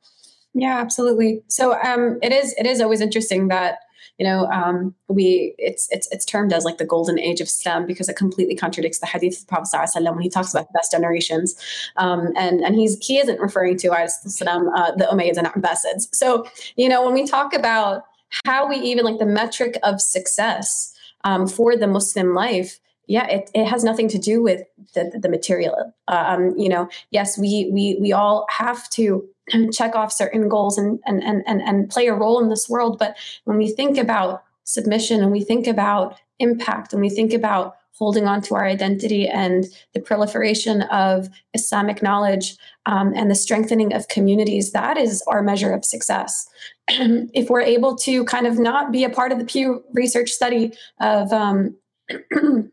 Yeah, 0.53 0.79
absolutely. 0.79 1.43
So 1.47 1.79
um, 1.81 2.17
it 2.21 2.31
is 2.31 2.55
it 2.57 2.65
is 2.65 2.81
always 2.81 3.01
interesting 3.01 3.49
that 3.49 3.79
you 4.17 4.25
know, 4.25 4.47
um, 4.47 4.95
we 5.07 5.53
it's 5.59 5.87
it's 5.91 6.07
it's 6.11 6.25
termed 6.25 6.51
as 6.51 6.65
like 6.65 6.79
the 6.79 6.85
golden 6.85 7.19
age 7.19 7.39
of 7.39 7.47
Islam 7.47 7.85
because 7.85 8.09
it 8.09 8.15
completely 8.15 8.55
contradicts 8.55 8.97
the 8.97 9.05
hadith 9.05 9.35
of 9.35 9.39
the 9.41 9.45
Prophet 9.45 9.69
ﷺ 9.71 10.11
when 10.11 10.21
he 10.21 10.29
talks 10.29 10.51
about 10.53 10.67
the 10.67 10.73
best 10.73 10.91
generations, 10.91 11.55
um, 11.97 12.33
and 12.35 12.61
and 12.61 12.75
he's 12.75 12.97
he 13.05 13.19
isn't 13.19 13.39
referring 13.39 13.77
to 13.77 13.93
as 13.93 14.17
uh, 14.41 14.91
the 14.95 15.05
Umayyads 15.11 15.37
and 15.37 15.47
Abbasids. 15.47 16.07
So 16.13 16.47
you 16.75 16.89
know, 16.89 17.05
when 17.05 17.13
we 17.13 17.27
talk 17.27 17.53
about 17.53 18.05
how 18.45 18.67
we 18.67 18.77
even 18.77 19.05
like 19.05 19.19
the 19.19 19.25
metric 19.25 19.77
of 19.83 20.01
success 20.01 20.93
um, 21.23 21.47
for 21.47 21.75
the 21.75 21.87
Muslim 21.87 22.33
life, 22.33 22.79
yeah, 23.07 23.25
it, 23.27 23.49
it 23.53 23.65
has 23.65 23.83
nothing 23.83 24.09
to 24.09 24.17
do 24.17 24.41
with 24.41 24.63
the, 24.93 25.17
the 25.19 25.29
material. 25.29 25.93
Um, 26.07 26.57
you 26.57 26.69
know, 26.69 26.89
yes, 27.11 27.37
we 27.37 27.69
we 27.71 27.97
we 28.01 28.11
all 28.11 28.45
have 28.49 28.89
to 28.91 29.27
check 29.71 29.95
off 29.95 30.11
certain 30.11 30.49
goals 30.49 30.77
and, 30.77 30.99
and 31.05 31.23
and 31.23 31.43
and 31.47 31.61
and 31.61 31.89
play 31.89 32.07
a 32.07 32.13
role 32.13 32.41
in 32.41 32.49
this 32.49 32.69
world. 32.69 32.99
But 32.99 33.15
when 33.45 33.57
we 33.57 33.71
think 33.71 33.97
about 33.97 34.43
submission 34.63 35.23
and 35.23 35.31
we 35.31 35.41
think 35.41 35.67
about 35.67 36.17
impact 36.39 36.91
and 36.91 37.01
we 37.01 37.09
think 37.09 37.33
about 37.33 37.77
holding 37.97 38.27
on 38.27 38.41
to 38.43 38.55
our 38.55 38.65
identity 38.65 39.27
and 39.27 39.65
the 39.93 39.99
proliferation 39.99 40.83
of 40.83 41.29
Islamic 41.53 42.01
knowledge 42.03 42.55
um, 42.85 43.13
and 43.15 43.29
the 43.29 43.35
strengthening 43.35 43.93
of 43.93 44.07
communities, 44.07 44.71
that 44.71 44.97
is 44.97 45.23
our 45.27 45.41
measure 45.41 45.73
of 45.73 45.83
success. 45.83 46.47
if 46.87 47.49
we're 47.49 47.61
able 47.61 47.95
to 47.95 48.23
kind 48.25 48.47
of 48.47 48.59
not 48.59 48.91
be 48.91 49.03
a 49.03 49.09
part 49.09 49.31
of 49.31 49.39
the 49.39 49.45
Pew 49.45 49.83
Research 49.93 50.29
study 50.29 50.73
of 50.99 51.31
um, 51.33 51.75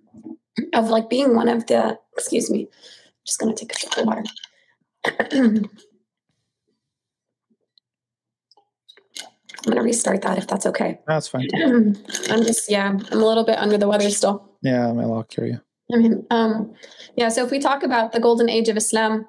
of 0.75 0.89
like 0.89 1.09
being 1.09 1.35
one 1.35 1.49
of 1.49 1.67
the 1.67 1.99
excuse 2.17 2.51
me, 2.51 2.69
just 3.27 3.41
going 3.41 3.55
to 3.55 3.59
take 3.59 3.75
a 3.75 3.79
sip 3.79 3.99
of 3.99 4.07
water. 4.07 5.69
I'm 9.67 9.73
going 9.73 9.83
to 9.83 9.87
restart 9.87 10.23
that 10.23 10.37
if 10.37 10.47
that's 10.47 10.67
okay. 10.67 10.99
That's 11.07 11.29
fine. 11.29 11.49
I'm 11.55 12.43
just, 12.43 12.71
yeah, 12.71 12.89
I'm 12.89 13.23
a 13.23 13.27
little 13.27 13.45
bit 13.45 13.59
under 13.59 13.79
the 13.79 13.89
weather 13.89 14.11
still. 14.11 14.51
Yeah, 14.63 14.89
I'm 14.89 14.99
a 14.99 15.25
hear 15.31 15.47
you. 15.47 15.61
I 15.93 15.97
mean, 15.97 16.27
um, 16.31 16.75
yeah. 17.17 17.29
So 17.29 17.45
if 17.45 17.51
we 17.51 17.59
talk 17.59 17.83
about 17.83 18.13
the 18.13 18.21
golden 18.21 18.49
age 18.49 18.69
of 18.69 18.77
Islam, 18.77 19.27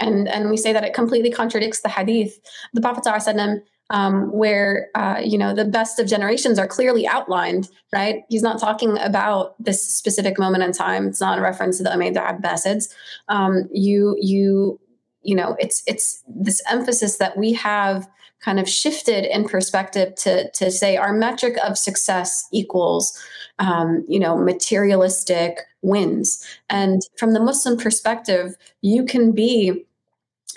and 0.00 0.28
and 0.28 0.50
we 0.50 0.56
say 0.56 0.72
that 0.72 0.84
it 0.84 0.94
completely 0.94 1.30
contradicts 1.30 1.80
the 1.80 1.88
Hadith, 1.88 2.38
the 2.72 2.80
Prophet 2.80 3.04
ﷺ, 3.04 3.60
um, 3.90 4.32
where 4.32 4.88
uh, 4.94 5.20
you 5.22 5.38
know 5.38 5.54
the 5.54 5.64
best 5.64 5.98
of 5.98 6.06
generations 6.06 6.58
are 6.58 6.66
clearly 6.66 7.06
outlined. 7.06 7.68
Right? 7.92 8.22
He's 8.28 8.42
not 8.42 8.60
talking 8.60 8.98
about 8.98 9.54
this 9.62 9.82
specific 9.82 10.38
moment 10.38 10.62
in 10.64 10.72
time. 10.72 11.08
It's 11.08 11.20
not 11.20 11.38
a 11.38 11.42
reference 11.42 11.78
to 11.78 11.84
the 11.84 11.90
Umayyad 11.90 12.40
Abbasids. 12.40 12.92
Um, 13.28 13.68
you 13.72 14.16
you 14.20 14.80
you 15.28 15.34
know, 15.34 15.56
it's 15.58 15.82
it's 15.86 16.22
this 16.26 16.62
emphasis 16.70 17.18
that 17.18 17.36
we 17.36 17.52
have 17.52 18.08
kind 18.40 18.58
of 18.58 18.66
shifted 18.66 19.26
in 19.26 19.46
perspective 19.46 20.14
to 20.14 20.50
to 20.52 20.70
say 20.70 20.96
our 20.96 21.12
metric 21.12 21.58
of 21.62 21.76
success 21.76 22.48
equals 22.50 23.22
um, 23.58 24.06
you 24.08 24.18
know 24.18 24.38
materialistic 24.38 25.58
wins. 25.82 26.42
And 26.70 27.02
from 27.18 27.34
the 27.34 27.40
muslim 27.40 27.76
perspective 27.76 28.56
you 28.80 29.04
can 29.04 29.32
be 29.32 29.84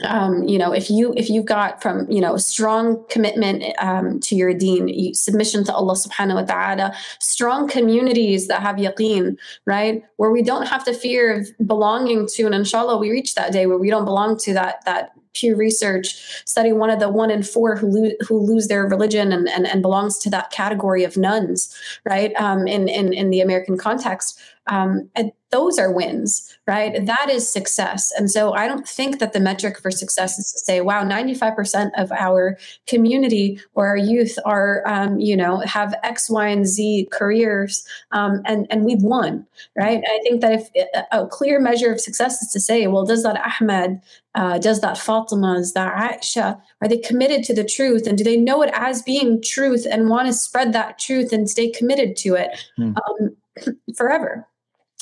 um, 0.03 0.43
you 0.43 0.57
know, 0.57 0.71
if 0.71 0.89
you 0.89 1.13
if 1.15 1.29
you've 1.29 1.45
got 1.45 1.81
from 1.81 2.09
you 2.09 2.21
know 2.21 2.37
strong 2.37 3.03
commitment 3.09 3.63
um, 3.79 4.19
to 4.21 4.35
your 4.35 4.53
deen, 4.53 5.13
submission 5.13 5.63
to 5.65 5.73
Allah 5.73 5.93
Subhanahu 5.93 6.35
wa 6.35 6.43
Taala, 6.43 6.95
strong 7.19 7.67
communities 7.67 8.47
that 8.47 8.61
have 8.61 8.77
yaqeen, 8.77 9.37
right, 9.65 10.03
where 10.17 10.31
we 10.31 10.41
don't 10.41 10.67
have 10.67 10.83
to 10.85 10.93
fear 10.93 11.39
of 11.39 11.67
belonging 11.67 12.27
to, 12.35 12.45
and 12.45 12.55
inshallah, 12.55 12.97
we 12.97 13.11
reach 13.11 13.35
that 13.35 13.51
day 13.51 13.65
where 13.65 13.77
we 13.77 13.89
don't 13.89 14.05
belong 14.05 14.37
to 14.39 14.53
that 14.53 14.83
that 14.85 15.11
Pew 15.33 15.55
Research 15.55 16.43
study 16.45 16.71
one 16.71 16.89
of 16.89 16.99
the 16.99 17.09
one 17.09 17.31
in 17.31 17.43
four 17.43 17.75
who 17.75 17.87
lose 17.87 18.13
who 18.27 18.39
lose 18.39 18.67
their 18.67 18.85
religion 18.85 19.31
and, 19.31 19.47
and, 19.49 19.65
and 19.67 19.81
belongs 19.81 20.17
to 20.19 20.29
that 20.29 20.51
category 20.51 21.03
of 21.03 21.15
nones, 21.15 21.75
right? 22.05 22.33
Um, 22.35 22.67
in, 22.67 22.87
in 22.87 23.13
in 23.13 23.29
the 23.29 23.41
American 23.41 23.77
context, 23.77 24.39
um, 24.71 25.09
and 25.15 25.31
those 25.51 25.77
are 25.77 25.91
wins, 25.91 26.57
right? 26.65 27.05
That 27.05 27.29
is 27.29 27.47
success. 27.47 28.09
And 28.17 28.31
so 28.31 28.53
I 28.53 28.69
don't 28.69 28.87
think 28.87 29.19
that 29.19 29.33
the 29.33 29.39
metric 29.41 29.79
for 29.81 29.91
success 29.91 30.39
is 30.39 30.49
to 30.53 30.59
say, 30.59 30.79
wow, 30.79 31.03
95% 31.03 31.91
of 31.97 32.09
our 32.13 32.57
community 32.87 33.59
or 33.73 33.87
our 33.87 33.97
youth 33.97 34.39
are, 34.45 34.81
um, 34.87 35.19
you 35.19 35.35
know, 35.35 35.59
have 35.59 35.93
X, 36.03 36.29
Y, 36.29 36.47
and 36.47 36.65
Z 36.65 37.09
careers 37.11 37.85
um, 38.11 38.41
and, 38.45 38.65
and 38.69 38.85
we've 38.85 39.03
won, 39.03 39.45
right? 39.77 40.01
I 40.07 40.19
think 40.23 40.39
that 40.39 40.53
if 40.53 40.69
a 41.11 41.27
clear 41.27 41.59
measure 41.59 41.91
of 41.91 41.99
success 41.99 42.41
is 42.41 42.49
to 42.53 42.61
say, 42.61 42.87
well, 42.87 43.05
does 43.05 43.23
that 43.23 43.41
Ahmed, 43.45 43.99
uh, 44.35 44.57
does 44.57 44.79
that 44.79 44.97
Fatima, 44.97 45.55
does 45.55 45.73
that 45.73 45.93
Aisha, 45.93 46.61
are 46.81 46.87
they 46.87 46.97
committed 46.97 47.43
to 47.43 47.53
the 47.53 47.65
truth 47.65 48.07
and 48.07 48.17
do 48.17 48.23
they 48.23 48.37
know 48.37 48.61
it 48.61 48.71
as 48.73 49.01
being 49.01 49.41
truth 49.41 49.85
and 49.89 50.07
want 50.07 50.27
to 50.27 50.33
spread 50.33 50.71
that 50.71 50.97
truth 50.97 51.33
and 51.33 51.49
stay 51.49 51.69
committed 51.69 52.15
to 52.17 52.35
it 52.35 52.57
mm. 52.79 52.95
um, 52.95 53.75
forever? 53.97 54.47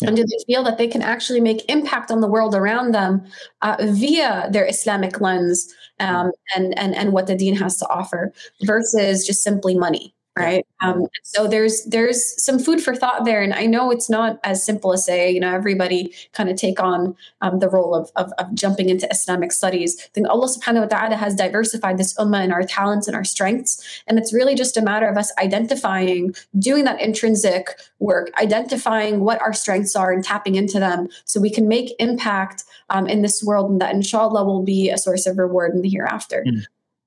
Yeah. 0.02 0.10
And 0.10 0.18
do 0.18 0.24
they 0.24 0.44
feel 0.48 0.64
that 0.64 0.78
they 0.78 0.88
can 0.88 1.02
actually 1.02 1.42
make 1.42 1.70
impact 1.70 2.12
on 2.12 2.22
the 2.22 2.28
world 2.28 2.56
around 2.56 2.94
them 2.94 3.26
uh, 3.62 3.76
via 3.80 4.50
their 4.52 4.68
Islamic 4.68 5.20
lens 5.20 5.74
um, 6.00 6.32
and, 6.56 6.78
and, 6.80 6.96
and 6.96 7.12
what 7.12 7.28
the 7.28 7.36
deen 7.36 7.56
has 7.56 7.78
to 7.78 7.88
offer 7.90 8.34
versus 8.64 9.26
just 9.26 9.44
simply 9.44 9.78
money? 9.78 10.14
Right? 10.40 10.66
Um, 10.82 11.08
so 11.24 11.48
there's 11.48 11.84
there's 11.86 12.44
some 12.44 12.58
food 12.58 12.82
for 12.82 12.96
thought 12.96 13.26
there 13.26 13.42
and 13.42 13.54
i 13.54 13.66
know 13.66 13.92
it's 13.92 14.10
not 14.10 14.40
as 14.44 14.66
simple 14.66 14.94
as 14.94 15.06
say 15.06 15.30
you 15.30 15.40
know 15.40 15.54
everybody 15.54 16.14
kind 16.32 16.50
of 16.50 16.56
take 16.56 16.80
on 16.80 17.16
um, 17.42 17.60
the 17.60 17.70
role 17.70 17.94
of, 17.94 18.10
of, 18.16 18.32
of, 18.38 18.54
jumping 18.54 18.90
into 18.90 19.08
islamic 19.12 19.52
studies. 19.52 20.00
I 20.00 20.08
think 20.14 20.30
allah 20.30 20.48
subhanahu 20.48 20.82
wa 20.90 20.98
ta'ala 20.98 21.16
has 21.18 21.36
diversified 21.36 21.98
this 21.98 22.14
ummah 22.16 22.44
and 22.44 22.54
our 22.54 22.64
talents 22.64 23.08
and 23.08 23.16
our 23.16 23.26
strengths 23.26 24.02
and 24.08 24.18
it's 24.18 24.34
really 24.34 24.56
just 24.56 24.78
a 24.78 24.82
matter 24.82 25.08
of 25.08 25.18
us 25.18 25.32
identifying 25.38 26.34
doing 26.58 26.86
that 26.86 27.02
intrinsic 27.02 27.78
work 28.00 28.32
identifying 28.40 29.20
what 29.20 29.42
our 29.42 29.54
strengths 29.54 29.96
are 29.96 30.12
and 30.14 30.24
tapping 30.24 30.56
into 30.56 30.80
them 30.80 31.10
so 31.26 31.42
we 31.42 31.50
can 31.50 31.68
make 31.68 31.94
impact 32.00 32.64
um, 32.90 33.06
in 33.08 33.22
this 33.22 33.44
world 33.44 33.70
and 33.70 33.82
that 33.82 33.94
inshallah 33.94 34.44
will 34.46 34.64
be 34.64 34.90
a 34.90 34.98
source 34.98 35.26
of 35.26 35.38
reward 35.38 35.74
in 35.74 35.82
the 35.82 35.90
hereafter. 35.90 36.44
Mm. 36.48 36.64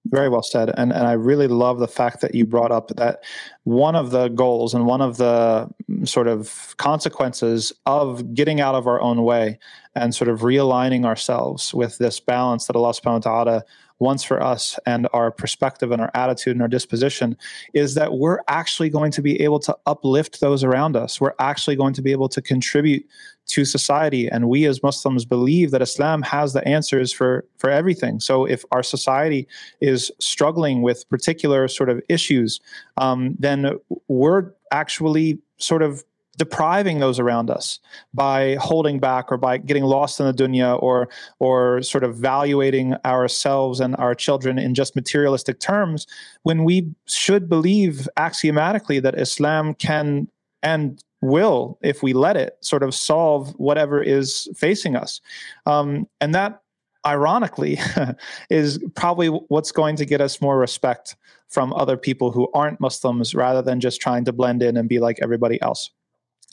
Very 0.07 0.29
well 0.29 0.43
said. 0.43 0.73
And, 0.77 0.93
and 0.93 1.07
I 1.07 1.13
really 1.13 1.47
love 1.47 1.79
the 1.79 1.89
fact 1.89 2.21
that 2.23 2.35
you 2.35 2.45
brought 2.45 2.73
up 2.73 2.89
that 2.97 3.23
one 3.65 3.95
of 3.95 4.11
the 4.11 4.29
goals 4.29 4.75
and 4.75 4.85
one 4.85 5.01
of 5.01 5.17
the 5.17 5.69
mm, 5.89 6.09
sort 6.09 6.27
of 6.27 6.75
consequences 6.77 7.73
of 7.87 8.35
getting 8.35 8.61
out 8.61 8.75
of 8.75 8.87
our 8.87 9.01
own 9.01 9.23
way 9.23 9.59
and 9.95 10.15
sort 10.15 10.29
of 10.29 10.41
realigning 10.41 11.05
ourselves 11.05 11.73
with 11.73 11.99
this 11.99 12.19
balance 12.19 12.67
that 12.67 12.77
Allah 12.77 12.93
subhanahu 12.93 13.25
wa 13.25 13.45
ta'ala 13.45 13.65
wants 14.03 14.23
for 14.25 14.43
us 14.43 14.79
and 14.85 15.09
our 15.15 15.31
perspective 15.31 15.93
and 15.93 16.03
our 16.03 16.11
attitude 16.15 16.55
and 16.55 16.61
our 16.61 16.69
disposition 16.69 17.37
is 17.73 17.95
that 17.95 18.15
we're 18.15 18.41
actually 18.49 18.91
going 18.91 19.13
to 19.13 19.23
be 19.23 19.41
able 19.41 19.61
to 19.61 19.77
uplift 19.87 20.41
those 20.41 20.63
around 20.65 20.97
us. 20.97 21.21
We're 21.21 21.35
actually 21.39 21.77
going 21.77 21.95
to 21.95 22.03
be 22.03 22.13
able 22.13 22.29
to 22.31 22.43
contribute 22.43 23.07
to 23.47 23.65
society. 23.65 24.29
And 24.29 24.49
we 24.49 24.67
as 24.67 24.83
Muslims 24.83 25.25
believe 25.25 25.71
that 25.71 25.83
Islam 25.83 26.23
has 26.23 26.53
the 26.53 26.67
answers 26.67 27.13
for, 27.13 27.45
for 27.59 27.71
everything. 27.71 28.21
So 28.21 28.45
if 28.45 28.65
our 28.73 28.83
society 28.83 29.47
is 29.81 30.11
struggling 30.21 30.83
with 30.83 31.09
particular 31.09 31.69
sort 31.69 31.89
of 31.89 32.03
issues, 32.09 32.61
um, 32.97 33.37
then 33.39 33.79
we're 34.09 34.53
actually 34.71 35.39
sort 35.59 35.83
of 35.83 36.05
depriving 36.39 36.99
those 36.99 37.19
around 37.19 37.51
us 37.51 37.79
by 38.15 38.57
holding 38.61 38.99
back 38.99 39.31
or 39.31 39.37
by 39.37 39.59
getting 39.59 39.85
lost 39.85 40.19
in 40.19 40.27
the 40.27 40.33
dunya 40.33 40.83
or 40.83 41.09
or 41.41 41.83
sort 41.83 42.05
of 42.05 42.17
valuating 42.17 42.95
ourselves 43.05 43.81
and 43.81 43.95
our 43.97 44.15
children 44.15 44.59
in 44.59 44.75
just 44.75 44.97
materialistic 44.97 45.61
terms 45.61 46.07
when 46.43 46.65
we 46.65 46.91
should 47.07 47.49
believe 47.49 48.09
axiomatically 48.17 48.99
that 48.99 49.19
Islam 49.19 49.75
can 49.75 50.27
and 50.63 51.03
will, 51.23 51.79
if 51.83 52.03
we 52.03 52.13
let 52.13 52.37
it, 52.37 52.57
sort 52.61 52.83
of 52.83 52.95
solve 52.95 53.53
whatever 53.57 54.03
is 54.03 54.49
facing 54.57 54.97
us. 54.97 55.21
Um, 55.67 56.07
and 56.21 56.35
that, 56.35 56.61
ironically, 57.07 57.79
is 58.51 58.79
probably 58.95 59.29
what's 59.29 59.73
going 59.73 59.97
to 59.97 60.05
get 60.05 60.21
us 60.21 60.41
more 60.41 60.59
respect 60.59 61.17
from 61.49 61.73
other 61.75 61.97
people 61.97 62.31
who 62.31 62.49
aren't 62.55 62.81
Muslims 62.81 63.35
rather 63.35 63.63
than 63.63 63.81
just 63.81 64.01
trying 64.01 64.25
to 64.25 64.33
blend 64.33 64.63
in 64.63 64.77
and 64.77 64.89
be 64.89 64.99
like 64.99 65.19
everybody 65.23 65.61
else. 65.63 65.91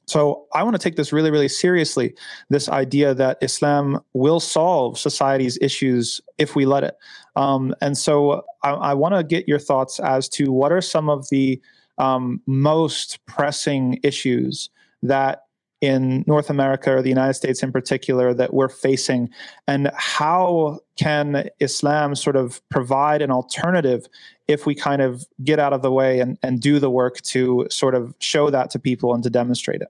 So 0.10 0.47
I 0.55 0.64
want 0.64 0.74
to 0.74 0.80
take 0.80 0.95
this 0.95 1.14
really, 1.14 1.30
really 1.30 1.47
seriously 1.47 2.16
this 2.49 2.68
idea 2.68 3.14
that 3.14 3.38
Islam 3.41 4.01
will 4.14 4.39
solve 4.39 4.97
society's 4.97 5.57
issues 5.62 6.20
if 6.39 6.55
we 6.55 6.66
let 6.66 6.84
it. 6.84 6.97
Um, 7.36 7.76
and 7.80 7.95
so 7.95 8.41
I, 8.64 8.72
I 8.72 8.93
want 8.95 9.14
to 9.14 9.24
get 9.24 9.47
your 9.47 9.60
thoughts 9.60 9.99
as 9.99 10.28
to 10.30 10.51
what 10.51 10.72
are 10.72 10.82
some 10.82 11.10
of 11.10 11.30
the 11.30 11.62
um, 11.99 12.41
most 12.47 13.24
pressing 13.28 13.99
issues 14.01 14.72
that 15.03 15.43
in 15.82 16.24
North 16.28 16.49
America 16.49 16.91
or 16.91 17.01
the 17.01 17.10
United 17.10 17.36
States 17.36 17.62
in 17.62 17.72
particular 17.72 18.34
that 18.34 18.53
we're 18.53 18.68
facing, 18.68 19.30
and 19.68 19.91
how 19.95 20.80
can 20.97 21.49
Islam 21.60 22.16
sort 22.16 22.36
of 22.36 22.68
provide 22.70 23.22
an 23.22 23.32
alternative 23.32 24.07
if 24.47 24.66
we 24.66 24.76
kind 24.76 25.01
of 25.01 25.26
get 25.43 25.60
out 25.60 25.72
of 25.72 25.82
the 25.82 25.91
way 25.91 26.20
and, 26.20 26.38
and 26.41 26.60
do 26.60 26.80
the 26.80 26.89
work 26.89 27.22
to 27.22 27.66
sort 27.70 27.95
of 27.95 28.14
show 28.20 28.49
that 28.49 28.70
to 28.72 28.80
people 28.80 29.14
and 29.14 29.24
to 29.24 29.30
demonstrate 29.30 29.82
it? 29.82 29.89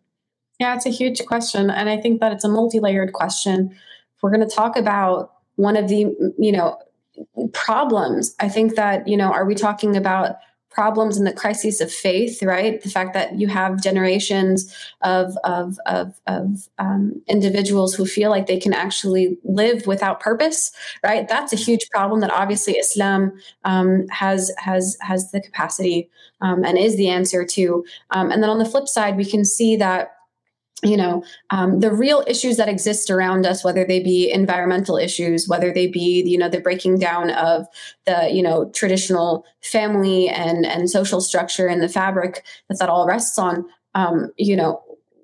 Yeah, 0.60 0.76
it's 0.76 0.86
a 0.86 0.90
huge 0.90 1.26
question. 1.26 1.70
And 1.70 1.90
I 1.90 1.98
think 1.98 2.20
that 2.20 2.32
it's 2.34 2.44
a 2.44 2.50
multi 2.50 2.80
layered 2.80 3.14
question. 3.14 3.72
If 3.72 4.24
we're 4.24 4.32
going 4.32 4.48
to 4.48 4.56
talk 4.56 4.78
about 4.78 5.34
one 5.56 5.78
of 5.78 5.88
the, 5.88 6.14
you 6.38 6.52
know, 6.52 6.78
problems, 7.54 8.36
I 8.40 8.50
think 8.50 8.76
that, 8.76 9.08
you 9.08 9.18
know, 9.18 9.32
are 9.32 9.46
we 9.46 9.56
talking 9.56 9.96
about 9.96 10.36
problems 10.70 11.18
in 11.18 11.24
the 11.24 11.34
crises 11.34 11.82
of 11.82 11.92
faith, 11.92 12.44
right? 12.44 12.82
The 12.82 12.90
fact 12.90 13.14
that 13.14 13.40
you 13.40 13.48
have 13.48 13.82
generations 13.82 14.74
of 15.02 15.36
of 15.44 15.78
of, 15.88 16.14
of 16.28 16.68
um, 16.78 17.22
individuals 17.28 17.96
who 17.96 18.06
feel 18.06 18.30
like 18.30 18.46
they 18.48 18.60
can 18.60 18.74
actually 18.74 19.38
live 19.44 19.88
without 19.88 20.20
purpose, 20.20 20.72
right? 21.04 21.28
That's 21.28 21.54
a 21.54 21.56
huge 21.58 21.90
problem 21.90 22.20
that 22.22 22.32
obviously 22.32 22.74
Islam 22.74 23.34
um, 23.64 24.08
has 24.10 24.52
has 24.58 24.96
has 25.02 25.32
the 25.32 25.42
capacity 25.42 26.10
um, 26.42 26.64
and 26.64 26.78
is 26.78 26.98
the 26.98 27.10
answer 27.10 27.46
to. 27.46 27.84
Um, 28.12 28.32
and 28.32 28.44
then 28.44 28.50
on 28.50 28.60
the 28.60 28.66
flip 28.66 28.88
side, 28.88 29.18
we 29.18 29.26
can 29.26 29.44
see 29.46 29.76
that 29.78 30.12
you 30.84 30.96
know 30.96 31.24
um, 31.50 31.80
the 31.80 31.92
real 31.92 32.24
issues 32.28 32.58
that 32.58 32.70
exist 32.70 33.10
around 33.10 33.46
us 33.46 33.64
whether 33.64 33.86
they 33.86 34.00
be 34.00 34.32
environmental 34.32 34.98
issues 34.98 35.48
whether 35.48 35.74
they 35.74 35.88
be 35.88 36.24
you 36.26 36.38
know 36.38 36.50
the 36.50 36.62
breaking 36.62 36.98
down 36.98 37.30
of 37.32 37.68
the 38.06 38.30
you 38.32 38.42
know 38.42 38.70
traditional 38.72 39.46
family 39.62 40.30
and 40.30 40.66
and 40.66 40.90
social 40.90 41.22
structure 41.22 41.68
and 41.68 41.82
the 41.82 41.90
fabric 41.90 42.46
that 42.70 42.80
that 42.80 42.90
all 42.90 43.08
rests 43.08 43.38
on 43.38 43.66
um, 43.96 44.32
you 44.38 44.56
know 44.56 44.82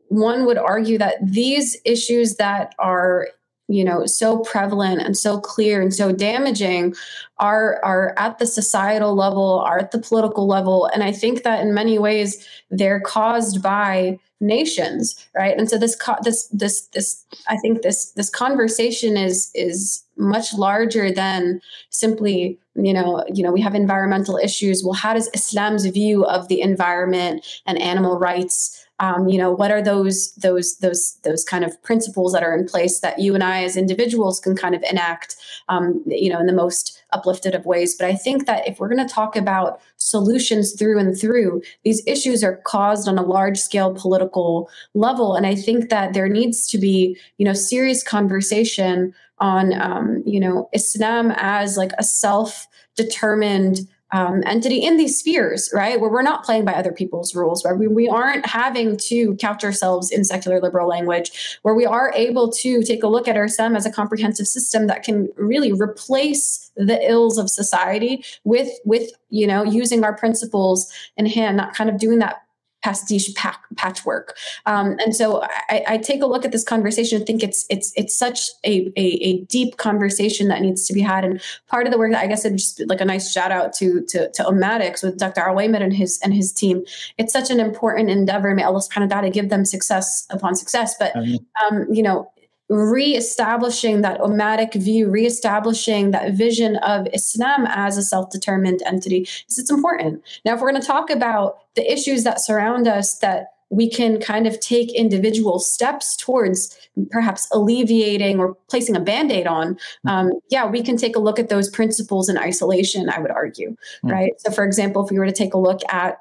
one 0.09 0.45
would 0.45 0.57
argue 0.57 0.97
that 0.97 1.15
these 1.21 1.77
issues 1.85 2.35
that 2.35 2.75
are 2.77 3.27
you 3.67 3.83
know 3.83 4.05
so 4.05 4.39
prevalent 4.39 5.01
and 5.01 5.17
so 5.17 5.39
clear 5.39 5.81
and 5.81 5.93
so 5.93 6.11
damaging 6.11 6.93
are 7.39 7.83
are 7.83 8.13
at 8.17 8.37
the 8.37 8.45
societal 8.45 9.15
level 9.15 9.59
are 9.65 9.79
at 9.79 9.91
the 9.91 9.99
political 9.99 10.47
level. 10.47 10.87
And 10.93 11.03
i 11.03 11.11
think 11.11 11.43
that 11.43 11.61
in 11.61 11.73
many 11.73 11.97
ways 11.97 12.45
they're 12.69 12.99
caused 12.99 13.63
by 13.63 14.19
nations 14.41 15.27
right? 15.35 15.57
And 15.57 15.69
so 15.69 15.77
this 15.77 15.97
this 16.23 16.47
this 16.47 16.81
this 16.87 17.25
i 17.47 17.57
think 17.57 17.81
this 17.81 18.11
this 18.11 18.29
conversation 18.29 19.17
is 19.17 19.51
is 19.55 20.03
much 20.17 20.53
larger 20.53 21.11
than 21.11 21.61
simply 21.89 22.59
you 22.75 22.93
know 22.93 23.23
you 23.33 23.43
know 23.43 23.51
we 23.51 23.61
have 23.61 23.75
environmental 23.75 24.37
issues. 24.37 24.83
Well 24.83 24.93
how 24.93 25.13
does 25.13 25.29
islam's 25.33 25.85
view 25.85 26.25
of 26.25 26.47
the 26.47 26.61
environment 26.61 27.45
and 27.65 27.81
animal 27.81 28.17
rights 28.19 28.85
um, 28.99 29.27
you 29.27 29.37
know 29.37 29.51
what 29.51 29.71
are 29.71 29.81
those 29.81 30.33
those 30.35 30.77
those 30.77 31.17
those 31.23 31.43
kind 31.43 31.65
of 31.65 31.81
principles 31.83 32.31
that 32.33 32.43
are 32.43 32.57
in 32.57 32.65
place 32.65 32.99
that 32.99 33.19
you 33.19 33.33
and 33.33 33.43
i 33.43 33.63
as 33.63 33.75
individuals 33.75 34.39
can 34.39 34.55
kind 34.55 34.75
of 34.75 34.83
enact 34.83 35.35
um, 35.67 36.01
you 36.07 36.29
know 36.29 36.39
in 36.39 36.47
the 36.47 36.53
most 36.53 37.03
uplifted 37.15 37.55
of 37.55 37.65
ways 37.65 37.95
but 37.95 38.07
i 38.07 38.13
think 38.13 38.45
that 38.45 38.67
if 38.67 38.79
we're 38.79 38.93
going 38.93 39.07
to 39.07 39.13
talk 39.13 39.35
about 39.35 39.79
solutions 39.97 40.73
through 40.73 40.99
and 40.99 41.19
through 41.19 41.61
these 41.83 42.01
issues 42.05 42.43
are 42.43 42.57
caused 42.65 43.07
on 43.07 43.17
a 43.17 43.23
large 43.23 43.57
scale 43.57 43.93
political 43.93 44.69
level 44.93 45.35
and 45.35 45.47
i 45.47 45.55
think 45.55 45.89
that 45.89 46.13
there 46.13 46.29
needs 46.29 46.67
to 46.67 46.77
be 46.77 47.17
you 47.37 47.45
know 47.45 47.53
serious 47.53 48.03
conversation 48.03 49.13
on 49.39 49.73
um, 49.81 50.23
you 50.25 50.39
know 50.39 50.69
islam 50.73 51.31
as 51.37 51.77
like 51.77 51.91
a 51.97 52.03
self 52.03 52.67
determined 52.95 53.87
um, 54.15 54.41
entity 54.45 54.77
in 54.77 54.95
these 54.95 55.19
spheres, 55.19 55.69
right? 55.73 55.99
Where 55.99 56.09
we're 56.09 56.21
not 56.21 56.45
playing 56.45 56.63
by 56.63 56.71
other 56.71 56.93
people's 56.93 57.35
rules, 57.35 57.65
where 57.65 57.75
we, 57.75 57.87
we 57.87 58.07
aren't 58.07 58.45
having 58.45 58.95
to 59.09 59.35
couch 59.35 59.61
ourselves 59.65 60.09
in 60.09 60.23
secular 60.23 60.61
liberal 60.61 60.87
language, 60.87 61.59
where 61.63 61.75
we 61.75 61.85
are 61.85 62.13
able 62.15 62.49
to 62.53 62.81
take 62.81 63.03
a 63.03 63.09
look 63.09 63.27
at 63.27 63.35
our 63.35 63.49
STEM 63.49 63.75
as 63.75 63.85
a 63.85 63.91
comprehensive 63.91 64.47
system 64.47 64.87
that 64.87 65.03
can 65.03 65.27
really 65.35 65.73
replace 65.73 66.71
the 66.77 66.97
ills 67.11 67.37
of 67.37 67.49
society 67.49 68.23
with 68.45 68.69
with 68.85 69.11
you 69.29 69.47
know 69.47 69.63
using 69.63 70.05
our 70.05 70.15
principles 70.15 70.89
in 71.17 71.25
hand, 71.25 71.57
not 71.57 71.73
kind 71.73 71.89
of 71.89 71.99
doing 71.99 72.19
that 72.19 72.44
pastiche 72.85 73.33
pack, 73.33 73.63
patchwork. 73.77 74.37
Um, 74.67 74.95
and 74.99 75.15
so 75.15 75.41
I, 75.69 75.83
I, 75.87 75.97
take 75.97 76.21
a 76.21 76.27
look 76.27 76.45
at 76.45 76.51
this 76.51 76.63
conversation 76.63 77.17
and 77.17 77.25
think 77.25 77.41
it's 77.41 77.65
it's 77.71 77.91
it's 77.95 78.15
such 78.15 78.51
a, 78.63 78.91
a, 78.95 79.05
a 79.29 79.39
deep 79.45 79.77
conversation 79.77 80.49
that 80.49 80.61
needs 80.61 80.85
to 80.85 80.93
be 80.93 81.01
had. 81.01 81.25
And 81.25 81.41
part 81.67 81.87
of 81.87 81.91
the 81.91 81.97
work 81.97 82.11
that 82.11 82.21
I 82.23 82.27
guess 82.27 82.45
it's 82.45 82.75
just 82.75 82.87
like 82.87 83.01
a 83.01 83.05
nice 83.05 83.31
shout 83.31 83.51
out 83.51 83.73
to 83.79 84.05
to, 84.09 84.29
to 84.29 84.43
Ummatics 84.43 85.01
with 85.01 85.17
Dr. 85.17 85.41
Ovamir 85.41 85.81
and 85.81 85.93
his 85.93 86.19
and 86.23 86.31
his 86.31 86.53
team. 86.53 86.85
It's 87.17 87.33
such 87.33 87.49
an 87.49 87.59
important 87.59 88.11
endeavor. 88.11 88.53
May 88.53 88.61
Allah 88.61 88.81
subhanahu 88.81 89.09
wa 89.09 89.15
ta'ala 89.15 89.29
give 89.31 89.49
them 89.49 89.65
success 89.65 90.27
upon 90.29 90.53
success. 90.55 90.93
But 90.99 91.15
um, 91.15 91.87
you 91.91 92.03
know, 92.03 92.31
reestablishing 92.69 94.01
that 94.01 94.21
Ummatic 94.21 94.73
view, 94.73 95.09
reestablishing 95.09 96.11
that 96.11 96.33
vision 96.33 96.77
of 96.77 97.07
Islam 97.13 97.65
as 97.67 97.97
a 97.97 98.03
self 98.03 98.29
determined 98.29 98.81
entity, 98.85 99.21
is 99.21 99.59
it's 99.59 99.71
important. 99.71 100.23
Now, 100.43 100.55
if 100.55 100.61
we're 100.61 100.71
going 100.71 100.81
to 100.81 100.87
talk 100.87 101.09
about 101.09 101.59
the 101.75 101.91
issues 101.91 102.23
that 102.23 102.41
surround 102.41 102.87
us 102.87 103.19
that 103.19 103.47
we 103.69 103.89
can 103.89 104.19
kind 104.19 104.45
of 104.45 104.59
take 104.59 104.93
individual 104.93 105.59
steps 105.59 106.15
towards 106.15 106.77
perhaps 107.09 107.47
alleviating 107.51 108.39
or 108.39 108.55
placing 108.69 108.95
a 108.95 108.99
band 108.99 109.31
aid 109.31 109.47
on, 109.47 109.77
um, 110.07 110.31
yeah, 110.49 110.65
we 110.65 110.83
can 110.83 110.97
take 110.97 111.15
a 111.15 111.19
look 111.19 111.39
at 111.39 111.49
those 111.49 111.69
principles 111.69 112.29
in 112.29 112.37
isolation, 112.37 113.09
I 113.09 113.19
would 113.19 113.31
argue, 113.31 113.71
mm-hmm. 113.71 114.09
right? 114.09 114.31
So, 114.39 114.51
for 114.51 114.63
example, 114.63 115.03
if 115.03 115.11
we 115.11 115.19
were 115.19 115.25
to 115.25 115.31
take 115.31 115.53
a 115.53 115.59
look 115.59 115.81
at 115.89 116.19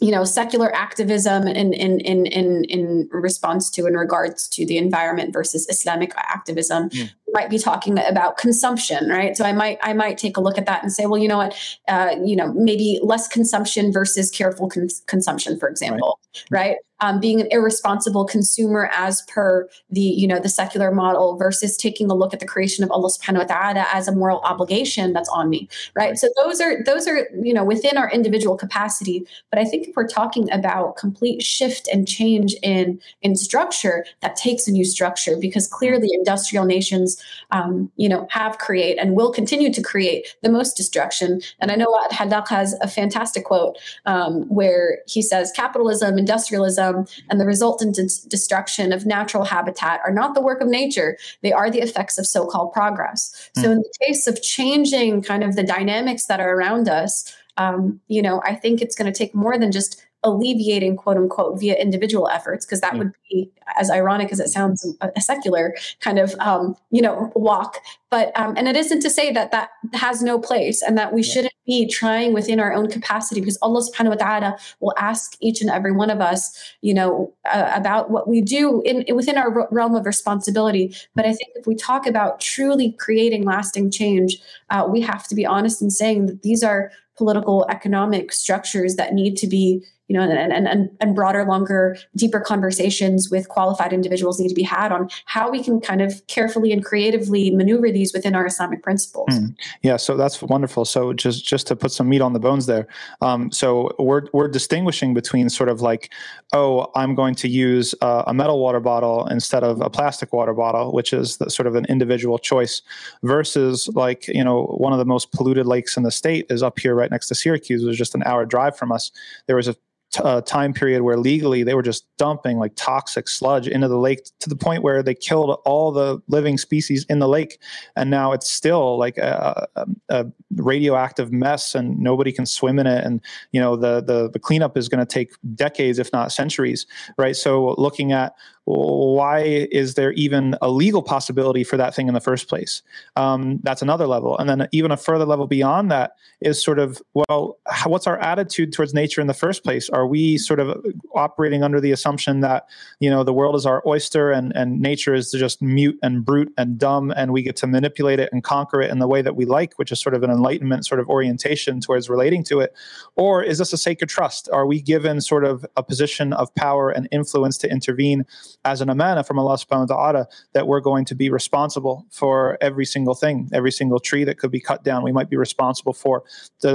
you 0.00 0.10
know 0.10 0.24
secular 0.24 0.74
activism 0.74 1.46
in 1.46 1.72
in 1.72 2.00
in 2.00 2.26
in 2.26 2.64
in 2.64 3.08
response 3.12 3.70
to 3.70 3.86
in 3.86 3.94
regards 3.94 4.48
to 4.48 4.66
the 4.66 4.76
environment 4.76 5.32
versus 5.32 5.66
islamic 5.68 6.12
activism 6.16 6.90
mm. 6.90 7.10
might 7.32 7.48
be 7.48 7.58
talking 7.58 7.98
about 7.98 8.36
consumption 8.36 9.08
right 9.08 9.36
so 9.36 9.44
i 9.44 9.52
might 9.52 9.78
i 9.82 9.92
might 9.92 10.18
take 10.18 10.36
a 10.36 10.40
look 10.40 10.58
at 10.58 10.66
that 10.66 10.82
and 10.82 10.92
say 10.92 11.06
well 11.06 11.20
you 11.20 11.28
know 11.28 11.38
what 11.38 11.78
uh, 11.88 12.14
you 12.24 12.36
know 12.36 12.52
maybe 12.54 12.98
less 13.02 13.26
consumption 13.28 13.92
versus 13.92 14.30
careful 14.30 14.68
cons- 14.68 15.02
consumption 15.06 15.58
for 15.58 15.68
example 15.68 16.18
right, 16.50 16.68
right? 16.68 16.76
Um, 17.00 17.20
being 17.20 17.40
an 17.40 17.48
irresponsible 17.50 18.24
consumer 18.24 18.90
as 18.92 19.22
per 19.22 19.68
the 19.90 20.00
you 20.00 20.26
know 20.26 20.38
the 20.38 20.48
secular 20.48 20.90
model 20.90 21.36
versus 21.36 21.76
taking 21.76 22.10
a 22.10 22.14
look 22.14 22.32
at 22.34 22.40
the 22.40 22.46
creation 22.46 22.84
of 22.84 22.90
Allah 22.90 23.10
subhanahu 23.10 23.48
wa 23.48 23.54
ta'ala 23.54 23.86
as 23.92 24.08
a 24.08 24.12
moral 24.12 24.40
obligation 24.40 25.12
that's 25.12 25.28
on 25.28 25.48
me 25.48 25.68
right? 25.94 26.16
So 26.18 26.28
those 26.36 26.60
are 26.60 26.82
those 26.84 27.06
are 27.06 27.28
you 27.42 27.52
know 27.52 27.64
within 27.64 27.96
our 27.96 28.10
individual 28.10 28.56
capacity. 28.56 29.26
But 29.50 29.58
I 29.58 29.64
think 29.64 29.88
if 29.88 29.96
we're 29.96 30.08
talking 30.08 30.50
about 30.52 30.96
complete 30.96 31.42
shift 31.42 31.88
and 31.92 32.06
change 32.06 32.54
in 32.62 33.00
in 33.22 33.36
structure 33.36 34.04
that 34.20 34.36
takes 34.36 34.68
a 34.68 34.72
new 34.72 34.84
structure 34.84 35.36
because 35.40 35.66
clearly 35.66 36.08
industrial 36.12 36.64
nations 36.64 37.22
um, 37.50 37.90
you 37.96 38.08
know 38.08 38.26
have 38.30 38.58
create 38.58 38.98
and 38.98 39.14
will 39.14 39.32
continue 39.32 39.72
to 39.72 39.82
create 39.82 40.34
the 40.42 40.50
most 40.50 40.76
destruction 40.76 41.40
and 41.60 41.70
I 41.70 41.76
know 41.76 41.92
Hallaq 42.10 42.48
has 42.48 42.74
a 42.80 42.88
fantastic 42.88 43.44
quote 43.44 43.78
um, 44.06 44.42
where 44.48 44.98
he 45.06 45.22
says 45.22 45.52
capitalism 45.54 46.18
industrialism 46.18 47.06
and 47.30 47.40
the 47.40 47.46
resultant 47.46 47.98
destruction 48.28 48.92
of 48.92 49.06
natural 49.06 49.44
habitat 49.44 50.00
are 50.04 50.12
not 50.12 50.34
the 50.34 50.40
work 50.40 50.60
of 50.60 50.68
nature, 50.68 51.16
they 51.42 51.52
are 51.52 51.70
the 51.70 51.80
effects 51.80 52.18
of 52.18 52.26
so 52.26 52.46
called 52.46 52.72
progress. 52.72 53.50
Mm. 53.56 53.62
So, 53.62 53.70
in 53.72 53.78
the 53.78 53.94
case 54.06 54.26
of 54.26 54.42
changing 54.42 55.22
kind 55.22 55.42
of 55.42 55.56
the 55.56 55.62
dynamics 55.62 56.26
that 56.26 56.40
are 56.40 56.54
around 56.54 56.88
us, 56.88 57.34
um, 57.56 58.00
you 58.08 58.22
know, 58.22 58.42
I 58.44 58.54
think 58.54 58.82
it's 58.82 58.94
going 58.94 59.10
to 59.10 59.16
take 59.16 59.34
more 59.34 59.58
than 59.58 59.72
just 59.72 60.05
alleviating 60.26 60.96
quote 60.96 61.16
unquote 61.16 61.58
via 61.58 61.74
individual 61.74 62.28
efforts 62.28 62.66
because 62.66 62.80
that 62.80 62.94
mm. 62.94 62.98
would 62.98 63.12
be 63.30 63.50
as 63.78 63.90
ironic 63.90 64.32
as 64.32 64.40
it 64.40 64.48
sounds 64.48 64.84
a, 65.00 65.20
secular 65.20 65.74
kind 66.00 66.18
of 66.18 66.34
um, 66.40 66.76
you 66.90 67.00
know 67.00 67.32
walk 67.36 67.78
but 68.10 68.36
um, 68.38 68.54
and 68.56 68.66
it 68.66 68.76
isn't 68.76 69.00
to 69.00 69.08
say 69.08 69.32
that 69.32 69.52
that 69.52 69.70
has 69.94 70.22
no 70.22 70.38
place 70.38 70.82
and 70.82 70.98
that 70.98 71.12
we 71.12 71.22
yeah. 71.22 71.32
shouldn't 71.32 71.54
be 71.64 71.86
trying 71.86 72.32
within 72.32 72.58
our 72.58 72.72
own 72.72 72.90
capacity 72.90 73.40
because 73.40 73.58
allah 73.62 73.80
subhanahu 73.80 74.10
wa 74.10 74.14
ta'ala 74.16 74.58
will 74.80 74.94
ask 74.98 75.36
each 75.40 75.60
and 75.60 75.70
every 75.70 75.92
one 75.92 76.10
of 76.10 76.20
us 76.20 76.74
you 76.82 76.92
know 76.92 77.32
uh, 77.52 77.70
about 77.72 78.10
what 78.10 78.28
we 78.28 78.40
do 78.40 78.82
in 78.82 79.04
within 79.14 79.38
our 79.38 79.68
realm 79.70 79.94
of 79.94 80.04
responsibility 80.06 80.94
but 81.14 81.24
i 81.24 81.32
think 81.32 81.50
if 81.54 81.66
we 81.66 81.76
talk 81.76 82.04
about 82.04 82.40
truly 82.40 82.92
creating 82.98 83.44
lasting 83.44 83.92
change 83.92 84.38
uh, 84.70 84.84
we 84.88 85.00
have 85.00 85.28
to 85.28 85.36
be 85.36 85.46
honest 85.46 85.80
in 85.80 85.90
saying 85.90 86.26
that 86.26 86.42
these 86.42 86.64
are 86.64 86.90
political 87.16 87.66
economic 87.70 88.32
structures 88.32 88.96
that 88.96 89.14
need 89.14 89.36
to 89.36 89.46
be 89.46 89.82
you 90.08 90.16
know, 90.16 90.22
and, 90.22 90.66
and, 90.66 90.90
and 91.00 91.14
broader, 91.14 91.44
longer, 91.44 91.96
deeper 92.14 92.38
conversations 92.38 93.28
with 93.28 93.48
qualified 93.48 93.92
individuals 93.92 94.38
need 94.38 94.48
to 94.48 94.54
be 94.54 94.62
had 94.62 94.92
on 94.92 95.08
how 95.24 95.50
we 95.50 95.62
can 95.62 95.80
kind 95.80 96.00
of 96.00 96.24
carefully 96.28 96.72
and 96.72 96.84
creatively 96.84 97.50
maneuver 97.50 97.90
these 97.90 98.12
within 98.12 98.34
our 98.34 98.46
Islamic 98.46 98.82
principles. 98.82 99.28
Mm. 99.30 99.56
Yeah, 99.82 99.96
so 99.96 100.16
that's 100.16 100.40
wonderful. 100.42 100.84
So 100.84 101.12
just 101.12 101.44
just 101.44 101.66
to 101.68 101.76
put 101.76 101.90
some 101.90 102.08
meat 102.08 102.20
on 102.20 102.34
the 102.34 102.38
bones 102.38 102.66
there, 102.66 102.86
um, 103.20 103.50
so 103.50 103.94
we're 103.98 104.26
we're 104.32 104.48
distinguishing 104.48 105.12
between 105.12 105.48
sort 105.48 105.68
of 105.68 105.80
like, 105.80 106.12
oh, 106.52 106.90
I'm 106.94 107.16
going 107.16 107.34
to 107.36 107.48
use 107.48 107.94
uh, 108.00 108.22
a 108.26 108.34
metal 108.34 108.60
water 108.60 108.80
bottle 108.80 109.26
instead 109.26 109.64
of 109.64 109.80
a 109.80 109.90
plastic 109.90 110.32
water 110.32 110.54
bottle, 110.54 110.92
which 110.92 111.12
is 111.12 111.38
the, 111.38 111.50
sort 111.50 111.66
of 111.66 111.74
an 111.74 111.84
individual 111.86 112.38
choice, 112.38 112.80
versus 113.24 113.88
like 113.94 114.28
you 114.28 114.44
know 114.44 114.66
one 114.78 114.92
of 114.92 115.00
the 115.00 115.04
most 115.04 115.32
polluted 115.32 115.66
lakes 115.66 115.96
in 115.96 116.04
the 116.04 116.12
state 116.12 116.46
is 116.48 116.62
up 116.62 116.78
here 116.78 116.94
right 116.94 117.10
next 117.10 117.26
to 117.26 117.34
Syracuse. 117.34 117.82
It 117.82 117.86
was 117.86 117.98
just 117.98 118.14
an 118.14 118.22
hour 118.24 118.46
drive 118.46 118.76
from 118.76 118.92
us. 118.92 119.10
There 119.48 119.56
was 119.56 119.66
a 119.66 119.74
uh, 120.20 120.40
time 120.42 120.72
period 120.72 121.02
where 121.02 121.16
legally 121.16 121.62
they 121.62 121.74
were 121.74 121.82
just 121.82 122.06
dumping 122.16 122.58
like 122.58 122.72
toxic 122.76 123.28
sludge 123.28 123.68
into 123.68 123.88
the 123.88 123.98
lake 123.98 124.24
to 124.40 124.48
the 124.48 124.56
point 124.56 124.82
where 124.82 125.02
they 125.02 125.14
killed 125.14 125.60
all 125.64 125.92
the 125.92 126.20
living 126.28 126.58
species 126.58 127.04
in 127.08 127.18
the 127.18 127.28
lake. 127.28 127.58
And 127.96 128.10
now 128.10 128.32
it's 128.32 128.50
still 128.50 128.98
like 128.98 129.18
a, 129.18 129.68
a, 129.76 129.86
a 130.08 130.26
radioactive 130.54 131.32
mess 131.32 131.74
and 131.74 131.98
nobody 131.98 132.32
can 132.32 132.46
swim 132.46 132.78
in 132.78 132.86
it. 132.86 133.04
And 133.04 133.20
you 133.52 133.60
know 133.60 133.76
the 133.76 134.00
the, 134.00 134.30
the 134.30 134.38
cleanup 134.38 134.76
is 134.76 134.88
going 134.88 135.04
to 135.04 135.06
take 135.06 135.32
decades 135.54 135.98
if 135.98 136.12
not 136.12 136.32
centuries 136.32 136.86
right? 137.16 137.36
So 137.36 137.74
looking 137.78 138.12
at 138.12 138.34
why 138.66 139.42
is 139.70 139.94
there 139.94 140.12
even 140.12 140.56
a 140.60 140.68
legal 140.68 141.00
possibility 141.00 141.62
for 141.62 141.76
that 141.76 141.94
thing 141.94 142.08
in 142.08 142.14
the 142.14 142.20
first 142.20 142.48
place? 142.48 142.82
Um, 143.14 143.60
that's 143.62 143.80
another 143.80 144.08
level. 144.08 144.36
And 144.36 144.48
then 144.48 144.68
even 144.72 144.90
a 144.90 144.96
further 144.96 145.24
level 145.24 145.46
beyond 145.46 145.90
that 145.92 146.16
is 146.40 146.62
sort 146.62 146.80
of, 146.80 147.00
well, 147.14 147.58
what's 147.84 148.08
our 148.08 148.18
attitude 148.18 148.72
towards 148.72 148.92
nature 148.92 149.20
in 149.20 149.28
the 149.28 149.34
first 149.34 149.62
place? 149.62 149.88
Are 149.90 150.04
we 150.04 150.36
sort 150.36 150.58
of 150.58 150.84
operating 151.14 151.62
under 151.62 151.80
the 151.80 151.92
assumption 151.92 152.40
that, 152.40 152.66
you 152.98 153.08
know, 153.08 153.22
the 153.22 153.32
world 153.32 153.54
is 153.54 153.66
our 153.66 153.84
oyster 153.86 154.32
and, 154.32 154.54
and 154.56 154.80
nature 154.80 155.14
is 155.14 155.30
just 155.30 155.62
mute 155.62 155.98
and 156.02 156.24
brute 156.24 156.52
and 156.58 156.76
dumb 156.76 157.12
and 157.16 157.32
we 157.32 157.42
get 157.42 157.54
to 157.56 157.68
manipulate 157.68 158.18
it 158.18 158.30
and 158.32 158.42
conquer 158.42 158.82
it 158.82 158.90
in 158.90 158.98
the 158.98 159.06
way 159.06 159.22
that 159.22 159.36
we 159.36 159.44
like, 159.44 159.74
which 159.76 159.92
is 159.92 160.00
sort 160.00 160.14
of 160.14 160.24
an 160.24 160.30
enlightenment 160.30 160.84
sort 160.84 160.98
of 160.98 161.08
orientation 161.08 161.80
towards 161.80 162.10
relating 162.10 162.42
to 162.42 162.58
it? 162.58 162.74
Or 163.14 163.44
is 163.44 163.58
this 163.58 163.72
a 163.72 163.78
sacred 163.78 164.10
trust? 164.10 164.48
Are 164.52 164.66
we 164.66 164.82
given 164.82 165.20
sort 165.20 165.44
of 165.44 165.64
a 165.76 165.84
position 165.84 166.32
of 166.32 166.52
power 166.56 166.90
and 166.90 167.06
influence 167.12 167.56
to 167.58 167.70
intervene 167.70 168.24
as 168.66 168.80
an 168.80 168.90
amana 168.90 169.22
from 169.22 169.38
Allah 169.38 169.56
subhanahu 169.56 169.88
wa 169.88 169.96
ta'ala 169.96 170.28
that 170.52 170.66
we're 170.66 170.80
going 170.80 171.04
to 171.04 171.14
be 171.14 171.30
responsible 171.30 172.04
for 172.10 172.58
every 172.60 172.84
single 172.84 173.14
thing, 173.14 173.48
every 173.52 173.70
single 173.70 174.00
tree 174.00 174.24
that 174.24 174.38
could 174.38 174.50
be 174.50 174.60
cut 174.60 174.82
down. 174.82 175.04
We 175.04 175.12
might 175.12 175.30
be 175.30 175.36
responsible 175.36 175.92
for 175.92 176.24
the 176.60 176.74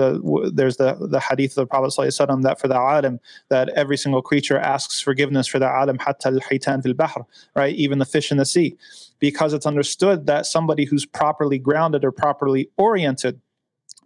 there's 0.53 0.77
the 0.77 0.95
the 1.15 1.19
hadith 1.19 1.51
of 1.51 1.63
the 1.63 1.65
Prophet 1.67 1.91
ﷺ 1.97 2.43
that 2.43 2.59
for 2.61 2.69
the 2.69 2.79
alim 2.79 3.19
that 3.49 3.67
every 3.69 3.97
single 3.97 4.21
creature 4.21 4.57
asks 4.57 5.01
forgiveness 5.01 5.47
for 5.47 5.59
the 5.59 5.67
alim 5.67 5.99
hatta 5.99 6.29
al 6.29 6.81
fil 6.81 6.93
bahr, 6.93 7.27
right? 7.55 7.75
Even 7.75 7.99
the 7.99 8.05
fish 8.05 8.31
in 8.31 8.37
the 8.37 8.45
sea. 8.45 8.77
Because 9.19 9.51
it's 9.53 9.65
understood 9.65 10.25
that 10.27 10.45
somebody 10.45 10.85
who's 10.85 11.05
properly 11.05 11.59
grounded 11.59 12.05
or 12.05 12.11
properly 12.11 12.69
oriented 12.77 13.41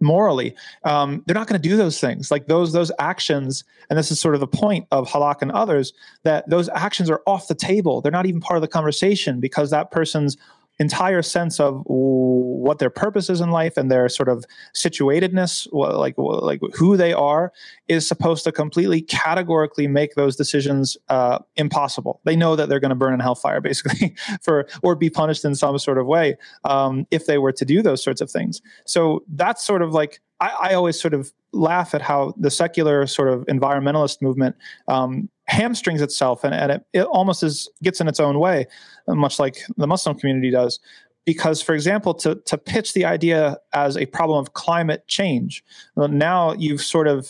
morally 0.00 0.54
um, 0.84 1.22
they're 1.26 1.34
not 1.34 1.46
going 1.46 1.60
to 1.60 1.68
do 1.68 1.76
those 1.76 2.00
things. 2.00 2.30
Like 2.30 2.46
those 2.46 2.72
those 2.72 2.92
actions 2.98 3.64
and 3.88 3.98
this 3.98 4.10
is 4.10 4.20
sort 4.20 4.34
of 4.34 4.40
the 4.40 4.46
point 4.46 4.86
of 4.90 5.08
Hallaq 5.08 5.42
and 5.42 5.52
others 5.52 5.92
that 6.24 6.48
those 6.48 6.68
actions 6.70 7.10
are 7.10 7.22
off 7.26 7.48
the 7.48 7.54
table. 7.54 8.00
They're 8.00 8.12
not 8.12 8.26
even 8.26 8.40
part 8.40 8.56
of 8.56 8.62
the 8.62 8.68
conversation 8.68 9.40
because 9.40 9.70
that 9.70 9.90
person's 9.90 10.36
entire 10.78 11.22
sense 11.22 11.58
of 11.58 11.82
what 11.86 12.78
their 12.78 12.90
purpose 12.90 13.30
is 13.30 13.40
in 13.40 13.50
life 13.50 13.76
and 13.76 13.90
their 13.90 14.08
sort 14.08 14.28
of 14.28 14.44
situatedness, 14.74 15.68
like 15.72 16.14
like 16.16 16.60
who 16.74 16.96
they 16.96 17.12
are, 17.12 17.52
is 17.88 18.06
supposed 18.06 18.44
to 18.44 18.52
completely 18.52 19.00
categorically 19.00 19.86
make 19.86 20.14
those 20.14 20.36
decisions 20.36 20.96
uh, 21.08 21.38
impossible. 21.56 22.20
They 22.24 22.36
know 22.36 22.56
that 22.56 22.68
they're 22.68 22.80
going 22.80 22.90
to 22.90 22.96
burn 22.96 23.14
in 23.14 23.20
hellfire, 23.20 23.60
basically, 23.62 24.14
for 24.42 24.68
or 24.82 24.94
be 24.94 25.10
punished 25.10 25.44
in 25.44 25.54
some 25.54 25.78
sort 25.78 25.98
of 25.98 26.06
way 26.06 26.36
um, 26.64 27.06
if 27.10 27.26
they 27.26 27.38
were 27.38 27.52
to 27.52 27.64
do 27.64 27.82
those 27.82 28.02
sorts 28.02 28.20
of 28.20 28.30
things. 28.30 28.60
So 28.84 29.24
that's 29.28 29.64
sort 29.64 29.82
of 29.82 29.92
like 29.92 30.20
I, 30.40 30.48
I 30.48 30.74
always 30.74 31.00
sort 31.00 31.14
of 31.14 31.32
laugh 31.52 31.94
at 31.94 32.02
how 32.02 32.34
the 32.36 32.50
secular 32.50 33.06
sort 33.06 33.28
of 33.28 33.46
environmentalist 33.46 34.20
movement 34.20 34.56
um, 34.88 35.28
hamstrings 35.48 36.02
itself 36.02 36.44
and, 36.44 36.54
and 36.54 36.72
it, 36.72 36.84
it 36.92 37.02
almost 37.02 37.42
is 37.42 37.68
gets 37.82 38.00
in 38.00 38.08
its 38.08 38.20
own 38.20 38.38
way, 38.38 38.66
much 39.08 39.38
like 39.38 39.58
the 39.76 39.86
Muslim 39.86 40.18
community 40.18 40.50
does. 40.50 40.80
Because, 41.24 41.60
for 41.60 41.74
example, 41.74 42.14
to, 42.14 42.36
to 42.46 42.56
pitch 42.56 42.92
the 42.92 43.04
idea 43.04 43.58
as 43.72 43.96
a 43.96 44.06
problem 44.06 44.38
of 44.38 44.54
climate 44.54 45.06
change, 45.08 45.64
now 45.96 46.52
you've 46.52 46.82
sort 46.82 47.08
of 47.08 47.28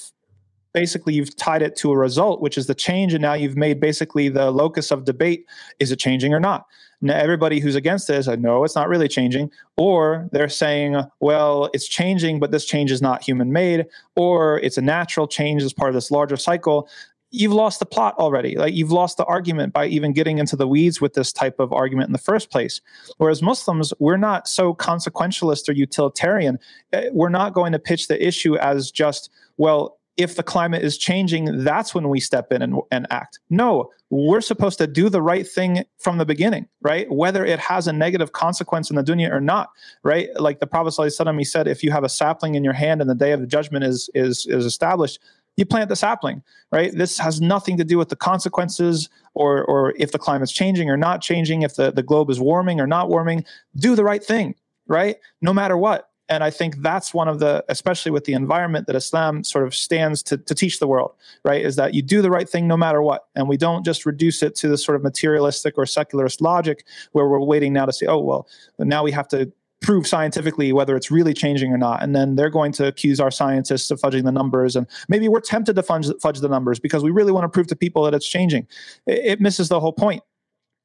basically 0.75 1.15
you've 1.15 1.35
tied 1.37 1.63
it 1.63 1.75
to 1.77 1.91
a 1.91 1.97
result, 1.97 2.43
which 2.43 2.59
is 2.59 2.67
the 2.67 2.75
change, 2.75 3.15
and 3.15 3.23
now 3.23 3.33
you've 3.33 3.57
made 3.57 3.81
basically 3.81 4.29
the 4.29 4.51
locus 4.51 4.91
of 4.91 5.07
debate: 5.07 5.47
is 5.79 5.91
it 5.91 5.99
changing 5.99 6.35
or 6.35 6.41
not? 6.41 6.67
Now, 7.01 7.17
everybody 7.17 7.61
who's 7.61 7.75
against 7.75 8.09
this, 8.09 8.29
I 8.29 8.37
know 8.37 8.65
it's 8.65 8.75
not 8.75 8.89
really 8.89 9.09
changing, 9.09 9.51
or 9.77 10.29
they're 10.33 10.49
saying, 10.49 11.03
well, 11.21 11.71
it's 11.73 11.89
changing, 11.89 12.41
but 12.41 12.51
this 12.51 12.65
change 12.65 12.91
is 12.91 13.03
not 13.03 13.23
human 13.23 13.53
made, 13.53 13.87
or 14.15 14.61
it's 14.61 14.79
a 14.79 14.83
natural 14.83 15.27
change 15.27 15.63
as 15.63 15.73
part 15.73 15.91
of 15.91 15.95
this 15.95 16.11
larger 16.11 16.37
cycle 16.37 16.89
you've 17.37 17.53
lost 17.53 17.79
the 17.79 17.87
plot 17.87 18.15
already. 18.19 18.57
Like 18.57 18.75
you've 18.75 18.93
lost 18.93 19.19
the 19.19 19.25
argument 19.25 19.73
by 19.73 19.87
even 19.87 20.13
getting 20.13 20.39
into 20.39 20.57
the 20.57 20.67
weeds 20.67 21.01
with 21.01 21.15
this 21.15 21.33
type 21.33 21.61
of 21.61 21.73
argument 21.73 22.09
in 22.09 22.13
the 22.13 22.19
first 22.19 22.51
place. 22.51 22.81
Whereas 23.19 23.43
Muslims, 23.43 23.93
we're 23.99 24.17
not 24.17 24.49
so 24.49 24.75
consequentialist 24.75 25.69
or 25.69 25.73
utilitarian. 25.73 26.59
Eh, 26.93 27.11
we're 27.13 27.29
not 27.29 27.53
going 27.53 27.73
to 27.73 27.79
pitch 27.79 28.09
the 28.09 28.27
issue 28.27 28.57
as 28.57 28.91
just, 28.91 29.31
well, 29.59 29.99
if 30.17 30.35
the 30.35 30.43
climate 30.43 30.83
is 30.83 30.97
changing, 30.97 31.63
that's 31.63 31.95
when 31.95 32.09
we 32.09 32.21
step 32.21 32.51
in 32.51 32.63
and, 32.63 32.81
and 32.91 33.07
act. 33.11 33.39
No, 33.51 33.91
we're 34.09 34.41
supposed 34.41 34.79
to 34.79 34.87
do 34.87 35.11
the 35.11 35.21
right 35.21 35.47
thing 35.47 35.85
from 35.99 36.17
the 36.17 36.25
beginning, 36.25 36.67
right? 36.81 37.11
Whether 37.11 37.45
it 37.45 37.59
has 37.59 37.87
a 37.87 37.93
negative 37.93 38.33
consequence 38.33 38.89
in 38.89 38.97
the 38.97 39.05
dunya 39.05 39.31
or 39.31 39.43
not, 39.43 39.69
right? 40.03 40.29
Like 40.41 40.61
the 40.61 40.67
Prophet 40.67 40.95
he 41.37 41.45
said, 41.45 41.69
if 41.69 41.83
you 41.83 41.91
have 41.91 42.05
a 42.05 42.09
sapling 42.09 42.55
in 42.55 42.65
your 42.65 42.73
hand 42.73 43.03
and 43.03 43.11
the 43.11 43.15
day 43.15 43.33
of 43.33 43.41
the 43.41 43.47
judgment 43.47 43.85
is 43.85 44.09
is 44.15 44.47
is 44.47 44.65
established, 44.65 45.19
you 45.57 45.65
plant 45.65 45.89
the 45.89 45.97
sapling, 45.97 46.43
right? 46.71 46.93
This 46.93 47.19
has 47.19 47.41
nothing 47.41 47.77
to 47.79 47.85
do 47.85 47.99
with 47.99 48.11
the 48.11 48.17
consequences 48.17 49.09
or, 49.35 49.65
or 49.65 49.95
if 49.97 50.13
the 50.13 50.19
climate's 50.19 50.53
changing 50.53 50.91
or 50.91 50.97
not 50.97 51.23
changing, 51.23 51.63
if 51.63 51.77
the, 51.77 51.91
the 51.91 52.03
globe 52.03 52.31
is 52.31 52.39
warming 52.39 52.81
or 52.81 52.87
not 52.87 53.09
warming. 53.09 53.45
Do 53.77 53.97
the 53.97 54.05
right 54.05 54.23
thing, 54.23 54.55
right? 54.87 55.17
No 55.41 55.53
matter 55.53 55.77
what. 55.77 56.11
And 56.29 56.43
I 56.43 56.51
think 56.51 56.79
that's 56.79 57.15
one 57.15 57.29
of 57.29 57.39
the, 57.39 57.65
especially 57.69 58.11
with 58.11 58.25
the 58.25 58.33
environment 58.33 58.89
that 58.89 58.97
Islam 58.97 59.45
sort 59.45 59.65
of 59.65 59.75
stands 59.75 60.25
to, 60.25 60.37
to 60.37 60.55
teach 60.57 60.81
the 60.81 60.89
world, 60.89 61.15
right? 61.45 61.65
Is 61.65 61.77
that 61.77 61.95
you 61.95 62.03
do 62.03 62.21
the 62.21 62.31
right 62.31 62.49
thing 62.49 62.67
no 62.67 62.77
matter 62.77 63.01
what. 63.01 63.27
And 63.37 63.49
we 63.49 63.57
don't 63.57 63.85
just 63.85 64.05
reduce 64.05 64.43
it 64.43 64.57
to 64.57 64.69
the 64.69 64.77
sort 64.77 64.97
of 64.97 65.05
materialistic 65.05 65.75
or 65.79 65.87
secularist 65.87 66.41
logic 66.41 66.85
where 67.13 67.29
we're 67.29 67.41
waiting 67.41 67.73
now 67.73 67.87
to 67.87 67.93
say, 67.93 68.07
oh, 68.07 68.19
well, 68.19 68.49
now 68.79 69.05
we 69.05 69.13
have 69.13 69.29
to 69.29 69.53
prove 69.83 70.07
scientifically 70.07 70.73
whether 70.73 70.97
it's 70.97 71.11
really 71.11 71.35
changing 71.35 71.73
or 71.73 71.79
not. 71.79 72.03
And 72.03 72.15
then 72.15 72.37
they're 72.37 72.51
going 72.51 72.73
to 72.73 72.87
accuse 72.87 73.21
our 73.21 73.31
scientists 73.31 73.91
of 73.91 74.01
fudging 74.01 74.25
the 74.25 74.33
numbers. 74.33 74.75
And 74.75 74.87
maybe 75.09 75.29
we're 75.29 75.41
tempted 75.41 75.77
to 75.77 75.83
fudge, 75.83 76.07
fudge 76.21 76.41
the 76.41 76.49
numbers 76.49 76.79
because 76.79 77.03
we 77.03 77.11
really 77.11 77.33
want 77.33 77.45
to 77.45 77.49
prove 77.49 77.67
to 77.69 77.77
people 77.77 78.03
that 78.05 78.15
it's 78.15 78.27
changing. 78.27 78.67
It, 79.07 79.19
it 79.25 79.41
misses 79.41 79.69
the 79.69 79.81
whole 79.81 79.93
point. 79.93 80.23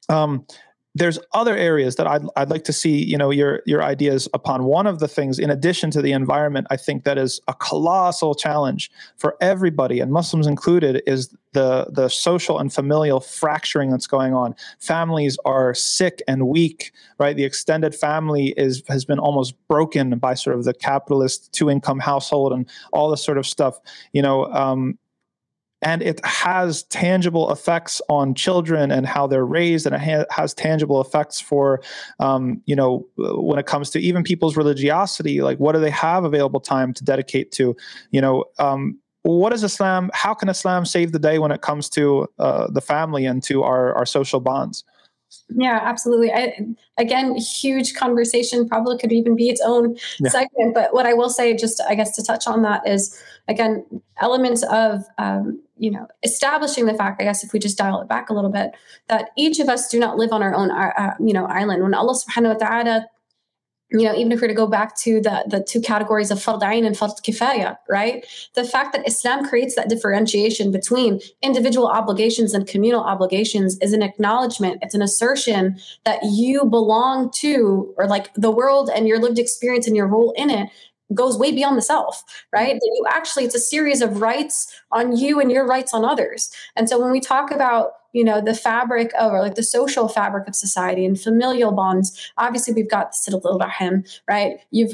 Um, 0.09 0.45
there's 0.95 1.19
other 1.33 1.55
areas 1.55 1.95
that 1.95 2.07
I'd, 2.07 2.23
I'd 2.35 2.49
like 2.49 2.63
to 2.65 2.73
see 2.73 3.03
you 3.03 3.17
know 3.17 3.29
your 3.29 3.61
your 3.65 3.83
ideas 3.83 4.27
upon. 4.33 4.65
One 4.65 4.87
of 4.87 4.99
the 4.99 5.07
things 5.07 5.39
in 5.39 5.49
addition 5.49 5.91
to 5.91 6.01
the 6.01 6.11
environment 6.11 6.67
i 6.69 6.77
think 6.77 7.03
that 7.03 7.17
is 7.17 7.39
a 7.47 7.53
colossal 7.53 8.35
challenge 8.35 8.91
for 9.17 9.35
everybody 9.41 9.99
and 9.99 10.11
muslims 10.11 10.47
included 10.47 11.01
is 11.05 11.35
the 11.53 11.87
the 11.91 12.07
social 12.07 12.59
and 12.59 12.73
familial 12.73 13.19
fracturing 13.19 13.89
that's 13.89 14.07
going 14.07 14.33
on. 14.33 14.55
Families 14.79 15.37
are 15.45 15.73
sick 15.73 16.21
and 16.27 16.47
weak 16.47 16.91
right? 17.19 17.35
The 17.35 17.43
extended 17.43 17.93
family 17.93 18.53
is 18.57 18.83
has 18.87 19.05
been 19.05 19.19
almost 19.19 19.53
broken 19.67 20.17
by 20.17 20.33
sort 20.33 20.55
of 20.55 20.63
the 20.63 20.73
capitalist 20.73 21.51
two 21.53 21.69
income 21.69 21.99
household 21.99 22.51
and 22.51 22.67
all 22.93 23.11
this 23.11 23.23
sort 23.23 23.37
of 23.37 23.45
stuff. 23.45 23.79
You 24.13 24.21
know 24.21 24.45
um, 24.45 24.97
and 25.81 26.01
it 26.01 26.23
has 26.25 26.83
tangible 26.83 27.51
effects 27.51 28.01
on 28.07 28.35
children 28.35 28.91
and 28.91 29.05
how 29.05 29.27
they're 29.27 29.45
raised 29.45 29.85
and 29.85 29.95
it 29.95 30.01
ha- 30.01 30.25
has 30.29 30.53
tangible 30.53 31.01
effects 31.01 31.39
for 31.39 31.81
um, 32.19 32.61
you 32.65 32.75
know 32.75 33.05
when 33.17 33.59
it 33.59 33.65
comes 33.65 33.89
to 33.89 33.99
even 33.99 34.23
people's 34.23 34.55
religiosity 34.55 35.41
like 35.41 35.57
what 35.57 35.73
do 35.73 35.79
they 35.79 35.89
have 35.89 36.23
available 36.23 36.59
time 36.59 36.93
to 36.93 37.03
dedicate 37.03 37.51
to? 37.51 37.75
You 38.11 38.21
know 38.21 38.45
um, 38.59 38.99
what 39.23 39.53
is 39.53 39.63
islam 39.63 40.09
how 40.13 40.33
can 40.33 40.49
islam 40.49 40.85
save 40.85 41.11
the 41.11 41.19
day 41.19 41.39
when 41.39 41.51
it 41.51 41.61
comes 41.61 41.89
to 41.89 42.27
uh, 42.39 42.67
the 42.71 42.81
family 42.81 43.25
and 43.25 43.43
to 43.43 43.63
our, 43.63 43.93
our 43.93 44.05
social 44.05 44.39
bonds 44.39 44.83
yeah, 45.49 45.79
absolutely. 45.83 46.31
I, 46.31 46.65
again, 46.97 47.35
huge 47.35 47.93
conversation 47.95 48.67
probably 48.67 48.97
could 48.97 49.11
even 49.11 49.35
be 49.35 49.49
its 49.49 49.61
own 49.63 49.97
yeah. 50.19 50.29
segment. 50.29 50.73
But 50.73 50.93
what 50.93 51.05
I 51.05 51.13
will 51.13 51.29
say, 51.29 51.55
just 51.55 51.81
I 51.87 51.95
guess 51.95 52.15
to 52.15 52.23
touch 52.23 52.47
on 52.47 52.61
that, 52.63 52.87
is 52.87 53.21
again 53.47 53.85
elements 54.19 54.63
of 54.63 55.03
um, 55.17 55.61
you 55.77 55.91
know 55.91 56.07
establishing 56.23 56.85
the 56.85 56.93
fact. 56.93 57.21
I 57.21 57.25
guess 57.25 57.43
if 57.43 57.53
we 57.53 57.59
just 57.59 57.77
dial 57.77 58.01
it 58.01 58.07
back 58.07 58.29
a 58.29 58.33
little 58.33 58.51
bit, 58.51 58.71
that 59.07 59.29
each 59.37 59.59
of 59.59 59.69
us 59.69 59.89
do 59.89 59.99
not 59.99 60.17
live 60.17 60.31
on 60.31 60.43
our 60.43 60.53
own 60.53 60.71
uh, 60.71 60.91
uh 60.97 61.13
you 61.19 61.33
know 61.33 61.45
island. 61.45 61.83
When 61.83 61.93
Allah 61.93 62.13
Subhanahu 62.15 62.59
wa 62.59 62.67
Taala 62.67 63.05
you 63.91 64.03
know, 64.03 64.15
even 64.15 64.31
if 64.31 64.39
we 64.39 64.45
were 64.45 64.47
to 64.47 64.53
go 64.53 64.67
back 64.67 64.97
to 64.99 65.19
the, 65.19 65.43
the 65.47 65.61
two 65.61 65.81
categories 65.81 66.31
of 66.31 66.37
fard 66.39 66.61
ayn 66.61 66.85
and 66.85 66.95
fard 66.95 67.11
kifaya, 67.23 67.77
right? 67.89 68.25
The 68.55 68.63
fact 68.63 68.93
that 68.93 69.07
Islam 69.07 69.47
creates 69.47 69.75
that 69.75 69.89
differentiation 69.89 70.71
between 70.71 71.19
individual 71.41 71.87
obligations 71.87 72.53
and 72.53 72.65
communal 72.65 73.03
obligations 73.03 73.77
is 73.81 73.91
an 73.93 74.01
acknowledgement, 74.01 74.79
it's 74.81 74.95
an 74.95 75.01
assertion 75.01 75.77
that 76.05 76.19
you 76.23 76.65
belong 76.65 77.31
to, 77.35 77.93
or 77.97 78.07
like 78.07 78.33
the 78.35 78.51
world 78.51 78.89
and 78.93 79.07
your 79.07 79.19
lived 79.19 79.39
experience 79.39 79.87
and 79.87 79.95
your 79.95 80.07
role 80.07 80.33
in 80.37 80.49
it 80.49 80.69
goes 81.13 81.37
way 81.37 81.51
beyond 81.51 81.77
the 81.77 81.81
self, 81.81 82.23
right? 82.53 82.75
That 82.75 82.91
you 82.95 83.05
actually, 83.09 83.43
it's 83.43 83.55
a 83.55 83.59
series 83.59 84.01
of 84.01 84.21
rights 84.21 84.73
on 84.93 85.15
you 85.17 85.41
and 85.41 85.51
your 85.51 85.67
rights 85.67 85.93
on 85.93 86.05
others. 86.05 86.49
And 86.77 86.87
so 86.87 86.99
when 86.99 87.11
we 87.11 87.19
talk 87.19 87.51
about 87.51 87.91
you 88.13 88.23
know 88.23 88.41
the 88.41 88.53
fabric 88.53 89.11
of 89.19 89.31
or 89.31 89.41
like 89.41 89.55
the 89.55 89.63
social 89.63 90.07
fabric 90.07 90.47
of 90.47 90.55
society 90.55 91.05
and 91.05 91.19
familial 91.19 91.71
bonds. 91.71 92.31
Obviously 92.37 92.73
we've 92.73 92.89
got 92.89 93.13
the 93.25 93.37
little 93.37 93.59
rahim 93.59 94.03
right? 94.27 94.59
You've 94.71 94.93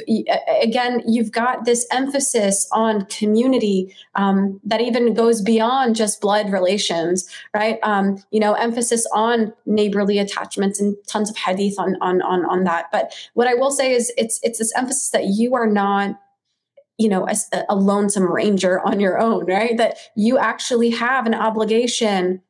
again 0.61 1.01
you've 1.07 1.31
got 1.31 1.65
this 1.65 1.87
emphasis 1.91 2.67
on 2.71 3.05
community 3.05 3.95
um, 4.15 4.59
that 4.63 4.81
even 4.81 5.13
goes 5.13 5.41
beyond 5.41 5.95
just 5.95 6.21
blood 6.21 6.51
relations 6.51 7.29
right? 7.53 7.79
Um, 7.83 8.23
you 8.31 8.39
know 8.39 8.53
emphasis 8.53 9.07
on 9.13 9.53
neighborly 9.65 10.19
attachments 10.19 10.79
and 10.79 10.95
tons 11.07 11.29
of 11.29 11.37
hadith 11.37 11.79
on 11.79 11.95
on 12.01 12.21
on, 12.21 12.45
on 12.45 12.63
that. 12.63 12.87
But 12.91 13.13
what 13.33 13.47
i 13.47 13.53
will 13.53 13.71
say 13.71 13.93
is 13.93 14.11
it's 14.17 14.39
it's 14.43 14.59
this 14.59 14.73
emphasis 14.75 15.09
that 15.11 15.25
you 15.25 15.55
are 15.55 15.67
not 15.67 16.19
you 16.97 17.09
know 17.09 17.27
a 17.69 17.75
lonesome 17.75 18.31
ranger 18.31 18.79
on 18.81 18.99
your 18.99 19.19
own 19.19 19.45
right? 19.45 19.77
That 19.77 19.97
you 20.15 20.37
actually 20.37 20.89
have 20.91 21.25
an 21.25 21.33
obligation 21.33 22.41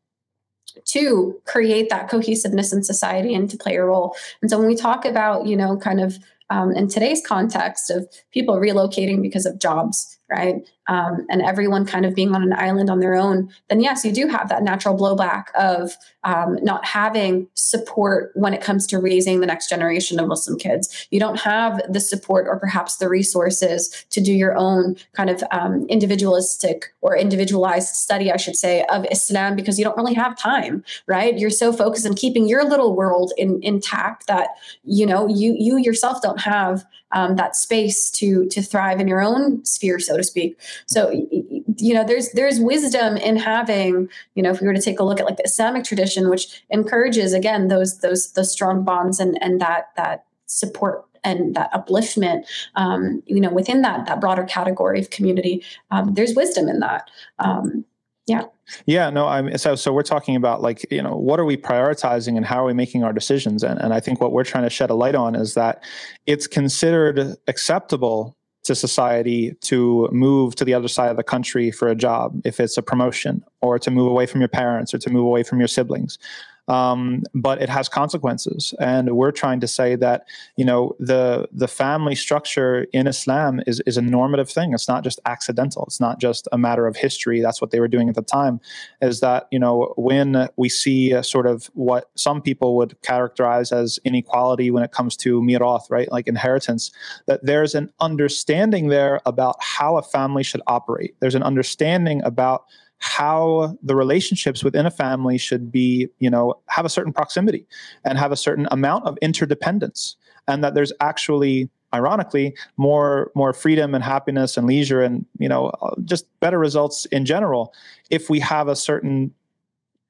to 0.85 1.39
create 1.45 1.89
that 1.89 2.09
cohesiveness 2.09 2.73
in 2.73 2.83
society 2.83 3.33
and 3.33 3.49
to 3.49 3.57
play 3.57 3.75
a 3.75 3.83
role. 3.83 4.15
And 4.41 4.49
so 4.49 4.57
when 4.57 4.67
we 4.67 4.75
talk 4.75 5.05
about, 5.05 5.45
you 5.45 5.55
know, 5.55 5.77
kind 5.77 5.99
of 5.99 6.17
um, 6.49 6.71
in 6.71 6.87
today's 6.87 7.21
context 7.25 7.89
of 7.89 8.07
people 8.31 8.55
relocating 8.55 9.21
because 9.21 9.45
of 9.45 9.59
jobs, 9.59 10.17
right? 10.29 10.67
Um, 10.87 11.25
and 11.29 11.41
everyone 11.41 11.85
kind 11.85 12.05
of 12.05 12.15
being 12.15 12.33
on 12.33 12.43
an 12.43 12.53
island 12.53 12.89
on 12.89 12.99
their 12.99 13.15
own, 13.15 13.49
then 13.69 13.81
yes, 13.81 14.05
you 14.05 14.11
do 14.11 14.27
have 14.27 14.49
that 14.49 14.63
natural 14.63 14.97
blowback 14.97 15.45
of 15.55 15.93
um, 16.23 16.57
not 16.61 16.85
having 16.85 17.47
support 17.53 18.31
when 18.35 18.53
it 18.53 18.61
comes 18.61 18.85
to 18.87 18.99
raising 18.99 19.39
the 19.39 19.45
next 19.45 19.69
generation 19.69 20.19
of 20.19 20.27
Muslim 20.27 20.57
kids. 20.57 21.07
You 21.11 21.19
don't 21.19 21.39
have 21.39 21.81
the 21.91 21.99
support 21.99 22.47
or 22.47 22.59
perhaps 22.59 22.97
the 22.97 23.09
resources 23.09 24.05
to 24.09 24.21
do 24.21 24.33
your 24.33 24.57
own 24.57 24.97
kind 25.13 25.29
of 25.29 25.43
um, 25.51 25.85
individualistic 25.89 26.93
or 27.01 27.15
individualized 27.15 27.95
study, 27.95 28.31
I 28.31 28.37
should 28.37 28.55
say, 28.55 28.83
of 28.89 29.05
Islam 29.11 29.55
because 29.55 29.77
you 29.79 29.85
don't 29.85 29.97
really 29.97 30.13
have 30.15 30.37
time, 30.37 30.83
right? 31.07 31.37
You're 31.37 31.49
so 31.49 31.71
focused 31.71 32.05
on 32.05 32.13
keeping 32.13 32.47
your 32.47 32.63
little 32.63 32.95
world 32.95 33.31
in, 33.37 33.59
intact 33.63 34.27
that 34.27 34.49
you 34.83 35.05
know 35.05 35.27
you 35.27 35.55
you 35.57 35.77
yourself 35.77 36.21
don't 36.21 36.41
have 36.41 36.85
um, 37.11 37.35
that 37.35 37.55
space 37.55 38.09
to 38.11 38.47
to 38.47 38.61
thrive 38.61 38.99
in 38.99 39.07
your 39.07 39.21
own 39.21 39.63
sphere, 39.63 39.99
so 39.99 40.17
to 40.17 40.23
speak. 40.23 40.59
So 40.85 41.11
you 41.11 41.93
know, 41.93 42.03
there's 42.03 42.31
there's 42.31 42.59
wisdom 42.59 43.17
in 43.17 43.37
having 43.37 44.09
you 44.35 44.43
know, 44.43 44.51
if 44.51 44.61
we 44.61 44.67
were 44.67 44.73
to 44.73 44.81
take 44.81 44.99
a 44.99 45.03
look 45.03 45.19
at 45.19 45.25
like 45.25 45.37
the 45.37 45.43
Islamic 45.43 45.83
tradition, 45.83 46.29
which 46.29 46.63
encourages 46.69 47.33
again 47.33 47.67
those 47.67 47.99
those 47.99 48.31
the 48.33 48.43
strong 48.43 48.83
bonds 48.83 49.19
and 49.19 49.41
and 49.41 49.61
that 49.61 49.89
that 49.95 50.25
support 50.47 51.05
and 51.23 51.55
that 51.55 51.71
upliftment 51.73 52.45
um, 52.75 53.21
you 53.25 53.39
know 53.39 53.49
within 53.49 53.81
that 53.81 54.05
that 54.05 54.21
broader 54.21 54.43
category 54.43 54.99
of 54.99 55.09
community 55.09 55.63
um, 55.91 56.13
there's 56.13 56.35
wisdom 56.35 56.69
in 56.69 56.79
that 56.79 57.09
um, 57.39 57.83
yeah. 58.27 58.43
Yeah 58.85 59.09
no 59.09 59.27
i'm 59.27 59.57
so 59.57 59.75
so 59.75 59.93
we're 59.93 60.03
talking 60.03 60.35
about 60.35 60.61
like 60.61 60.85
you 60.91 61.01
know 61.01 61.15
what 61.15 61.39
are 61.39 61.45
we 61.45 61.57
prioritizing 61.57 62.35
and 62.35 62.45
how 62.45 62.63
are 62.63 62.65
we 62.65 62.73
making 62.73 63.03
our 63.03 63.13
decisions? 63.13 63.63
And, 63.63 63.79
and 63.79 63.93
i 63.93 63.99
think 63.99 64.21
what 64.21 64.31
we're 64.31 64.43
trying 64.43 64.65
to 64.65 64.69
shed 64.69 64.89
a 64.89 64.95
light 64.95 65.15
on 65.15 65.35
is 65.35 65.53
that 65.53 65.83
it's 66.25 66.47
considered 66.47 67.35
acceptable 67.47 68.35
to 68.65 68.75
society 68.75 69.53
to 69.61 70.09
move 70.11 70.55
to 70.55 70.65
the 70.65 70.73
other 70.73 70.89
side 70.89 71.09
of 71.09 71.15
the 71.15 71.23
country 71.23 71.71
for 71.71 71.87
a 71.87 71.95
job 71.95 72.39
if 72.43 72.59
it's 72.59 72.77
a 72.77 72.83
promotion 72.83 73.41
or 73.61 73.79
to 73.79 73.89
move 73.89 74.11
away 74.11 74.25
from 74.25 74.41
your 74.41 74.49
parents 74.49 74.93
or 74.93 74.97
to 74.97 75.09
move 75.09 75.23
away 75.23 75.41
from 75.41 75.59
your 75.59 75.69
siblings 75.69 76.19
um, 76.67 77.23
but 77.33 77.61
it 77.61 77.69
has 77.69 77.87
consequences. 77.87 78.73
And 78.79 79.15
we're 79.15 79.31
trying 79.31 79.59
to 79.61 79.67
say 79.67 79.95
that 79.95 80.27
you 80.55 80.65
know 80.65 80.95
the 80.99 81.47
the 81.51 81.67
family 81.67 82.15
structure 82.15 82.87
in 82.93 83.07
Islam 83.07 83.61
is 83.67 83.81
is 83.85 83.97
a 83.97 84.01
normative 84.01 84.49
thing. 84.49 84.73
It's 84.73 84.87
not 84.87 85.03
just 85.03 85.19
accidental. 85.25 85.83
It's 85.87 85.99
not 85.99 86.19
just 86.19 86.47
a 86.51 86.57
matter 86.57 86.87
of 86.87 86.95
history. 86.95 87.41
That's 87.41 87.61
what 87.61 87.71
they 87.71 87.79
were 87.79 87.87
doing 87.87 88.09
at 88.09 88.15
the 88.15 88.21
time. 88.21 88.59
Is 89.01 89.19
that 89.21 89.47
you 89.51 89.59
know 89.59 89.93
when 89.97 90.49
we 90.57 90.69
see 90.69 91.21
sort 91.23 91.47
of 91.47 91.69
what 91.73 92.09
some 92.15 92.41
people 92.41 92.75
would 92.77 93.01
characterize 93.01 93.71
as 93.71 93.99
inequality 94.03 94.71
when 94.71 94.83
it 94.83 94.91
comes 94.91 95.15
to 95.17 95.41
mirath, 95.41 95.89
right, 95.89 96.11
like 96.11 96.27
inheritance, 96.27 96.91
that 97.27 97.45
there's 97.45 97.75
an 97.75 97.91
understanding 97.99 98.87
there 98.87 99.21
about 99.25 99.55
how 99.59 99.97
a 99.97 100.03
family 100.03 100.43
should 100.43 100.61
operate. 100.67 101.15
There's 101.19 101.35
an 101.35 101.43
understanding 101.43 102.21
about 102.23 102.65
how 102.99 103.77
the 103.83 103.95
relationships 103.95 104.63
within 104.63 104.85
a 104.85 104.91
family 104.91 105.37
should 105.37 105.71
be, 105.71 106.07
you 106.19 106.29
know, 106.29 106.55
have 106.67 106.85
a 106.85 106.89
certain 106.89 107.13
proximity 107.13 107.65
and 108.03 108.17
have 108.17 108.31
a 108.31 108.37
certain 108.37 108.67
amount 108.71 109.05
of 109.05 109.17
interdependence, 109.21 110.15
and 110.47 110.63
that 110.63 110.73
there's 110.73 110.93
actually 110.99 111.69
ironically 111.93 112.55
more 112.75 113.31
more 113.33 113.53
freedom 113.53 113.95
and 113.95 114.03
happiness 114.03 114.57
and 114.57 114.67
leisure 114.67 115.01
and 115.01 115.25
you 115.39 115.47
know 115.47 115.71
just 116.03 116.25
better 116.41 116.59
results 116.59 117.05
in 117.05 117.23
general 117.23 117.73
if 118.09 118.29
we 118.29 118.41
have 118.41 118.67
a 118.67 118.75
certain 118.75 119.33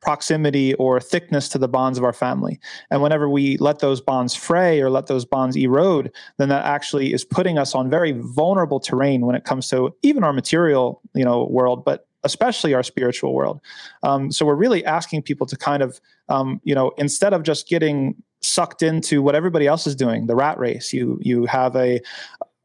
proximity 0.01 0.73
or 0.75 0.99
thickness 0.99 1.49
to 1.49 1.57
the 1.57 1.67
bonds 1.67 1.97
of 1.97 2.03
our 2.03 2.13
family. 2.13 2.59
And 2.91 3.01
whenever 3.01 3.27
we 3.27 3.57
let 3.57 3.79
those 3.79 3.99
bonds 3.99 4.35
fray 4.35 4.79
or 4.79 4.89
let 4.89 5.07
those 5.07 5.25
bonds 5.25 5.57
erode, 5.57 6.11
then 6.37 6.49
that 6.49 6.65
actually 6.65 7.13
is 7.13 7.25
putting 7.25 7.57
us 7.57 7.73
on 7.73 7.89
very 7.89 8.13
vulnerable 8.13 8.79
terrain 8.79 9.25
when 9.25 9.35
it 9.35 9.43
comes 9.43 9.69
to 9.69 9.95
even 10.03 10.23
our 10.23 10.33
material, 10.33 11.01
you 11.13 11.25
know, 11.25 11.45
world, 11.45 11.83
but 11.83 12.06
especially 12.23 12.73
our 12.73 12.83
spiritual 12.83 13.33
world. 13.33 13.61
Um, 14.03 14.31
so 14.31 14.45
we're 14.45 14.55
really 14.55 14.83
asking 14.85 15.21
people 15.21 15.47
to 15.47 15.55
kind 15.55 15.83
of, 15.83 16.01
um, 16.29 16.59
you 16.63 16.75
know, 16.75 16.91
instead 16.97 17.33
of 17.33 17.43
just 17.43 17.67
getting 17.67 18.15
sucked 18.41 18.83
into 18.83 19.21
what 19.21 19.35
everybody 19.35 19.67
else 19.67 19.87
is 19.87 19.95
doing, 19.95 20.27
the 20.27 20.35
rat 20.35 20.57
race. 20.59 20.93
You 20.93 21.19
you 21.21 21.45
have 21.45 21.75
a 21.75 22.01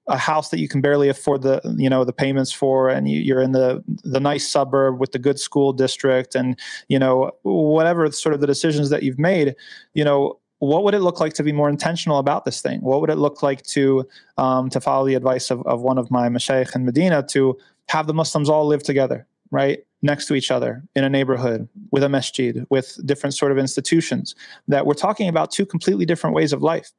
a 0.09 0.19
house 0.19 0.49
that 0.49 0.59
you 0.59 0.69
can 0.69 0.81
barely 0.81 1.09
afford 1.09 1.43
the 1.43 1.61
you 1.79 1.89
know 1.89 2.05
the 2.05 2.13
payments 2.13 2.53
for 2.53 2.89
and 2.89 3.09
you, 3.09 3.37
are 3.37 3.41
in 3.41 3.53
the 3.53 3.83
the 4.03 4.21
nice 4.21 4.49
suburb 4.49 4.99
with 4.99 5.13
the 5.13 5.19
good 5.19 5.39
school 5.39 5.73
district 5.73 6.35
and 6.35 6.59
you 6.89 6.99
know 6.99 7.31
whatever 7.43 8.11
sort 8.11 8.35
of 8.35 8.41
the 8.41 8.47
decisions 8.47 8.91
that 8.91 9.03
you've 9.03 9.19
made 9.19 9.55
you 9.95 10.05
know 10.05 10.39
what 10.59 10.85
would 10.85 10.95
it 10.95 11.01
look 11.01 11.21
like 11.21 11.35
to 11.35 11.43
be 11.43 11.53
more 11.53 11.69
intentional 11.69 12.19
about 12.19 12.45
this 12.45 12.61
thing 12.61 12.81
what 12.81 13.01
would 13.01 13.11
it 13.11 13.17
look 13.17 13.43
like 13.45 13.63
to 13.63 14.05
um, 14.39 14.69
to 14.69 14.81
follow 14.81 15.07
the 15.07 15.15
advice 15.15 15.51
of, 15.53 15.65
of 15.67 15.83
one 15.83 15.99
of 15.99 16.11
my 16.11 16.29
mashayikh 16.29 16.75
in 16.75 16.85
medina 16.85 17.23
to 17.23 17.57
have 17.89 18.09
the 18.09 18.15
muslims 18.15 18.49
all 18.49 18.67
live 18.67 18.83
together 18.83 19.27
right 19.53 19.81
next 20.03 20.27
to 20.27 20.35
each 20.35 20.51
other 20.51 20.83
in 20.97 21.05
a 21.05 21.09
neighborhood 21.09 21.69
with 21.93 22.03
a 22.03 22.09
masjid 22.09 22.67
with 22.71 22.99
different 23.07 23.35
sort 23.35 23.53
of 23.53 23.59
institutions 23.59 24.35
that 24.67 24.85
we're 24.85 24.95
talking 24.95 25.29
about 25.29 25.53
two 25.53 25.65
completely 25.65 26.05
different 26.05 26.35
ways 26.35 26.53
of 26.53 26.61
life. 26.61 26.91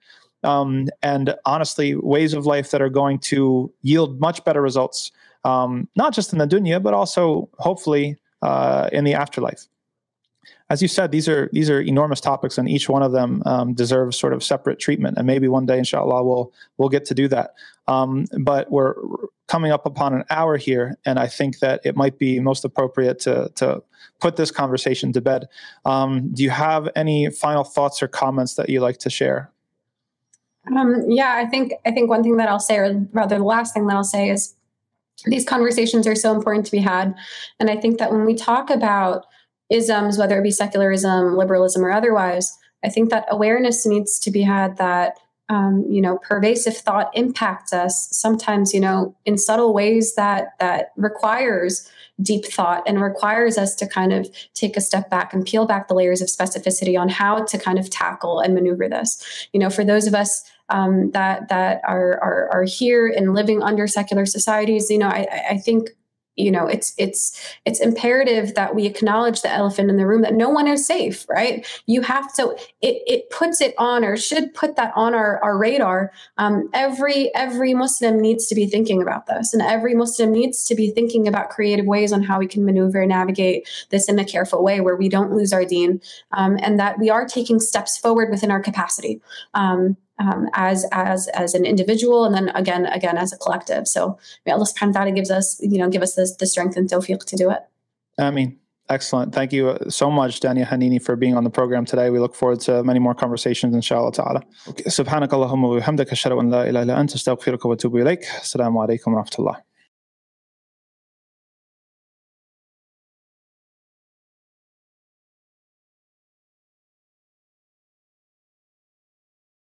Um, 0.46 0.88
and 1.02 1.36
honestly 1.46 1.96
ways 1.96 2.34
of 2.34 2.46
life 2.46 2.72
that 2.72 2.82
are 2.82 2.90
going 2.90 3.20
to 3.20 3.72
yield 3.82 4.20
much 4.20 4.44
better 4.44 4.62
results 4.62 5.12
um, 5.46 5.88
not 5.96 6.14
just 6.14 6.34
in 6.34 6.40
the 6.40 6.46
dunya 6.46 6.84
but 6.84 6.94
also 6.94 7.50
hopefully 7.60 8.18
uh, 8.42 8.90
in 8.92 9.06
the 9.06 9.14
afterlife 9.14 9.68
as 10.74 10.82
you 10.82 10.88
said, 10.88 11.12
these 11.12 11.30
are 11.30 11.52
these 11.54 11.70
are 11.70 11.80
enormous 11.80 12.20
topics, 12.20 12.58
and 12.58 12.68
each 12.68 12.90
one 12.90 13.04
of 13.04 13.12
them 13.12 13.44
um, 13.46 13.76
deserves 13.76 14.18
sort 14.18 14.34
of 14.34 14.44
separate 14.44 14.80
treatment. 14.80 15.20
And 15.20 15.28
maybe 15.28 15.48
one 15.48 15.68
day, 15.68 15.78
inshallah, 15.78 16.24
we'll 16.24 16.52
we'll 16.78 16.90
get 16.90 17.06
to 17.06 17.14
do 17.14 17.28
that. 17.28 17.54
Um, 17.88 18.26
but 18.40 18.72
we're 18.72 18.96
coming 19.48 19.72
up 19.72 19.86
upon 19.86 20.16
an 20.16 20.24
hour 20.32 20.58
here, 20.58 20.98
and 21.06 21.20
I 21.20 21.28
think 21.28 21.60
that 21.60 21.82
it 21.86 21.96
might 21.96 22.18
be 22.18 22.40
most 22.40 22.66
appropriate 22.66 23.20
to 23.20 23.52
to 23.58 23.84
put 24.20 24.36
this 24.36 24.50
conversation 24.50 25.14
to 25.14 25.22
bed. 25.22 25.48
Um, 25.86 26.34
do 26.34 26.42
you 26.42 26.50
have 26.50 26.90
any 26.96 27.30
final 27.30 27.64
thoughts 27.64 28.02
or 28.02 28.08
comments 28.08 28.56
that 28.56 28.68
you'd 28.68 28.82
like 28.82 28.98
to 29.00 29.12
share? 29.12 29.52
Um, 30.76 31.04
yeah, 31.08 31.36
I 31.36 31.46
think 31.46 31.74
I 31.86 31.92
think 31.92 32.10
one 32.10 32.24
thing 32.24 32.38
that 32.38 32.50
I'll 32.50 32.60
say, 32.60 32.78
or 32.78 33.08
rather, 33.12 33.38
the 33.38 33.44
last 33.44 33.76
thing 33.76 33.86
that 33.86 33.96
I'll 33.96 34.04
say 34.04 34.32
is 34.32 34.56
these 35.26 35.46
conversations 35.46 36.08
are 36.08 36.16
so 36.16 36.34
important 36.34 36.66
to 36.66 36.72
be 36.72 36.80
had, 36.80 37.14
and 37.60 37.70
I 37.70 37.76
think 37.76 38.00
that 38.00 38.12
when 38.12 38.26
we 38.26 38.34
talk 38.34 38.72
about 38.72 39.28
isms, 39.74 40.18
whether 40.18 40.40
it 40.40 40.44
be 40.44 40.52
secularism, 40.52 41.36
liberalism, 41.36 41.84
or 41.84 41.92
otherwise, 41.92 42.58
I 42.84 42.90
think 42.90 43.10
that 43.10 43.26
awareness 43.30 43.86
needs 43.86 44.20
to 44.20 44.32
be 44.32 44.42
had 44.42 44.78
that 44.78 45.18
um, 45.50 45.86
you 45.90 46.02
know 46.02 46.20
pervasive 46.20 46.78
thought 46.78 47.12
impacts 47.14 47.74
us 47.74 48.08
sometimes 48.12 48.74
you 48.74 48.80
know 48.80 49.14
in 49.26 49.38
subtle 49.38 49.74
ways 49.74 50.16
that 50.16 50.54
that 50.60 50.94
requires 50.96 51.90
deep 52.22 52.46
thought 52.46 52.82
and 52.88 53.02
requires 53.02 53.58
us 53.58 53.76
to 53.76 53.88
kind 53.88 54.14
of 54.14 54.30
take 54.54 54.78
a 54.78 54.82
step 54.82 55.10
back 55.10 55.34
and 55.34 55.46
peel 55.46 55.66
back 55.66 55.88
the 55.88 55.94
layers 55.94 56.22
of 56.22 56.30
specificity 56.30 56.98
on 56.98 57.10
how 57.10 57.44
to 57.44 57.58
kind 57.58 57.78
of 57.78 57.90
tackle 57.90 58.40
and 58.40 58.54
maneuver 58.54 58.88
this. 58.88 59.48
You 59.52 59.60
know 59.60 59.70
for 59.70 59.84
those 59.84 60.08
of 60.08 60.16
us 60.16 60.44
um, 60.70 61.12
that 61.12 61.50
that 61.50 61.82
are, 61.86 62.14
are 62.24 62.50
are 62.54 62.64
here 62.64 63.08
and 63.08 63.34
living 63.34 63.62
under 63.62 63.86
secular 63.86 64.26
societies 64.26 64.90
you 64.90 64.98
know 64.98 65.10
i 65.10 65.28
i 65.50 65.58
think 65.58 65.90
you 66.36 66.52
know 66.52 66.68
it's 66.68 66.94
it's 66.98 67.56
it's 67.66 67.80
imperative 67.80 68.56
that 68.56 68.76
we 68.76 68.86
acknowledge 68.86 69.42
the 69.42 69.52
elephant 69.52 69.90
in 69.90 69.98
the 69.98 70.08
room 70.08 70.22
that 70.22 70.34
no 70.34 70.50
one 70.50 70.68
is 70.68 70.86
safe 70.86 71.26
right? 71.30 71.66
You 71.86 72.02
have 72.02 72.34
to 72.36 72.56
it, 72.82 73.02
it 73.08 73.30
puts 73.30 73.62
it 73.62 73.74
on 73.78 74.04
or 74.04 74.18
should 74.18 74.54
put 74.54 74.76
that 74.76 74.94
on 74.96 75.14
our, 75.14 75.44
our 75.44 75.58
radar. 75.58 76.12
Um, 76.38 76.70
every 76.74 77.34
every 77.36 77.74
muslim 77.74 78.20
needs 78.20 78.48
to 78.48 78.56
be 78.56 78.66
thinking 78.66 79.02
about 79.02 79.28
this 79.28 79.54
and 79.54 79.62
every 79.62 79.96
muslim 79.96 80.32
needs 80.32 80.64
to 80.66 80.76
be 80.76 80.92
thinking 80.92 81.28
about 81.28 81.50
creative 81.50 81.86
ways 81.86 82.14
on 82.14 82.24
how 82.24 82.40
we 82.40 82.48
can 82.48 82.66
maneuver 82.66 83.02
and 83.02 83.10
navigate 83.10 83.68
this 83.90 84.10
in 84.10 84.20
a 84.20 84.26
careful 84.26 84.64
way 84.64 84.82
where 84.82 84.96
we 84.96 85.10
don't 85.10 85.32
lose 85.32 85.54
our 85.54 85.66
deen 85.66 86.02
um, 86.32 86.58
and 86.62 86.80
that 86.80 87.00
we 87.00 87.10
are 87.10 87.26
taking 87.26 87.60
steps 87.60 87.98
forward 87.98 88.30
within 88.30 88.52
our 88.52 88.62
capacity. 88.62 89.22
Um, 89.54 89.98
um, 90.24 90.50
as 90.54 90.86
as 90.92 91.28
as 91.30 91.54
an 91.54 91.66
individual, 91.66 92.26
and 92.26 92.34
then 92.36 92.50
again 92.50 92.86
again 92.88 93.18
as 93.18 93.34
a 93.34 93.38
collective. 93.38 93.88
So 93.88 94.18
may 94.46 94.52
Allah 94.52 94.66
Subhanahu 94.66 94.96
wa 94.96 95.02
Taala 95.02 95.16
gives 95.16 95.32
us 95.32 95.60
you 95.62 95.78
know 95.80 95.90
give 95.90 96.02
us 96.02 96.16
the, 96.16 96.26
the 96.40 96.48
strength 96.48 96.78
and 96.78 96.90
tawfiq 96.90 97.26
to 97.26 97.36
do 97.36 97.50
it. 97.50 97.62
I 98.18 98.32
mean, 98.32 98.60
excellent. 98.90 99.34
Thank 99.34 99.54
you 99.54 99.70
uh, 99.70 99.90
so 99.90 100.12
much, 100.12 100.40
Dania 100.40 100.68
Hanini, 100.68 101.02
for 101.02 101.16
being 101.16 101.36
on 101.36 101.44
the 101.44 101.50
program 101.50 101.86
today. 101.86 102.10
We 102.10 102.20
look 102.20 102.36
forward 102.36 102.60
to 102.62 102.84
many 102.84 103.00
more 103.00 103.16
conversations, 103.16 103.74
inshallah 103.74 104.12
ta'ala. 104.14 104.42
Subhanakallahumma 105.00 105.70
wa 105.70 105.80
bihamdaka, 105.80 106.12
ashhadu 106.12 106.40
an 106.40 106.50
la 106.50 106.62
ilaha 106.64 106.86
illa 106.86 106.96
anta, 106.96 107.16
astaghfiruka 107.16 107.66
wa 107.66 107.76
atubu 107.76 108.04
ilayk. 108.04 108.24
Assalamu 108.42 108.88
alaikum 108.88 109.14
wa 109.14 109.24
rahmatullah. 109.24 109.58